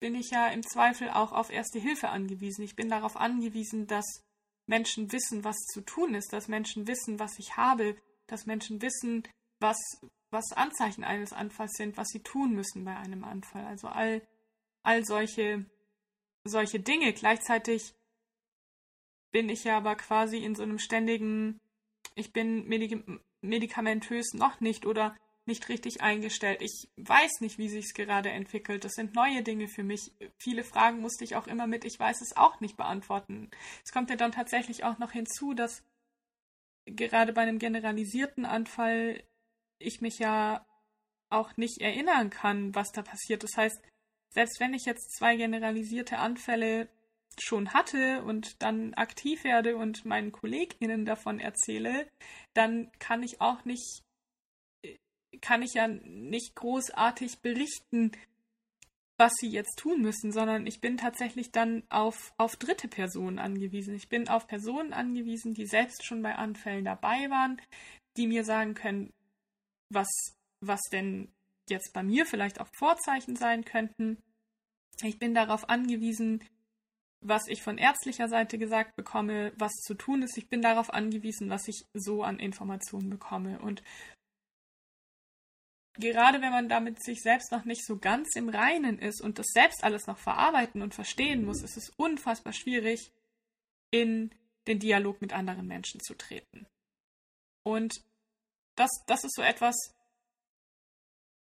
bin 0.00 0.14
ich 0.14 0.30
ja 0.30 0.48
im 0.48 0.62
Zweifel 0.62 1.10
auch 1.10 1.32
auf 1.32 1.50
Erste 1.50 1.78
Hilfe 1.78 2.08
angewiesen. 2.08 2.64
Ich 2.64 2.76
bin 2.76 2.88
darauf 2.88 3.16
angewiesen, 3.16 3.86
dass 3.86 4.24
Menschen 4.66 5.12
wissen, 5.12 5.44
was 5.44 5.56
zu 5.72 5.80
tun 5.80 6.14
ist, 6.14 6.32
dass 6.32 6.48
Menschen 6.48 6.86
wissen, 6.86 7.18
was 7.18 7.38
ich 7.38 7.56
habe, 7.56 7.96
dass 8.26 8.46
Menschen 8.46 8.82
wissen, 8.82 9.22
was, 9.60 9.78
was 10.30 10.52
Anzeichen 10.52 11.04
eines 11.04 11.32
Anfalls 11.32 11.72
sind, 11.76 11.96
was 11.96 12.08
sie 12.08 12.22
tun 12.22 12.52
müssen 12.54 12.84
bei 12.84 12.96
einem 12.96 13.24
Anfall. 13.24 13.64
Also 13.64 13.88
all, 13.88 14.26
all 14.86 15.04
solche, 15.04 15.66
solche 16.44 16.80
Dinge. 16.80 17.12
Gleichzeitig 17.12 17.94
bin 19.32 19.48
ich 19.48 19.64
ja 19.64 19.76
aber 19.76 19.96
quasi 19.96 20.38
in 20.38 20.54
so 20.54 20.62
einem 20.62 20.78
ständigen, 20.78 21.60
ich 22.14 22.32
bin 22.32 22.66
medik 22.66 23.04
medikamentös 23.42 24.32
noch 24.32 24.60
nicht 24.60 24.86
oder 24.86 25.16
nicht 25.44 25.68
richtig 25.68 26.00
eingestellt. 26.00 26.60
Ich 26.62 26.88
weiß 26.96 27.40
nicht, 27.40 27.58
wie 27.58 27.68
sich 27.68 27.86
es 27.86 27.94
gerade 27.94 28.30
entwickelt. 28.30 28.84
Das 28.84 28.92
sind 28.92 29.14
neue 29.14 29.42
Dinge 29.42 29.68
für 29.68 29.84
mich. 29.84 30.12
Viele 30.38 30.64
Fragen 30.64 31.00
musste 31.00 31.22
ich 31.22 31.36
auch 31.36 31.46
immer 31.46 31.66
mit 31.66 31.84
Ich 31.84 31.98
weiß 31.98 32.20
es 32.22 32.36
auch 32.36 32.60
nicht 32.60 32.76
beantworten. 32.76 33.50
Es 33.84 33.92
kommt 33.92 34.10
ja 34.10 34.16
dann 34.16 34.32
tatsächlich 34.32 34.82
auch 34.84 34.98
noch 34.98 35.12
hinzu, 35.12 35.54
dass 35.54 35.84
gerade 36.86 37.32
bei 37.32 37.42
einem 37.42 37.58
generalisierten 37.58 38.44
Anfall 38.44 39.22
ich 39.78 40.00
mich 40.00 40.18
ja 40.18 40.66
auch 41.28 41.56
nicht 41.56 41.80
erinnern 41.80 42.30
kann, 42.30 42.74
was 42.74 42.90
da 42.90 43.02
passiert. 43.02 43.42
Das 43.44 43.56
heißt, 43.56 43.80
selbst 44.36 44.60
wenn 44.60 44.74
ich 44.74 44.84
jetzt 44.84 45.16
zwei 45.16 45.34
generalisierte 45.34 46.18
Anfälle 46.18 46.90
schon 47.38 47.72
hatte 47.72 48.22
und 48.22 48.62
dann 48.62 48.92
aktiv 48.92 49.44
werde 49.44 49.78
und 49.78 50.04
meinen 50.04 50.30
KollegInnen 50.30 51.06
davon 51.06 51.40
erzähle, 51.40 52.06
dann 52.52 52.92
kann 52.98 53.22
ich 53.22 53.40
auch 53.40 53.64
nicht, 53.64 54.04
kann 55.40 55.62
ich 55.62 55.72
ja 55.72 55.88
nicht 55.88 56.54
großartig 56.54 57.38
berichten, 57.38 58.12
was 59.16 59.32
sie 59.40 59.48
jetzt 59.48 59.78
tun 59.78 60.02
müssen, 60.02 60.32
sondern 60.32 60.66
ich 60.66 60.82
bin 60.82 60.98
tatsächlich 60.98 61.50
dann 61.50 61.84
auf, 61.88 62.34
auf 62.36 62.56
dritte 62.56 62.88
Personen 62.88 63.38
angewiesen. 63.38 63.94
Ich 63.94 64.10
bin 64.10 64.28
auf 64.28 64.46
Personen 64.46 64.92
angewiesen, 64.92 65.54
die 65.54 65.64
selbst 65.64 66.04
schon 66.04 66.20
bei 66.20 66.34
Anfällen 66.34 66.84
dabei 66.84 67.30
waren, 67.30 67.58
die 68.18 68.26
mir 68.26 68.44
sagen 68.44 68.74
können, 68.74 69.14
was, 69.88 70.08
was 70.60 70.82
denn 70.92 71.32
jetzt 71.70 71.94
bei 71.94 72.02
mir 72.02 72.26
vielleicht 72.26 72.60
auch 72.60 72.68
Vorzeichen 72.76 73.34
sein 73.34 73.64
könnten. 73.64 74.22
Ich 75.02 75.18
bin 75.18 75.34
darauf 75.34 75.68
angewiesen, 75.68 76.42
was 77.20 77.48
ich 77.48 77.62
von 77.62 77.78
ärztlicher 77.78 78.28
Seite 78.28 78.58
gesagt 78.58 78.96
bekomme, 78.96 79.52
was 79.56 79.72
zu 79.72 79.94
tun 79.94 80.22
ist. 80.22 80.36
Ich 80.36 80.48
bin 80.48 80.62
darauf 80.62 80.92
angewiesen, 80.92 81.50
was 81.50 81.68
ich 81.68 81.84
so 81.92 82.22
an 82.22 82.38
Informationen 82.38 83.10
bekomme. 83.10 83.58
Und 83.58 83.82
gerade 85.94 86.40
wenn 86.40 86.52
man 86.52 86.68
damit 86.68 87.02
sich 87.02 87.22
selbst 87.22 87.52
noch 87.52 87.64
nicht 87.64 87.84
so 87.84 87.98
ganz 87.98 88.36
im 88.36 88.48
Reinen 88.48 88.98
ist 88.98 89.20
und 89.20 89.38
das 89.38 89.46
selbst 89.48 89.82
alles 89.82 90.06
noch 90.06 90.18
verarbeiten 90.18 90.82
und 90.82 90.94
verstehen 90.94 91.44
muss, 91.44 91.62
ist 91.62 91.76
es 91.76 91.90
unfassbar 91.96 92.52
schwierig, 92.52 93.12
in 93.90 94.34
den 94.66 94.78
Dialog 94.78 95.20
mit 95.20 95.32
anderen 95.32 95.66
Menschen 95.66 96.00
zu 96.00 96.14
treten. 96.14 96.66
Und 97.62 98.02
das, 98.76 98.90
das 99.06 99.24
ist 99.24 99.34
so 99.34 99.42
etwas, 99.42 99.74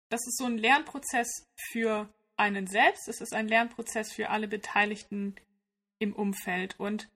das 0.10 0.22
ist 0.28 0.38
so 0.38 0.46
ein 0.46 0.58
Lernprozess 0.58 1.48
für 1.70 2.12
einen 2.42 2.68
selbst, 2.68 3.08
es 3.08 3.22
ist 3.22 3.34
ein 3.34 3.48
Lernprozess 3.48 4.12
für 4.12 4.30
alle 4.30 4.48
Beteiligten 4.48 5.36
im 6.00 6.14
Umfeld 6.14 6.80
und 6.80 7.08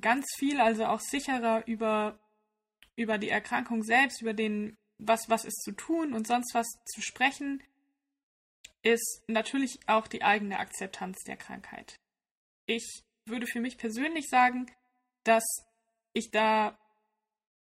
ganz 0.00 0.26
viel, 0.38 0.60
also 0.60 0.86
auch 0.86 1.00
sicherer 1.00 1.66
über, 1.66 2.18
über 2.96 3.18
die 3.18 3.28
Erkrankung 3.28 3.82
selbst, 3.82 4.22
über 4.22 4.32
den 4.32 4.76
was, 4.98 5.28
was 5.28 5.44
ist 5.44 5.62
zu 5.62 5.72
tun 5.72 6.14
und 6.14 6.26
sonst 6.26 6.54
was 6.54 6.66
zu 6.86 7.02
sprechen, 7.02 7.62
ist 8.82 9.24
natürlich 9.26 9.80
auch 9.86 10.06
die 10.06 10.22
eigene 10.22 10.58
Akzeptanz 10.58 11.18
der 11.24 11.36
Krankheit. 11.36 11.98
Ich 12.66 13.02
würde 13.26 13.46
für 13.46 13.60
mich 13.60 13.76
persönlich 13.76 14.28
sagen, 14.28 14.70
dass 15.24 15.44
ich 16.12 16.30
da 16.30 16.78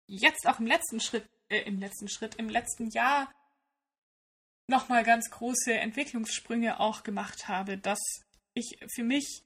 jetzt 0.06 0.48
auch 0.48 0.58
im 0.58 0.66
letzten 0.66 0.98
Schritt, 0.98 1.28
äh, 1.48 1.60
im 1.60 1.78
letzten 1.78 2.08
Schritt, 2.08 2.34
im 2.36 2.48
letzten 2.48 2.90
Jahr 2.90 3.32
nochmal 4.70 5.04
ganz 5.04 5.30
große 5.30 5.74
Entwicklungssprünge 5.74 6.80
auch 6.80 7.02
gemacht 7.02 7.48
habe, 7.48 7.76
dass 7.76 8.00
ich 8.54 8.78
für 8.94 9.04
mich 9.04 9.42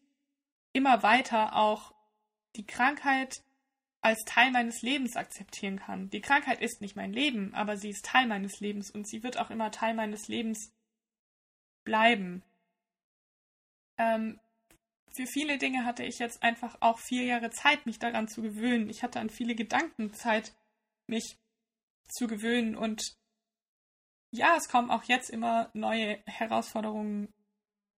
immer 0.72 1.02
weiter 1.02 1.56
auch 1.56 1.94
die 2.56 2.66
Krankheit 2.66 3.42
als 4.00 4.22
Teil 4.26 4.50
meines 4.50 4.82
Lebens 4.82 5.16
akzeptieren 5.16 5.80
kann. 5.80 6.10
Die 6.10 6.20
Krankheit 6.20 6.60
ist 6.60 6.80
nicht 6.80 6.94
mein 6.94 7.12
Leben, 7.12 7.54
aber 7.54 7.76
sie 7.76 7.90
ist 7.90 8.04
Teil 8.04 8.26
meines 8.26 8.60
Lebens 8.60 8.90
und 8.90 9.08
sie 9.08 9.22
wird 9.22 9.38
auch 9.38 9.50
immer 9.50 9.70
Teil 9.70 9.94
meines 9.94 10.28
Lebens 10.28 10.72
bleiben. 11.84 12.42
Ähm, 13.96 14.38
für 15.16 15.26
viele 15.26 15.58
Dinge 15.58 15.84
hatte 15.84 16.04
ich 16.04 16.18
jetzt 16.18 16.42
einfach 16.42 16.76
auch 16.80 16.98
vier 16.98 17.24
Jahre 17.24 17.50
Zeit, 17.50 17.86
mich 17.86 17.98
daran 17.98 18.28
zu 18.28 18.42
gewöhnen. 18.42 18.90
Ich 18.90 19.02
hatte 19.02 19.20
an 19.20 19.30
viele 19.30 19.54
Gedanken 19.54 20.12
Zeit, 20.12 20.54
mich 21.06 21.38
zu 22.08 22.26
gewöhnen. 22.26 22.76
Und 22.76 23.16
ja, 24.34 24.56
es 24.56 24.68
kommen 24.68 24.90
auch 24.90 25.04
jetzt 25.04 25.30
immer 25.30 25.70
neue 25.74 26.20
Herausforderungen 26.26 27.32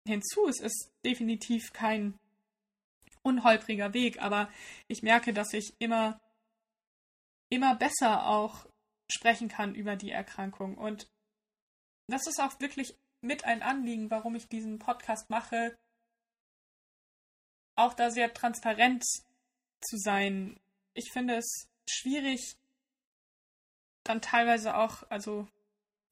hinzu. 0.06 0.46
Es 0.48 0.60
ist 0.60 0.92
definitiv 1.04 1.72
kein 1.72 2.18
unholpriger 3.22 3.94
Weg, 3.94 4.22
aber 4.22 4.50
ich 4.86 5.02
merke, 5.02 5.32
dass 5.32 5.52
ich 5.54 5.74
immer, 5.78 6.20
immer 7.48 7.74
besser 7.74 8.26
auch 8.26 8.66
sprechen 9.10 9.48
kann 9.48 9.74
über 9.74 9.96
die 9.96 10.10
Erkrankung. 10.10 10.76
Und 10.76 11.08
das 12.06 12.26
ist 12.26 12.40
auch 12.40 12.60
wirklich 12.60 12.94
mit 13.22 13.44
ein 13.44 13.62
Anliegen, 13.62 14.10
warum 14.10 14.34
ich 14.36 14.46
diesen 14.46 14.78
Podcast 14.78 15.30
mache, 15.30 15.76
auch 17.76 17.94
da 17.94 18.10
sehr 18.10 18.32
transparent 18.32 19.04
zu 19.80 19.96
sein. 19.96 20.60
Ich 20.94 21.10
finde 21.12 21.36
es 21.36 21.68
schwierig, 21.88 22.56
dann 24.04 24.20
teilweise 24.20 24.76
auch, 24.76 25.02
also 25.10 25.48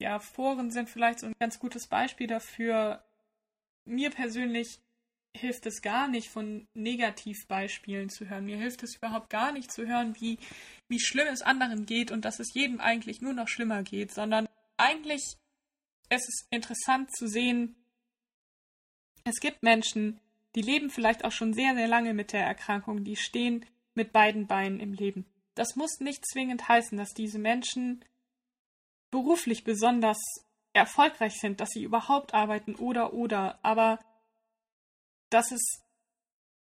ja, 0.05 0.19
Foren 0.19 0.69
sind 0.69 0.87
vielleicht 0.87 1.19
so 1.19 1.25
ein 1.25 1.33
ganz 1.39 1.57
gutes 1.57 1.87
Beispiel 1.87 2.27
dafür. 2.27 3.03
Mir 3.85 4.11
persönlich 4.11 4.79
hilft 5.35 5.65
es 5.65 5.81
gar 5.81 6.07
nicht, 6.07 6.29
von 6.29 6.67
Negativbeispielen 6.75 8.09
zu 8.09 8.29
hören. 8.29 8.45
Mir 8.45 8.57
hilft 8.57 8.83
es 8.83 8.95
überhaupt 8.95 9.31
gar 9.31 9.51
nicht 9.51 9.71
zu 9.71 9.87
hören, 9.87 10.15
wie, 10.19 10.37
wie 10.87 10.99
schlimm 10.99 11.27
es 11.27 11.41
anderen 11.41 11.87
geht 11.87 12.11
und 12.11 12.23
dass 12.23 12.39
es 12.39 12.53
jedem 12.53 12.79
eigentlich 12.79 13.19
nur 13.19 13.33
noch 13.33 13.47
schlimmer 13.47 13.81
geht, 13.81 14.13
sondern 14.13 14.47
eigentlich 14.77 15.37
es 16.09 16.21
ist 16.29 16.45
interessant 16.51 17.11
zu 17.15 17.27
sehen, 17.27 17.75
es 19.23 19.39
gibt 19.39 19.63
Menschen, 19.63 20.19
die 20.53 20.61
leben 20.61 20.91
vielleicht 20.91 21.25
auch 21.25 21.31
schon 21.31 21.55
sehr, 21.55 21.73
sehr 21.73 21.87
lange 21.87 22.13
mit 22.13 22.31
der 22.31 22.45
Erkrankung, 22.45 23.03
die 23.03 23.15
stehen 23.15 23.65
mit 23.95 24.13
beiden 24.13 24.45
Beinen 24.45 24.79
im 24.79 24.93
Leben. 24.93 25.25
Das 25.55 25.75
muss 25.75 25.99
nicht 25.99 26.23
zwingend 26.27 26.67
heißen, 26.69 26.95
dass 26.95 27.15
diese 27.15 27.39
Menschen 27.39 28.05
beruflich 29.15 29.63
besonders 29.63 30.19
erfolgreich 30.73 31.39
sind, 31.39 31.61
dass 31.61 31.69
sie 31.69 31.83
überhaupt 31.83 32.33
arbeiten 32.33 32.75
oder 32.75 33.13
oder, 33.13 33.57
aber 33.63 33.97
dass 35.29 35.53
es, 35.53 35.63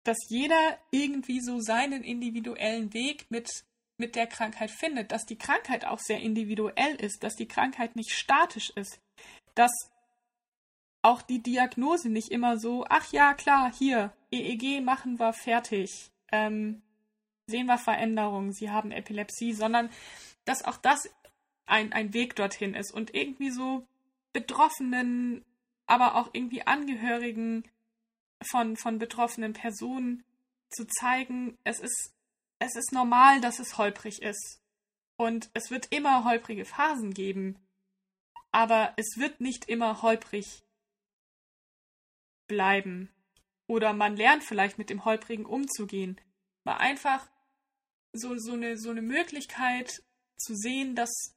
dass 0.02 0.16
jeder 0.30 0.78
irgendwie 0.90 1.42
so 1.42 1.60
seinen 1.60 2.02
individuellen 2.02 2.94
Weg 2.94 3.30
mit, 3.30 3.50
mit 3.98 4.16
der 4.16 4.26
Krankheit 4.26 4.70
findet, 4.70 5.12
dass 5.12 5.26
die 5.26 5.36
Krankheit 5.36 5.84
auch 5.84 5.98
sehr 5.98 6.20
individuell 6.20 6.94
ist, 6.94 7.22
dass 7.22 7.36
die 7.36 7.48
Krankheit 7.48 7.96
nicht 7.96 8.12
statisch 8.12 8.70
ist, 8.70 8.98
dass 9.54 9.72
auch 11.02 11.20
die 11.20 11.42
Diagnose 11.42 12.08
nicht 12.08 12.30
immer 12.30 12.58
so, 12.58 12.86
ach 12.88 13.12
ja, 13.12 13.34
klar, 13.34 13.70
hier, 13.78 14.14
EEG 14.30 14.82
machen 14.82 15.18
wir 15.18 15.34
fertig, 15.34 16.10
ähm, 16.32 16.80
sehen 17.46 17.66
wir 17.66 17.76
Veränderungen, 17.76 18.54
sie 18.54 18.70
haben 18.70 18.90
Epilepsie, 18.90 19.52
sondern 19.52 19.90
dass 20.46 20.64
auch 20.64 20.78
das 20.78 21.10
ein, 21.68 21.92
ein 21.92 22.14
Weg 22.14 22.36
dorthin 22.36 22.74
ist 22.74 22.92
und 22.92 23.14
irgendwie 23.14 23.50
so 23.50 23.86
Betroffenen, 24.32 25.44
aber 25.86 26.16
auch 26.16 26.30
irgendwie 26.32 26.66
Angehörigen 26.66 27.64
von, 28.42 28.76
von 28.76 28.98
betroffenen 28.98 29.52
Personen 29.52 30.24
zu 30.70 30.86
zeigen, 30.86 31.58
es 31.64 31.80
ist, 31.80 32.14
es 32.58 32.76
ist 32.76 32.92
normal, 32.92 33.40
dass 33.40 33.58
es 33.58 33.78
holprig 33.78 34.22
ist. 34.22 34.62
Und 35.16 35.50
es 35.54 35.70
wird 35.70 35.92
immer 35.92 36.24
holprige 36.24 36.64
Phasen 36.64 37.12
geben. 37.12 37.58
Aber 38.52 38.94
es 38.96 39.16
wird 39.16 39.40
nicht 39.40 39.68
immer 39.68 40.02
holprig 40.02 40.62
bleiben. 42.46 43.10
Oder 43.66 43.92
man 43.92 44.16
lernt 44.16 44.44
vielleicht 44.44 44.78
mit 44.78 44.90
dem 44.90 45.04
Holprigen 45.04 45.44
umzugehen. 45.44 46.20
Mal 46.64 46.76
einfach 46.76 47.28
so, 48.12 48.36
so, 48.38 48.52
eine, 48.52 48.78
so 48.78 48.90
eine 48.90 49.02
Möglichkeit 49.02 50.02
zu 50.36 50.54
sehen, 50.54 50.94
dass, 50.94 51.36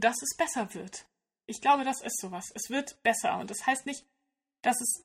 dass 0.00 0.20
es 0.22 0.36
besser 0.36 0.74
wird. 0.74 1.06
Ich 1.46 1.60
glaube, 1.60 1.84
das 1.84 2.02
ist 2.02 2.20
sowas. 2.20 2.50
Es 2.54 2.70
wird 2.70 3.02
besser. 3.02 3.38
Und 3.38 3.50
das 3.50 3.66
heißt 3.66 3.86
nicht, 3.86 4.04
dass 4.62 4.80
es 4.80 5.04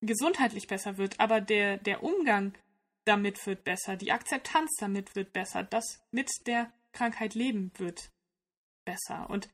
gesundheitlich 0.00 0.66
besser 0.66 0.96
wird, 0.98 1.20
aber 1.20 1.40
der, 1.40 1.78
der 1.78 2.02
Umgang 2.02 2.54
damit 3.04 3.44
wird 3.46 3.64
besser, 3.64 3.96
die 3.96 4.12
Akzeptanz 4.12 4.70
damit 4.78 5.14
wird 5.16 5.32
besser, 5.32 5.62
das 5.62 6.02
mit 6.10 6.28
der 6.46 6.72
Krankheit 6.92 7.34
leben 7.34 7.72
wird 7.76 8.10
besser. 8.84 9.28
Und 9.28 9.48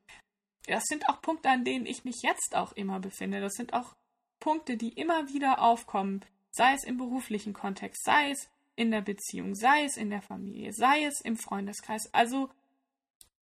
das 0.67 0.85
sind 0.85 1.09
auch 1.09 1.23
Punkte, 1.23 1.51
an 1.51 1.65
denen 1.65 1.87
ich 1.87 2.05
mich 2.05 2.23
jetzt 2.23 2.55
auch 2.55 2.73
immer 2.73 3.01
befinde. 3.01 3.41
Das 3.41 3.55
sind 3.55 3.73
auch 3.73 3.95
Punkte, 4.41 4.77
die 4.77 4.93
immer 4.93 5.29
wieder 5.29 5.61
aufkommen, 5.61 6.25
sei 6.51 6.75
es 6.75 6.85
im 6.85 6.97
beruflichen 6.99 7.53
Kontext, 7.53 8.05
sei 8.05 8.31
es 8.31 8.51
in 8.77 8.91
der 8.91 9.01
Beziehung, 9.03 9.55
sei 9.55 9.85
es 9.85 9.97
in 9.97 10.11
der 10.11 10.23
Familie, 10.23 10.73
sei 10.73 11.05
es 11.05 11.21
im 11.23 11.37
Freundeskreis. 11.37 12.13
Also 12.13 12.51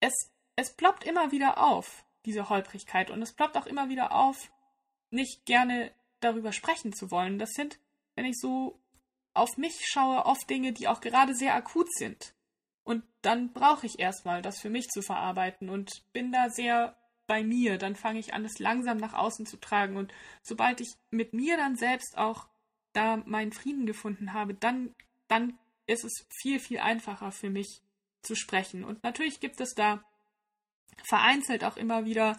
es, 0.00 0.12
es 0.56 0.74
ploppt 0.74 1.04
immer 1.04 1.30
wieder 1.30 1.62
auf, 1.62 2.04
diese 2.24 2.48
Holprigkeit. 2.48 3.10
Und 3.10 3.22
es 3.22 3.32
ploppt 3.32 3.56
auch 3.56 3.66
immer 3.66 3.88
wieder 3.88 4.12
auf, 4.12 4.50
nicht 5.10 5.44
gerne 5.46 5.92
darüber 6.20 6.52
sprechen 6.52 6.92
zu 6.92 7.10
wollen. 7.10 7.38
Das 7.38 7.52
sind, 7.52 7.78
wenn 8.14 8.24
ich 8.24 8.38
so 8.38 8.80
auf 9.34 9.58
mich 9.58 9.86
schaue, 9.86 10.24
oft 10.24 10.48
Dinge, 10.48 10.72
die 10.72 10.88
auch 10.88 11.00
gerade 11.00 11.34
sehr 11.34 11.54
akut 11.54 11.92
sind. 11.92 12.34
Und 12.84 13.04
dann 13.22 13.52
brauche 13.52 13.86
ich 13.86 13.98
erstmal 13.98 14.42
das 14.42 14.60
für 14.60 14.70
mich 14.70 14.88
zu 14.88 15.02
verarbeiten 15.02 15.68
und 15.68 16.04
bin 16.12 16.32
da 16.32 16.48
sehr 16.48 16.96
bei 17.26 17.44
mir. 17.44 17.78
Dann 17.78 17.96
fange 17.96 18.20
ich 18.20 18.32
an, 18.32 18.44
es 18.44 18.58
langsam 18.58 18.96
nach 18.96 19.12
außen 19.12 19.44
zu 19.44 19.58
tragen. 19.58 19.96
Und 19.96 20.12
sobald 20.42 20.80
ich 20.80 20.94
mit 21.10 21.32
mir 21.34 21.56
dann 21.56 21.76
selbst 21.76 22.16
auch 22.16 22.48
da 22.92 23.18
meinen 23.26 23.52
Frieden 23.52 23.84
gefunden 23.84 24.32
habe, 24.32 24.54
dann, 24.54 24.94
dann 25.28 25.58
ist 25.86 26.04
es 26.04 26.26
viel, 26.30 26.60
viel 26.60 26.78
einfacher 26.78 27.30
für 27.30 27.50
mich 27.50 27.82
zu 28.22 28.34
sprechen. 28.34 28.84
Und 28.84 29.02
natürlich 29.02 29.40
gibt 29.40 29.60
es 29.60 29.74
da 29.74 30.02
vereinzelt 31.04 31.64
auch 31.64 31.76
immer 31.76 32.04
wieder 32.04 32.38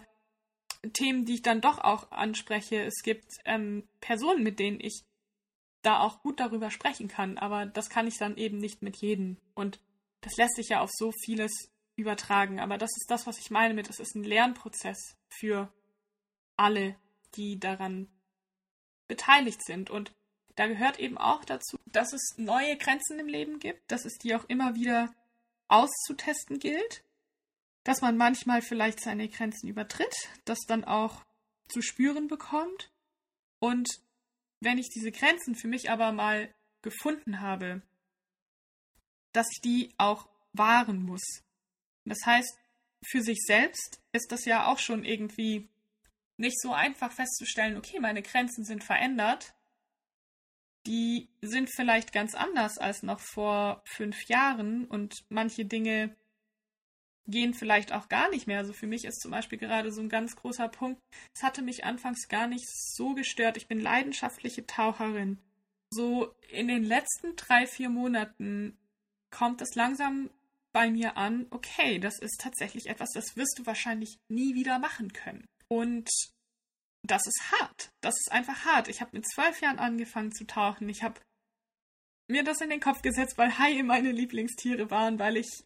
Themen, 0.92 1.24
die 1.24 1.34
ich 1.34 1.42
dann 1.42 1.60
doch 1.60 1.78
auch 1.78 2.10
anspreche. 2.10 2.82
Es 2.82 3.02
gibt 3.02 3.32
ähm, 3.44 3.88
Personen, 4.00 4.42
mit 4.42 4.58
denen 4.58 4.80
ich 4.80 5.04
da 5.82 6.00
auch 6.00 6.22
gut 6.22 6.40
darüber 6.40 6.70
sprechen 6.70 7.08
kann, 7.08 7.38
aber 7.38 7.66
das 7.66 7.88
kann 7.88 8.06
ich 8.06 8.18
dann 8.18 8.36
eben 8.36 8.58
nicht 8.58 8.82
mit 8.82 8.96
jedem. 8.96 9.38
Und 9.54 9.80
das 10.20 10.36
lässt 10.36 10.56
sich 10.56 10.68
ja 10.68 10.80
auf 10.80 10.90
so 10.92 11.12
vieles 11.24 11.52
übertragen. 11.96 12.60
Aber 12.60 12.78
das 12.78 12.90
ist 12.96 13.10
das, 13.10 13.26
was 13.26 13.38
ich 13.38 13.50
meine 13.50 13.74
mit, 13.74 13.88
es 13.88 14.00
ist 14.00 14.14
ein 14.14 14.24
Lernprozess 14.24 15.16
für 15.28 15.72
alle, 16.56 16.96
die 17.34 17.58
daran 17.58 18.08
beteiligt 19.06 19.64
sind. 19.64 19.90
Und 19.90 20.12
da 20.54 20.66
gehört 20.66 20.98
eben 20.98 21.18
auch 21.18 21.44
dazu, 21.44 21.78
dass 21.86 22.12
es 22.12 22.34
neue 22.36 22.76
Grenzen 22.76 23.18
im 23.18 23.28
Leben 23.28 23.58
gibt, 23.58 23.90
dass 23.90 24.04
es 24.04 24.18
die 24.18 24.34
auch 24.34 24.44
immer 24.48 24.74
wieder 24.74 25.14
auszutesten 25.68 26.58
gilt, 26.58 27.04
dass 27.88 28.02
man 28.02 28.18
manchmal 28.18 28.60
vielleicht 28.60 29.00
seine 29.00 29.30
Grenzen 29.30 29.66
übertritt, 29.66 30.14
das 30.44 30.58
dann 30.68 30.84
auch 30.84 31.24
zu 31.70 31.80
spüren 31.80 32.28
bekommt. 32.28 32.92
Und 33.60 33.88
wenn 34.60 34.76
ich 34.76 34.90
diese 34.90 35.10
Grenzen 35.10 35.54
für 35.54 35.68
mich 35.68 35.88
aber 35.88 36.12
mal 36.12 36.54
gefunden 36.82 37.40
habe, 37.40 37.80
dass 39.32 39.46
ich 39.50 39.62
die 39.62 39.94
auch 39.96 40.28
wahren 40.52 41.02
muss, 41.02 41.22
das 42.04 42.18
heißt, 42.26 42.58
für 43.06 43.22
sich 43.22 43.38
selbst 43.46 44.02
ist 44.12 44.32
das 44.32 44.44
ja 44.44 44.66
auch 44.66 44.78
schon 44.78 45.02
irgendwie 45.02 45.70
nicht 46.36 46.60
so 46.60 46.74
einfach 46.74 47.10
festzustellen, 47.10 47.78
okay, 47.78 48.00
meine 48.00 48.20
Grenzen 48.20 48.66
sind 48.66 48.84
verändert. 48.84 49.54
Die 50.84 51.30
sind 51.40 51.70
vielleicht 51.74 52.12
ganz 52.12 52.34
anders 52.34 52.76
als 52.76 53.02
noch 53.02 53.20
vor 53.20 53.82
fünf 53.86 54.26
Jahren 54.26 54.84
und 54.84 55.24
manche 55.30 55.64
Dinge 55.64 56.14
gehen 57.28 57.54
vielleicht 57.54 57.92
auch 57.92 58.08
gar 58.08 58.30
nicht 58.30 58.46
mehr. 58.46 58.58
Also 58.58 58.72
für 58.72 58.86
mich 58.86 59.04
ist 59.04 59.20
zum 59.20 59.30
Beispiel 59.30 59.58
gerade 59.58 59.92
so 59.92 60.00
ein 60.00 60.08
ganz 60.08 60.34
großer 60.34 60.68
Punkt, 60.68 61.00
es 61.34 61.42
hatte 61.42 61.62
mich 61.62 61.84
anfangs 61.84 62.28
gar 62.28 62.46
nicht 62.46 62.66
so 62.68 63.14
gestört. 63.14 63.56
Ich 63.56 63.68
bin 63.68 63.80
leidenschaftliche 63.80 64.66
Taucherin. 64.66 65.38
So 65.90 66.34
in 66.50 66.68
den 66.68 66.84
letzten 66.84 67.36
drei, 67.36 67.66
vier 67.66 67.88
Monaten 67.88 68.76
kommt 69.30 69.60
es 69.62 69.74
langsam 69.74 70.30
bei 70.72 70.90
mir 70.90 71.16
an, 71.16 71.46
okay, 71.50 71.98
das 71.98 72.18
ist 72.18 72.40
tatsächlich 72.40 72.86
etwas, 72.86 73.10
das 73.14 73.36
wirst 73.36 73.58
du 73.58 73.66
wahrscheinlich 73.66 74.18
nie 74.28 74.54
wieder 74.54 74.78
machen 74.78 75.12
können. 75.12 75.46
Und 75.68 76.08
das 77.02 77.26
ist 77.26 77.52
hart. 77.52 77.90
Das 78.00 78.14
ist 78.18 78.32
einfach 78.32 78.64
hart. 78.64 78.88
Ich 78.88 79.00
habe 79.00 79.16
mit 79.16 79.26
zwölf 79.28 79.60
Jahren 79.60 79.78
angefangen 79.78 80.32
zu 80.32 80.46
tauchen. 80.46 80.88
Ich 80.88 81.02
habe 81.02 81.20
mir 82.28 82.44
das 82.44 82.60
in 82.60 82.70
den 82.70 82.80
Kopf 82.80 83.02
gesetzt, 83.02 83.38
weil 83.38 83.58
Haie 83.58 83.82
meine 83.82 84.12
Lieblingstiere 84.12 84.90
waren, 84.90 85.18
weil 85.18 85.36
ich 85.36 85.64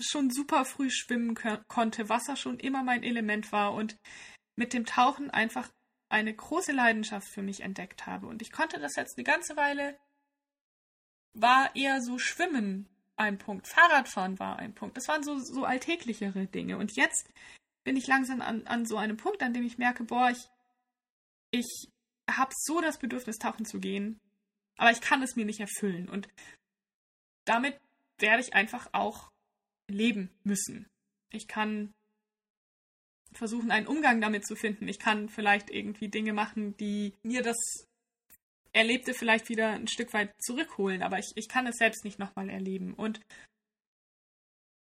schon 0.00 0.30
super 0.30 0.64
früh 0.64 0.90
schwimmen 0.90 1.34
konnte, 1.68 2.08
Wasser 2.08 2.36
schon 2.36 2.58
immer 2.58 2.82
mein 2.82 3.02
Element 3.02 3.52
war 3.52 3.74
und 3.74 3.96
mit 4.56 4.72
dem 4.72 4.86
Tauchen 4.86 5.30
einfach 5.30 5.70
eine 6.08 6.34
große 6.34 6.72
Leidenschaft 6.72 7.28
für 7.28 7.42
mich 7.42 7.60
entdeckt 7.60 8.06
habe. 8.06 8.26
Und 8.26 8.42
ich 8.42 8.52
konnte 8.52 8.78
das 8.78 8.96
jetzt 8.96 9.16
eine 9.16 9.24
ganze 9.24 9.56
Weile, 9.56 9.98
war 11.34 11.74
eher 11.74 12.00
so 12.00 12.18
Schwimmen 12.18 12.88
ein 13.16 13.38
Punkt. 13.38 13.66
Fahrradfahren 13.66 14.38
war 14.38 14.58
ein 14.58 14.74
Punkt. 14.74 14.96
Das 14.96 15.08
waren 15.08 15.22
so, 15.22 15.38
so 15.38 15.64
alltäglichere 15.64 16.46
Dinge. 16.46 16.78
Und 16.78 16.96
jetzt 16.96 17.28
bin 17.84 17.96
ich 17.96 18.06
langsam 18.06 18.40
an, 18.40 18.66
an 18.66 18.86
so 18.86 18.96
einem 18.96 19.16
Punkt, 19.16 19.42
an 19.42 19.52
dem 19.52 19.64
ich 19.64 19.78
merke, 19.78 20.04
boah, 20.04 20.30
ich, 20.30 20.48
ich 21.50 21.88
habe 22.30 22.52
so 22.56 22.80
das 22.80 22.98
Bedürfnis, 22.98 23.38
tauchen 23.38 23.66
zu 23.66 23.78
gehen. 23.80 24.20
aber 24.76 24.90
ich 24.90 25.00
kann 25.00 25.22
es 25.22 25.36
mir 25.36 25.44
nicht 25.44 25.60
erfüllen. 25.60 26.08
Und 26.08 26.28
damit 27.44 27.78
werde 28.18 28.42
ich 28.42 28.54
einfach 28.54 28.88
auch 28.92 29.30
leben 29.88 30.30
müssen. 30.44 30.86
Ich 31.32 31.48
kann 31.48 31.92
versuchen, 33.32 33.70
einen 33.70 33.86
Umgang 33.86 34.20
damit 34.20 34.46
zu 34.46 34.56
finden. 34.56 34.88
Ich 34.88 34.98
kann 34.98 35.28
vielleicht 35.28 35.70
irgendwie 35.70 36.08
Dinge 36.08 36.32
machen, 36.32 36.76
die 36.76 37.14
mir 37.22 37.42
das 37.42 37.56
Erlebte 38.72 39.14
vielleicht 39.14 39.48
wieder 39.48 39.70
ein 39.70 39.88
Stück 39.88 40.12
weit 40.12 40.32
zurückholen, 40.40 41.02
aber 41.02 41.18
ich, 41.18 41.30
ich 41.36 41.48
kann 41.48 41.66
es 41.66 41.76
selbst 41.76 42.04
nicht 42.04 42.18
nochmal 42.18 42.48
erleben. 42.48 42.94
Und 42.94 43.20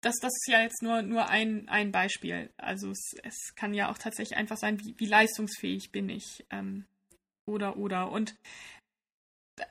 das, 0.01 0.17
das 0.21 0.33
ist 0.33 0.49
ja 0.49 0.63
jetzt 0.63 0.83
nur, 0.83 1.03
nur 1.03 1.29
ein, 1.29 1.69
ein 1.69 1.91
Beispiel. 1.91 2.51
Also 2.57 2.91
es, 2.91 3.15
es 3.23 3.55
kann 3.57 3.75
ja 3.75 3.91
auch 3.91 3.99
tatsächlich 3.99 4.37
einfach 4.37 4.57
sein, 4.57 4.81
wie, 4.81 4.95
wie 4.99 5.07
leistungsfähig 5.07 5.91
bin 5.91 6.09
ich. 6.09 6.45
Ähm, 6.51 6.87
oder, 7.47 7.77
oder. 7.77 8.11
Und 8.11 8.37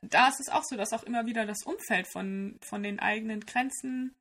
da 0.02 0.28
ist 0.28 0.40
es 0.40 0.50
auch 0.50 0.64
so, 0.64 0.76
dass 0.76 0.94
auch 0.94 1.04
immer 1.04 1.26
wieder 1.26 1.46
das 1.46 1.64
Umfeld 1.64 2.08
von, 2.12 2.58
von 2.62 2.84
den 2.84 3.00
eigenen 3.00 3.42
Grenzen 3.42 4.16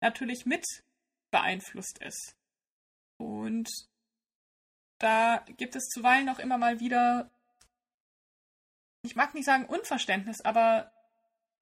natürlich 0.00 0.46
mit 0.46 0.64
beeinflusst 1.30 1.98
ist. 1.98 2.36
Und 3.18 3.68
da 4.98 5.44
gibt 5.56 5.76
es 5.76 5.88
zuweilen 5.88 6.28
auch 6.28 6.38
immer 6.38 6.58
mal 6.58 6.80
wieder, 6.80 7.30
ich 9.02 9.16
mag 9.16 9.34
nicht 9.34 9.44
sagen 9.44 9.66
Unverständnis, 9.66 10.40
aber 10.40 10.92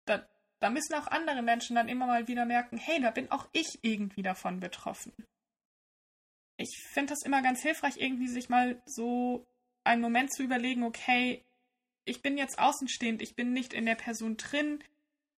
da, 0.05 0.27
da 0.61 0.71
müssen 0.71 0.95
auch 0.95 1.07
andere 1.07 1.43
Menschen 1.43 1.77
dann 1.77 1.89
immer 1.89 2.07
mal 2.07 2.29
wieder 2.29 2.45
merken, 2.45 2.79
hey, 2.79 3.01
da 3.01 3.11
bin 3.11 3.31
auch 3.31 3.49
ich 3.53 3.79
irgendwie 3.83 4.23
davon 4.23 4.61
betroffen. 4.61 5.13
Ich 6.57 6.83
finde 6.93 7.13
das 7.13 7.23
immer 7.23 7.43
ganz 7.43 7.61
hilfreich, 7.63 7.99
irgendwie 7.99 8.29
sich 8.29 8.49
mal 8.49 8.81
so 8.87 9.47
einen 9.85 10.01
Moment 10.01 10.33
zu 10.33 10.43
überlegen, 10.43 10.85
okay, 10.85 11.45
ich 12.07 12.23
bin 12.23 12.39
jetzt 12.39 12.59
außenstehend, 12.59 13.21
ich 13.21 13.35
bin 13.37 13.53
nicht 13.53 13.75
in 13.75 13.85
der 13.85 13.97
Person 13.97 14.37
drin. 14.37 14.83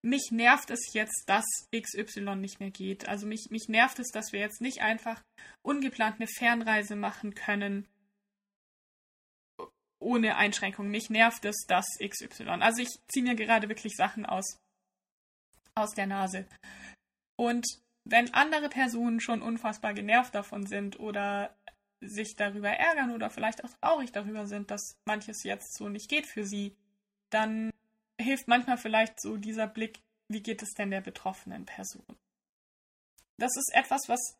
Mich 0.01 0.29
nervt 0.31 0.69
es 0.69 0.93
jetzt, 0.93 1.23
dass 1.27 1.45
XY 1.75 2.35
nicht 2.37 2.59
mehr 2.59 2.71
geht. 2.71 3.07
Also 3.07 3.27
mich, 3.27 3.47
mich 3.49 3.67
nervt 3.67 3.99
es, 3.99 4.09
dass 4.11 4.31
wir 4.31 4.39
jetzt 4.39 4.61
nicht 4.61 4.81
einfach 4.81 5.21
ungeplant 5.61 6.15
eine 6.15 6.27
Fernreise 6.27 6.95
machen 6.95 7.35
können 7.35 7.87
ohne 9.99 10.37
Einschränkung. 10.37 10.89
Mich 10.89 11.09
nervt 11.09 11.45
es, 11.45 11.65
dass 11.67 11.85
XY. 11.99 12.61
Also 12.61 12.81
ich 12.81 12.89
ziehe 13.09 13.25
mir 13.25 13.35
gerade 13.35 13.67
wirklich 13.67 13.95
Sachen 13.95 14.25
aus, 14.25 14.57
aus 15.75 15.91
der 15.91 16.07
Nase. 16.07 16.47
Und 17.35 17.65
wenn 18.05 18.33
andere 18.33 18.69
Personen 18.69 19.19
schon 19.19 19.41
unfassbar 19.41 19.93
genervt 19.93 20.33
davon 20.33 20.65
sind 20.65 20.99
oder 20.99 21.55
sich 22.01 22.35
darüber 22.35 22.69
ärgern 22.69 23.11
oder 23.11 23.29
vielleicht 23.29 23.63
auch 23.63 23.73
traurig 23.81 24.11
darüber 24.11 24.47
sind, 24.47 24.71
dass 24.71 24.97
manches 25.05 25.43
jetzt 25.43 25.77
so 25.77 25.89
nicht 25.89 26.09
geht 26.09 26.25
für 26.25 26.45
sie, 26.45 26.75
dann 27.29 27.71
hilft 28.19 28.47
manchmal 28.47 28.77
vielleicht 28.77 29.21
so 29.21 29.37
dieser 29.37 29.67
Blick, 29.67 29.99
wie 30.27 30.41
geht 30.41 30.61
es 30.61 30.73
denn 30.73 30.91
der 30.91 31.01
betroffenen 31.01 31.65
Person? 31.65 32.05
Das 33.37 33.55
ist 33.55 33.71
etwas, 33.73 34.07
was 34.07 34.37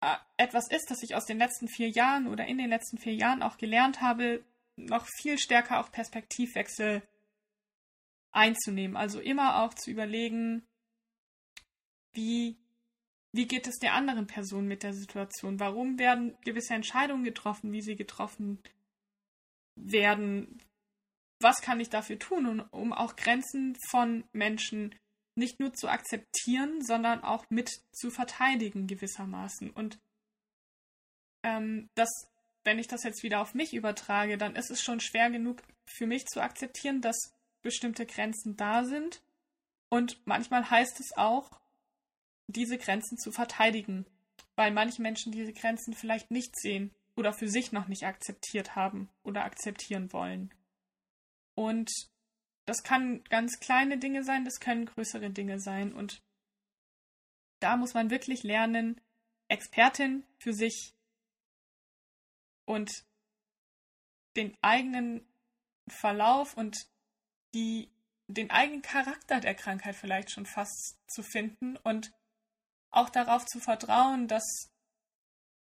äh, 0.00 0.16
etwas 0.36 0.68
ist, 0.70 0.90
das 0.90 1.02
ich 1.02 1.14
aus 1.14 1.24
den 1.24 1.38
letzten 1.38 1.68
vier 1.68 1.88
Jahren 1.88 2.26
oder 2.26 2.46
in 2.46 2.58
den 2.58 2.68
letzten 2.68 2.98
vier 2.98 3.14
Jahren 3.14 3.42
auch 3.42 3.58
gelernt 3.58 4.00
habe, 4.00 4.44
noch 4.76 5.06
viel 5.20 5.38
stärker 5.38 5.80
auch 5.80 5.90
Perspektivwechsel 5.90 7.02
einzunehmen. 8.32 8.96
Also 8.96 9.20
immer 9.20 9.62
auch 9.62 9.74
zu 9.74 9.90
überlegen, 9.90 10.66
wie 12.12 12.58
wie 13.32 13.46
geht 13.46 13.66
es 13.66 13.78
der 13.78 13.94
anderen 13.94 14.26
Person 14.26 14.66
mit 14.66 14.82
der 14.82 14.94
Situation? 14.94 15.60
Warum 15.60 15.98
werden 15.98 16.36
gewisse 16.44 16.74
Entscheidungen 16.74 17.24
getroffen, 17.24 17.72
wie 17.72 17.82
sie 17.82 17.94
getroffen 17.94 18.62
werden? 19.76 20.62
Was 21.40 21.60
kann 21.60 21.80
ich 21.80 21.88
dafür 21.88 22.18
tun, 22.18 22.60
um 22.70 22.92
auch 22.92 23.16
Grenzen 23.16 23.76
von 23.90 24.24
Menschen 24.32 24.94
nicht 25.34 25.60
nur 25.60 25.72
zu 25.72 25.88
akzeptieren, 25.88 26.82
sondern 26.84 27.22
auch 27.22 27.48
mit 27.48 27.70
zu 27.92 28.10
verteidigen 28.10 28.86
gewissermaßen? 28.86 29.70
Und 29.70 29.98
ähm, 31.44 31.88
das, 31.94 32.08
wenn 32.64 32.78
ich 32.78 32.88
das 32.88 33.04
jetzt 33.04 33.22
wieder 33.22 33.40
auf 33.40 33.54
mich 33.54 33.72
übertrage, 33.72 34.36
dann 34.36 34.56
ist 34.56 34.70
es 34.70 34.82
schon 34.82 35.00
schwer 35.00 35.30
genug 35.30 35.62
für 35.86 36.06
mich 36.06 36.26
zu 36.26 36.40
akzeptieren, 36.40 37.00
dass 37.00 37.32
bestimmte 37.62 38.06
Grenzen 38.06 38.56
da 38.56 38.84
sind. 38.84 39.22
Und 39.88 40.20
manchmal 40.26 40.68
heißt 40.68 41.00
es 41.00 41.16
auch, 41.16 41.60
diese 42.46 42.78
Grenzen 42.78 43.18
zu 43.18 43.30
verteidigen, 43.30 44.06
weil 44.56 44.72
manche 44.72 45.02
Menschen 45.02 45.32
diese 45.32 45.52
Grenzen 45.52 45.94
vielleicht 45.94 46.30
nicht 46.30 46.58
sehen 46.58 46.90
oder 47.16 47.32
für 47.32 47.48
sich 47.48 47.72
noch 47.72 47.88
nicht 47.88 48.04
akzeptiert 48.04 48.74
haben 48.74 49.08
oder 49.22 49.44
akzeptieren 49.44 50.12
wollen. 50.12 50.52
Und 51.58 51.90
das 52.66 52.84
kann 52.84 53.24
ganz 53.24 53.58
kleine 53.58 53.98
Dinge 53.98 54.22
sein, 54.22 54.44
das 54.44 54.60
können 54.60 54.86
größere 54.86 55.30
Dinge 55.30 55.58
sein. 55.58 55.92
Und 55.92 56.22
da 57.58 57.76
muss 57.76 57.94
man 57.94 58.10
wirklich 58.10 58.44
lernen, 58.44 59.00
Expertin 59.48 60.24
für 60.38 60.52
sich 60.52 60.94
und 62.64 63.04
den 64.36 64.56
eigenen 64.62 65.26
Verlauf 65.88 66.56
und 66.56 66.76
die, 67.54 67.90
den 68.28 68.52
eigenen 68.52 68.82
Charakter 68.82 69.40
der 69.40 69.56
Krankheit 69.56 69.96
vielleicht 69.96 70.30
schon 70.30 70.46
fast 70.46 70.96
zu 71.08 71.24
finden 71.24 71.76
und 71.78 72.12
auch 72.90 73.10
darauf 73.10 73.44
zu 73.46 73.58
vertrauen, 73.58 74.28
dass 74.28 74.70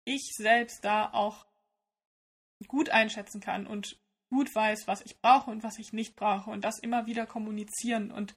ich 0.06 0.34
selbst 0.38 0.84
da 0.84 1.14
auch 1.14 1.46
gut 2.68 2.90
einschätzen 2.90 3.42
kann 3.42 3.68
und 3.68 4.03
gut 4.34 4.54
weiß, 4.54 4.88
was 4.88 5.02
ich 5.02 5.20
brauche 5.22 5.50
und 5.50 5.64
was 5.64 5.80
ich 5.80 5.94
nicht 5.94 6.16
brauche 6.16 6.52
und 6.52 6.64
das 6.64 6.80
immer 6.80 7.06
wieder 7.06 7.26
kommunizieren. 7.26 8.12
Und 8.12 8.36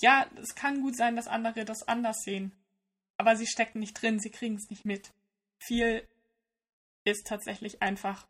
ja, 0.00 0.28
es 0.36 0.54
kann 0.54 0.80
gut 0.80 0.96
sein, 0.96 1.16
dass 1.16 1.28
andere 1.28 1.64
das 1.64 1.86
anders 1.86 2.22
sehen, 2.24 2.52
aber 3.16 3.36
sie 3.36 3.46
stecken 3.46 3.78
nicht 3.78 4.00
drin, 4.00 4.18
sie 4.18 4.30
kriegen 4.30 4.56
es 4.56 4.70
nicht 4.70 4.84
mit. 4.84 5.12
Viel 5.60 6.08
ist 7.04 7.26
tatsächlich 7.26 7.82
einfach 7.82 8.26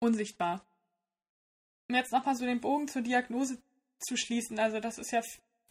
unsichtbar. 0.00 0.64
Um 1.88 1.96
jetzt 1.96 2.12
nochmal 2.12 2.36
so 2.36 2.44
den 2.44 2.60
Bogen 2.60 2.88
zur 2.88 3.02
Diagnose 3.02 3.62
zu 3.98 4.16
schließen, 4.16 4.58
also 4.58 4.80
das 4.80 4.98
ist 4.98 5.12
ja 5.12 5.22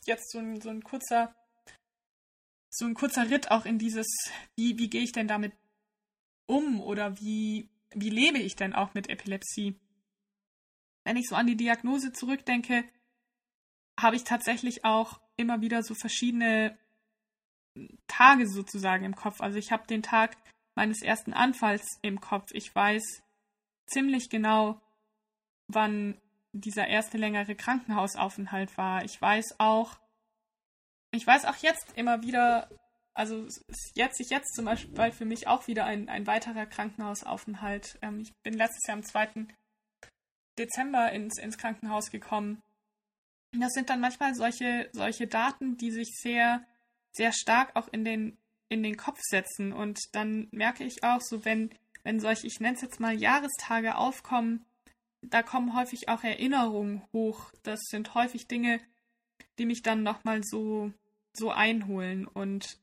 jetzt 0.05 0.31
so 0.31 0.39
ein, 0.39 0.61
so 0.61 0.69
ein 0.69 0.83
kurzer 0.83 1.35
so 2.71 2.85
ein 2.85 2.93
kurzer 2.93 3.29
Ritt 3.29 3.51
auch 3.51 3.65
in 3.65 3.77
dieses, 3.77 4.07
wie, 4.55 4.77
wie 4.77 4.89
gehe 4.89 5.03
ich 5.03 5.11
denn 5.11 5.27
damit 5.27 5.53
um 6.45 6.81
oder 6.81 7.19
wie, 7.19 7.69
wie 7.93 8.09
lebe 8.09 8.39
ich 8.39 8.55
denn 8.55 8.73
auch 8.73 8.93
mit 8.93 9.09
Epilepsie? 9.09 9.79
Wenn 11.03 11.17
ich 11.17 11.27
so 11.27 11.35
an 11.35 11.47
die 11.47 11.57
Diagnose 11.57 12.11
zurückdenke, 12.11 12.83
habe 13.99 14.15
ich 14.15 14.23
tatsächlich 14.23 14.85
auch 14.85 15.19
immer 15.35 15.61
wieder 15.61 15.83
so 15.83 15.93
verschiedene 15.95 16.77
Tage 18.07 18.47
sozusagen 18.47 19.05
im 19.05 19.15
Kopf. 19.15 19.41
Also 19.41 19.57
ich 19.57 19.71
habe 19.71 19.87
den 19.87 20.03
Tag 20.03 20.37
meines 20.75 21.01
ersten 21.01 21.33
Anfalls 21.33 21.85
im 22.01 22.19
Kopf. 22.19 22.49
Ich 22.51 22.73
weiß 22.73 23.23
ziemlich 23.87 24.29
genau, 24.29 24.81
wann 25.67 26.19
dieser 26.53 26.87
erste 26.87 27.17
längere 27.17 27.55
Krankenhausaufenthalt 27.55 28.77
war. 28.77 29.03
Ich 29.05 29.21
weiß 29.21 29.59
auch, 29.59 29.97
ich 31.11 31.25
weiß 31.25 31.45
auch 31.45 31.57
jetzt 31.57 31.93
immer 31.95 32.23
wieder, 32.23 32.69
also 33.13 33.47
jetzt 33.95 34.17
sich 34.17 34.29
jetzt 34.29 34.53
zum 34.55 34.65
Beispiel 34.65 35.11
für 35.11 35.25
mich 35.25 35.47
auch 35.47 35.67
wieder 35.67 35.85
ein, 35.85 36.09
ein 36.09 36.27
weiterer 36.27 36.65
Krankenhausaufenthalt. 36.65 37.97
Ähm, 38.01 38.21
ich 38.21 38.33
bin 38.43 38.53
letztes 38.53 38.87
Jahr 38.87 38.97
am 38.97 39.03
2. 39.03 39.47
Dezember 40.57 41.11
ins, 41.11 41.37
ins 41.37 41.57
Krankenhaus 41.57 42.11
gekommen. 42.11 42.61
Das 43.53 43.73
sind 43.73 43.89
dann 43.89 43.99
manchmal 43.99 44.33
solche, 44.33 44.89
solche 44.93 45.27
Daten, 45.27 45.77
die 45.77 45.91
sich 45.91 46.17
sehr, 46.21 46.65
sehr 47.11 47.33
stark 47.33 47.75
auch 47.75 47.89
in 47.89 48.05
den, 48.05 48.37
in 48.69 48.83
den 48.83 48.95
Kopf 48.95 49.19
setzen. 49.21 49.73
Und 49.73 49.99
dann 50.13 50.47
merke 50.51 50.85
ich 50.85 51.03
auch 51.03 51.21
so, 51.21 51.43
wenn, 51.43 51.71
wenn 52.03 52.19
solche, 52.19 52.47
ich 52.47 52.59
nenne 52.59 52.75
es 52.75 52.81
jetzt 52.81 52.99
mal 52.99 53.13
Jahrestage 53.13 53.95
aufkommen, 53.95 54.65
da 55.21 55.43
kommen 55.43 55.75
häufig 55.75 56.07
auch 56.09 56.23
Erinnerungen 56.23 57.03
hoch. 57.13 57.51
Das 57.63 57.79
sind 57.89 58.15
häufig 58.15 58.47
Dinge, 58.47 58.79
die 59.59 59.65
mich 59.65 59.81
dann 59.81 60.01
nochmal 60.01 60.41
so 60.43 60.93
so 61.33 61.51
einholen. 61.51 62.27
Und 62.27 62.77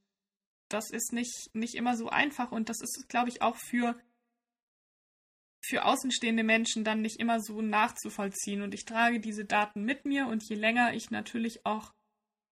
das 0.69 0.91
ist 0.91 1.13
nicht, 1.13 1.51
nicht 1.55 1.75
immer 1.75 1.97
so 1.97 2.09
einfach 2.09 2.53
und 2.53 2.69
das 2.69 2.81
ist, 2.81 3.09
glaube 3.09 3.29
ich, 3.29 3.43
auch 3.43 3.57
für, 3.57 3.99
für 5.65 5.85
außenstehende 5.85 6.45
Menschen 6.45 6.85
dann 6.85 7.03
nicht 7.03 7.21
immer 7.21 7.41
so 7.41 7.63
nachzuvollziehen. 7.63 8.63
Und 8.63 8.75
ich 8.75 8.85
trage 8.85 9.21
diese 9.21 9.45
Daten 9.45 9.85
mit 9.85 10.05
mir 10.05 10.27
und 10.27 10.43
je 10.49 10.57
länger 10.57 10.95
ich 10.95 11.11
natürlich 11.11 11.65
auch 11.65 11.95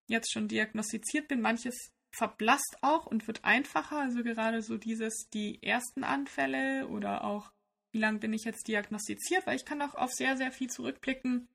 jetzt 0.08 0.32
schon 0.32 0.48
diagnostiziert 0.48 1.28
bin, 1.28 1.40
manches 1.40 1.92
verblasst 2.16 2.78
auch 2.80 3.06
und 3.06 3.26
wird 3.26 3.44
einfacher. 3.44 3.98
Also 3.98 4.22
gerade 4.22 4.62
so 4.62 4.78
dieses, 4.78 5.28
die 5.32 5.62
ersten 5.62 6.04
Anfälle 6.04 6.88
oder 6.88 7.24
auch, 7.24 7.52
wie 7.92 7.98
lange 7.98 8.18
bin 8.18 8.32
ich 8.32 8.44
jetzt 8.44 8.68
diagnostiziert, 8.68 9.46
weil 9.46 9.56
ich 9.56 9.64
kann 9.64 9.82
auch 9.82 9.94
auf 9.94 10.12
sehr, 10.12 10.36
sehr 10.36 10.52
viel 10.52 10.68
zurückblicken, 10.70 11.48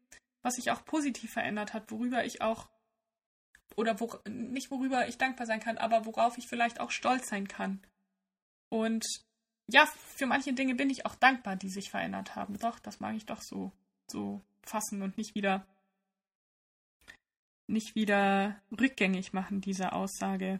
was 0.44 0.56
sich 0.56 0.72
auch 0.72 0.86
positiv 0.86 1.32
verändert 1.32 1.74
hat, 1.74 1.92
worüber 1.92 2.26
ich 2.26 2.42
auch 2.42 2.70
oder 3.76 4.00
wo, 4.00 4.18
nicht 4.28 4.72
worüber 4.72 5.08
ich 5.08 5.18
dankbar 5.18 5.48
sein 5.48 5.60
kann, 5.60 5.78
aber 5.78 6.06
worauf 6.06 6.38
ich 6.38 6.48
vielleicht 6.48 6.80
auch 6.80 6.92
stolz 6.92 7.30
sein 7.30 7.48
kann. 7.48 7.82
Und 8.70 9.06
ja, 9.68 9.86
für 9.86 10.26
manche 10.26 10.54
Dinge 10.54 10.76
bin 10.76 10.90
ich 10.90 11.06
auch 11.06 11.16
dankbar, 11.16 11.56
die 11.56 11.70
sich 11.70 11.90
verändert 11.90 12.36
haben. 12.36 12.58
Doch, 12.60 12.80
das 12.80 13.00
mag 13.00 13.16
ich 13.16 13.26
doch 13.26 13.42
so, 13.42 13.72
so 14.08 14.42
fassen 14.64 15.02
und 15.02 15.18
nicht 15.18 15.36
wieder 15.36 15.66
nicht 17.68 17.96
wieder 17.96 18.62
rückgängig 18.78 19.34
machen, 19.34 19.62
diese 19.62 19.94
Aussage. 19.94 20.60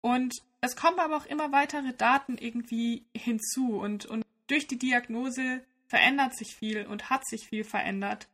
Und 0.00 0.34
es 0.60 0.76
kommen 0.76 0.98
aber 0.98 1.16
auch 1.16 1.26
immer 1.26 1.52
weitere 1.52 1.92
Daten 1.92 2.38
irgendwie 2.38 3.04
hinzu 3.14 3.78
und, 3.78 4.06
und 4.06 4.24
durch 4.46 4.66
die 4.66 4.78
Diagnose 4.78 5.64
verändert 5.86 6.36
sich 6.36 6.56
viel 6.56 6.86
und 6.86 7.10
hat 7.10 7.26
sich 7.26 7.46
viel 7.48 7.64
verändert. 7.64 8.28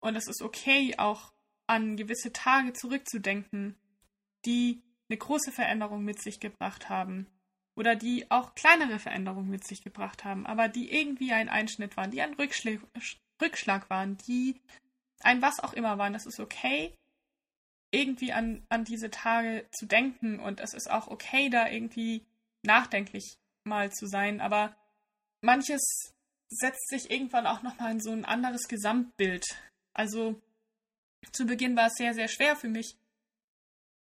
Und 0.00 0.16
es 0.16 0.28
ist 0.28 0.42
okay, 0.42 0.94
auch 0.98 1.31
an 1.66 1.96
gewisse 1.96 2.32
Tage 2.32 2.72
zurückzudenken, 2.72 3.76
die 4.44 4.82
eine 5.08 5.18
große 5.18 5.52
Veränderung 5.52 6.04
mit 6.04 6.20
sich 6.20 6.40
gebracht 6.40 6.88
haben. 6.88 7.26
Oder 7.74 7.96
die 7.96 8.30
auch 8.30 8.54
kleinere 8.54 8.98
Veränderungen 8.98 9.48
mit 9.48 9.66
sich 9.66 9.82
gebracht 9.82 10.24
haben, 10.24 10.44
aber 10.46 10.68
die 10.68 10.92
irgendwie 10.92 11.32
ein 11.32 11.48
Einschnitt 11.48 11.96
waren, 11.96 12.10
die 12.10 12.20
ein 12.20 12.34
Rückschlag, 12.34 12.80
Rückschlag 13.40 13.88
waren, 13.88 14.18
die 14.18 14.60
ein 15.20 15.40
was 15.40 15.58
auch 15.60 15.72
immer 15.72 15.96
waren. 15.96 16.12
Das 16.12 16.26
ist 16.26 16.38
okay, 16.38 16.92
irgendwie 17.90 18.32
an, 18.32 18.66
an 18.68 18.84
diese 18.84 19.10
Tage 19.10 19.66
zu 19.70 19.86
denken 19.86 20.40
und 20.40 20.60
es 20.60 20.74
ist 20.74 20.90
auch 20.90 21.08
okay, 21.08 21.48
da 21.48 21.68
irgendwie 21.68 22.26
nachdenklich 22.62 23.38
mal 23.64 23.92
zu 23.92 24.06
sein, 24.06 24.40
aber 24.40 24.74
manches 25.40 26.12
setzt 26.48 26.88
sich 26.88 27.10
irgendwann 27.10 27.46
auch 27.46 27.62
nochmal 27.62 27.92
in 27.92 28.00
so 28.00 28.10
ein 28.10 28.24
anderes 28.24 28.68
Gesamtbild. 28.68 29.44
Also 29.94 30.40
zu 31.30 31.46
Beginn 31.46 31.76
war 31.76 31.86
es 31.86 31.94
sehr, 31.94 32.14
sehr 32.14 32.28
schwer 32.28 32.56
für 32.56 32.68
mich, 32.68 32.96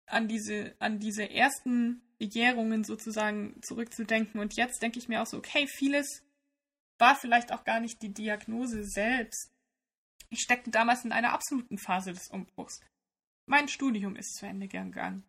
an 0.07 0.29
diese, 0.29 0.75
an 0.79 0.99
diese 0.99 1.31
ersten 1.31 2.03
Begehrungen 2.19 2.85
sozusagen 2.85 3.61
zurückzudenken. 3.63 4.41
Und 4.41 4.57
jetzt 4.57 4.83
denke 4.83 4.99
ich 4.99 5.09
mir 5.09 5.23
auch 5.23 5.27
so, 5.27 5.39
okay, 5.39 5.67
vieles 5.67 6.23
war 6.99 7.17
vielleicht 7.17 7.53
auch 7.53 7.65
gar 7.65 7.81
nicht 7.81 8.03
die 8.03 8.13
Diagnose 8.13 8.85
selbst. 8.85 9.53
Ich 10.29 10.41
steckte 10.41 10.71
damals 10.71 11.05
in 11.05 11.13
einer 11.13 11.33
absoluten 11.33 11.79
Phase 11.79 12.13
des 12.13 12.29
Umbruchs. 12.29 12.81
Mein 13.47 13.69
Studium 13.69 14.17
ist 14.17 14.37
zu 14.37 14.47
Ende 14.47 14.69
gegangen. 14.69 15.25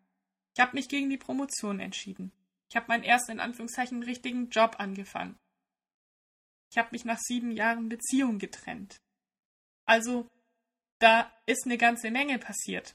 Ich 0.54 0.60
habe 0.60 0.76
mich 0.76 0.88
gegen 0.88 1.10
die 1.10 1.16
Promotion 1.16 1.80
entschieden. 1.80 2.30
Ich 2.68 2.76
habe 2.76 2.86
meinen 2.88 3.04
ersten 3.04 3.32
in 3.32 3.40
Anführungszeichen 3.40 4.02
richtigen 4.02 4.50
Job 4.50 4.76
angefangen. 4.78 5.38
Ich 6.70 6.78
habe 6.78 6.90
mich 6.92 7.04
nach 7.04 7.18
sieben 7.18 7.50
Jahren 7.50 7.88
Beziehung 7.88 8.38
getrennt. 8.38 9.00
Also, 9.84 10.30
da 11.02 11.32
ist 11.46 11.66
eine 11.66 11.78
ganze 11.78 12.10
Menge 12.10 12.38
passiert. 12.38 12.94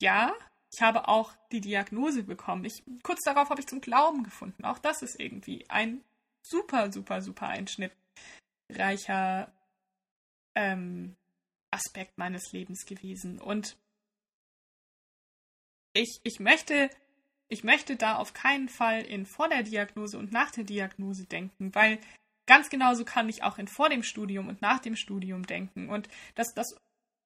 Ja, 0.00 0.34
ich 0.72 0.82
habe 0.82 1.08
auch 1.08 1.34
die 1.50 1.60
Diagnose 1.60 2.22
bekommen. 2.22 2.64
Ich, 2.64 2.84
kurz 3.02 3.24
darauf 3.24 3.50
habe 3.50 3.60
ich 3.60 3.66
zum 3.66 3.80
Glauben 3.80 4.22
gefunden. 4.22 4.64
Auch 4.64 4.78
das 4.78 5.02
ist 5.02 5.18
irgendwie 5.18 5.68
ein 5.68 6.04
super, 6.42 6.92
super, 6.92 7.20
super 7.20 7.48
einschnittreicher 7.48 9.52
ähm, 10.54 11.16
Aspekt 11.70 12.16
meines 12.16 12.52
Lebens 12.52 12.86
gewesen. 12.86 13.40
Und 13.40 13.76
ich, 15.94 16.20
ich 16.22 16.38
möchte, 16.38 16.90
ich 17.48 17.64
möchte 17.64 17.96
da 17.96 18.16
auf 18.16 18.34
keinen 18.34 18.68
Fall 18.68 19.02
in 19.02 19.26
vor 19.26 19.48
der 19.48 19.64
Diagnose 19.64 20.16
und 20.18 20.32
nach 20.32 20.52
der 20.52 20.64
Diagnose 20.64 21.24
denken, 21.24 21.74
weil 21.74 21.98
Ganz 22.48 22.70
genauso 22.70 23.04
kann 23.04 23.28
ich 23.28 23.42
auch 23.42 23.58
in 23.58 23.68
vor 23.68 23.90
dem 23.90 24.02
Studium 24.02 24.48
und 24.48 24.62
nach 24.62 24.78
dem 24.78 24.96
Studium 24.96 25.46
denken. 25.46 25.90
Und 25.90 26.08
das, 26.34 26.54
das 26.54 26.74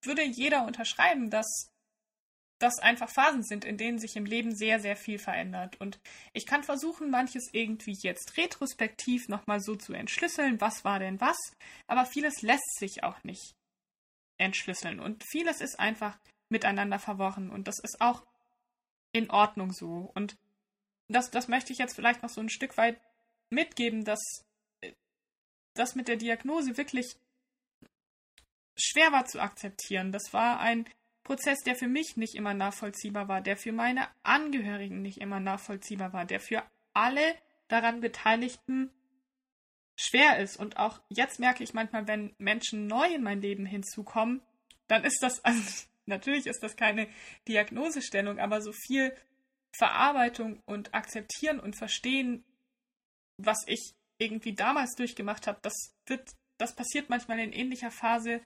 würde 0.02 0.22
jeder 0.22 0.66
unterschreiben, 0.66 1.30
dass 1.30 1.72
das 2.58 2.78
einfach 2.78 3.10
Phasen 3.10 3.42
sind, 3.42 3.64
in 3.64 3.76
denen 3.76 3.98
sich 3.98 4.16
im 4.16 4.24
Leben 4.24 4.54
sehr, 4.54 4.80
sehr 4.80 4.96
viel 4.96 5.18
verändert. 5.18 5.80
Und 5.80 5.98
ich 6.32 6.46
kann 6.46 6.62
versuchen, 6.62 7.10
manches 7.10 7.48
irgendwie 7.52 7.96
jetzt 8.00 8.36
retrospektiv 8.36 9.28
nochmal 9.28 9.60
so 9.60 9.74
zu 9.74 9.92
entschlüsseln, 9.92 10.60
was 10.60 10.84
war 10.84 10.98
denn 10.98 11.20
was, 11.20 11.36
aber 11.88 12.06
vieles 12.06 12.42
lässt 12.42 12.78
sich 12.78 13.02
auch 13.02 13.22
nicht 13.24 13.56
entschlüsseln. 14.38 15.00
Und 15.00 15.24
vieles 15.24 15.60
ist 15.60 15.78
einfach 15.78 16.18
miteinander 16.48 16.98
verworren. 16.98 17.50
Und 17.50 17.68
das 17.68 17.78
ist 17.80 18.00
auch 18.00 18.22
in 19.12 19.30
Ordnung 19.30 19.72
so. 19.72 20.10
Und 20.14 20.36
das, 21.08 21.30
das 21.30 21.48
möchte 21.48 21.72
ich 21.72 21.78
jetzt 21.78 21.94
vielleicht 21.94 22.22
noch 22.22 22.30
so 22.30 22.40
ein 22.40 22.50
Stück 22.50 22.76
weit 22.76 23.00
mitgeben, 23.50 24.04
dass 24.04 24.20
das 25.74 25.94
mit 25.94 26.08
der 26.08 26.16
Diagnose 26.16 26.76
wirklich 26.76 27.16
schwer 28.76 29.12
war 29.12 29.26
zu 29.26 29.40
akzeptieren. 29.40 30.12
Das 30.12 30.32
war 30.32 30.60
ein 30.60 30.86
Prozess, 31.24 31.60
der 31.60 31.76
für 31.76 31.86
mich 31.86 32.16
nicht 32.16 32.34
immer 32.34 32.54
nachvollziehbar 32.54 33.28
war, 33.28 33.40
der 33.40 33.56
für 33.56 33.72
meine 33.72 34.08
Angehörigen 34.22 35.02
nicht 35.02 35.18
immer 35.18 35.40
nachvollziehbar 35.40 36.12
war, 36.12 36.24
der 36.24 36.40
für 36.40 36.62
alle 36.92 37.34
daran 37.68 38.00
Beteiligten 38.00 38.90
schwer 39.96 40.38
ist. 40.38 40.56
Und 40.56 40.76
auch 40.76 41.00
jetzt 41.08 41.38
merke 41.38 41.62
ich 41.62 41.74
manchmal, 41.74 42.08
wenn 42.08 42.34
Menschen 42.38 42.86
neu 42.86 43.06
in 43.06 43.22
mein 43.22 43.40
Leben 43.40 43.66
hinzukommen, 43.66 44.42
dann 44.88 45.04
ist 45.04 45.22
das, 45.22 45.44
also 45.44 45.86
natürlich 46.06 46.46
ist 46.46 46.62
das 46.62 46.76
keine 46.76 47.08
Diagnosestellung, 47.48 48.38
aber 48.38 48.60
so 48.60 48.72
viel 48.72 49.14
Verarbeitung 49.76 50.60
und 50.66 50.94
Akzeptieren 50.94 51.60
und 51.60 51.76
Verstehen, 51.76 52.44
was 53.38 53.58
ich 53.66 53.94
irgendwie 54.18 54.54
damals 54.54 54.94
durchgemacht 54.96 55.46
habe, 55.46 55.58
das 55.62 55.94
wird, 56.06 56.28
das 56.58 56.74
passiert 56.74 57.08
manchmal 57.08 57.38
in 57.38 57.52
ähnlicher 57.52 57.90
Phase 57.90 58.42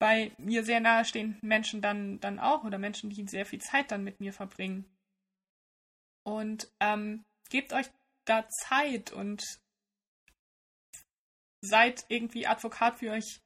bei 0.00 0.32
mir 0.38 0.64
sehr 0.64 0.80
nahestehenden 0.80 1.46
Menschen 1.46 1.80
dann, 1.80 2.18
dann 2.20 2.40
auch 2.40 2.64
oder 2.64 2.78
Menschen, 2.78 3.10
die 3.10 3.28
sehr 3.28 3.46
viel 3.46 3.60
Zeit 3.60 3.92
dann 3.92 4.02
mit 4.02 4.18
mir 4.18 4.32
verbringen. 4.32 4.84
Und 6.24 6.68
ähm, 6.80 7.24
gebt 7.50 7.72
euch 7.72 7.86
da 8.24 8.48
Zeit 8.48 9.12
und 9.12 9.44
seid 11.60 12.04
irgendwie 12.08 12.46
Advokat 12.46 12.98
für 12.98 13.12
euch, 13.12 13.40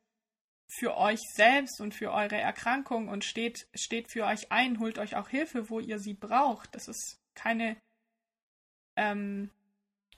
für 0.71 0.97
euch 0.97 1.21
selbst 1.35 1.81
und 1.81 1.93
für 1.95 2.13
eure 2.13 2.37
Erkrankung 2.37 3.09
und 3.09 3.25
steht, 3.25 3.67
steht 3.75 4.11
für 4.11 4.25
euch 4.25 4.51
ein, 4.51 4.79
holt 4.79 4.99
euch 4.99 5.17
auch 5.17 5.29
Hilfe, 5.29 5.69
wo 5.69 5.81
ihr 5.81 5.99
sie 5.99 6.15
braucht. 6.15 6.75
Das 6.75 6.89
ist 6.89 7.21
keine 7.35 7.77
ähm, 8.97 9.51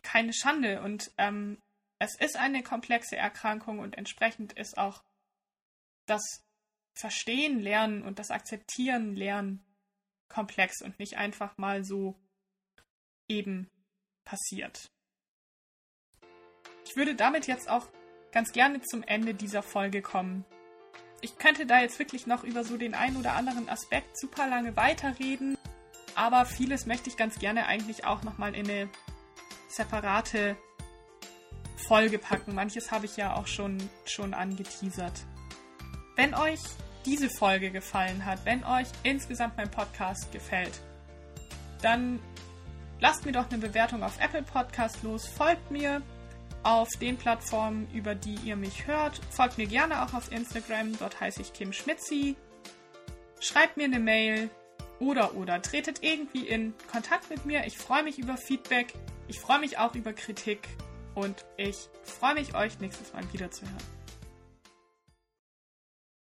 keine 0.03 0.33
Schande 0.33 0.83
und 0.83 1.11
ähm, 1.19 1.59
es 1.99 2.15
ist 2.21 2.37
eine 2.37 2.63
komplexe 2.63 3.17
Erkrankung 3.17 3.79
und 3.79 3.97
entsprechend 3.97 4.53
ist 4.53 4.79
auch 4.79 5.03
das 6.07 6.43
Verstehen 6.95 7.61
lernen 7.61 8.03
und 8.03 8.19
das 8.19 8.31
Akzeptieren 8.31 9.15
lernen 9.15 9.63
komplex 10.29 10.83
und 10.83 10.99
nicht 10.99 11.17
einfach 11.17 11.57
mal 11.59 11.85
so 11.85 12.17
eben 13.29 13.71
passiert. 14.25 14.91
Ich 16.85 16.97
würde 16.97 17.15
damit 17.15 17.47
jetzt 17.47 17.69
auch 17.69 17.89
ganz 18.33 18.53
gerne 18.53 18.81
zum 18.83 19.03
Ende 19.03 19.35
dieser 19.35 19.63
Folge 19.63 20.03
kommen. 20.03 20.45
Ich 21.21 21.39
könnte 21.39 21.67
da 21.67 21.81
jetzt 21.81 21.99
wirklich 21.99 22.27
noch 22.27 22.45
über 22.45 22.65
so 22.65 22.77
den 22.77 22.95
einen 22.95 23.17
oder 23.17 23.35
anderen 23.35 23.69
Aspekt 23.69 24.19
super 24.19 24.47
lange 24.47 24.77
weiterreden, 24.77 25.57
aber 26.15 26.45
vieles 26.45 26.87
möchte 26.87 27.09
ich 27.09 27.17
ganz 27.17 27.39
gerne 27.39 27.67
eigentlich 27.67 28.05
auch 28.05 28.23
nochmal 28.23 28.55
in 28.55 28.69
eine 28.69 28.89
separate 29.69 30.57
Folge 31.89 32.19
packen. 32.19 32.55
Manches 32.55 32.91
habe 32.91 33.07
ich 33.07 33.17
ja 33.17 33.35
auch 33.35 33.47
schon, 33.47 33.79
schon 34.05 34.35
angeteasert. 34.35 35.27
Wenn 36.17 36.35
euch 36.35 36.61
diese 37.05 37.29
Folge 37.29 37.71
gefallen 37.71 38.25
hat, 38.25 38.45
wenn 38.45 38.65
euch 38.65 38.89
insgesamt 39.03 39.59
mein 39.59 39.71
Podcast 39.71 40.33
gefällt, 40.33 40.81
dann 41.83 42.21
lasst 43.01 43.27
mir 43.27 43.33
doch 43.33 43.51
eine 43.51 43.59
Bewertung 43.59 44.03
auf 44.03 44.19
Apple 44.19 44.43
Podcast 44.43 45.03
los, 45.03 45.29
folgt 45.29 45.71
mir 45.71 46.01
auf 46.63 46.89
den 47.01 47.19
Plattformen, 47.19 47.87
über 47.93 48.15
die 48.15 48.37
ihr 48.45 48.57
mich 48.57 48.87
hört. 48.87 49.21
Folgt 49.31 49.59
mir 49.59 49.67
gerne 49.67 50.03
auch 50.03 50.15
auf 50.15 50.33
Instagram, 50.33 50.99
dort 50.99 51.21
heiße 51.21 51.43
ich 51.43 51.53
Kim 51.53 51.73
Schmitzi. 51.73 52.35
Schreibt 53.39 53.77
mir 53.77 53.85
eine 53.85 54.01
Mail 54.01 54.49
oder 54.99 55.35
oder 55.35 55.61
tretet 55.61 56.03
irgendwie 56.03 56.49
in 56.49 56.73
Kontakt 56.91 57.29
mit 57.29 57.45
mir. 57.45 57.67
Ich 57.67 57.77
freue 57.77 58.03
mich 58.03 58.19
über 58.19 58.39
Feedback. 58.39 58.95
Ich 59.29 59.39
freue 59.39 59.61
mich 59.61 59.79
auch 59.79 59.95
über 59.95 60.15
Kritik 60.15 60.67
und 61.15 61.45
ich 61.59 61.77
freue 62.05 62.35
mich, 62.35 62.55
euch 62.55 62.81
nächstes 62.81 63.13
Mal 63.13 63.23
wiederzuhören. 63.33 63.96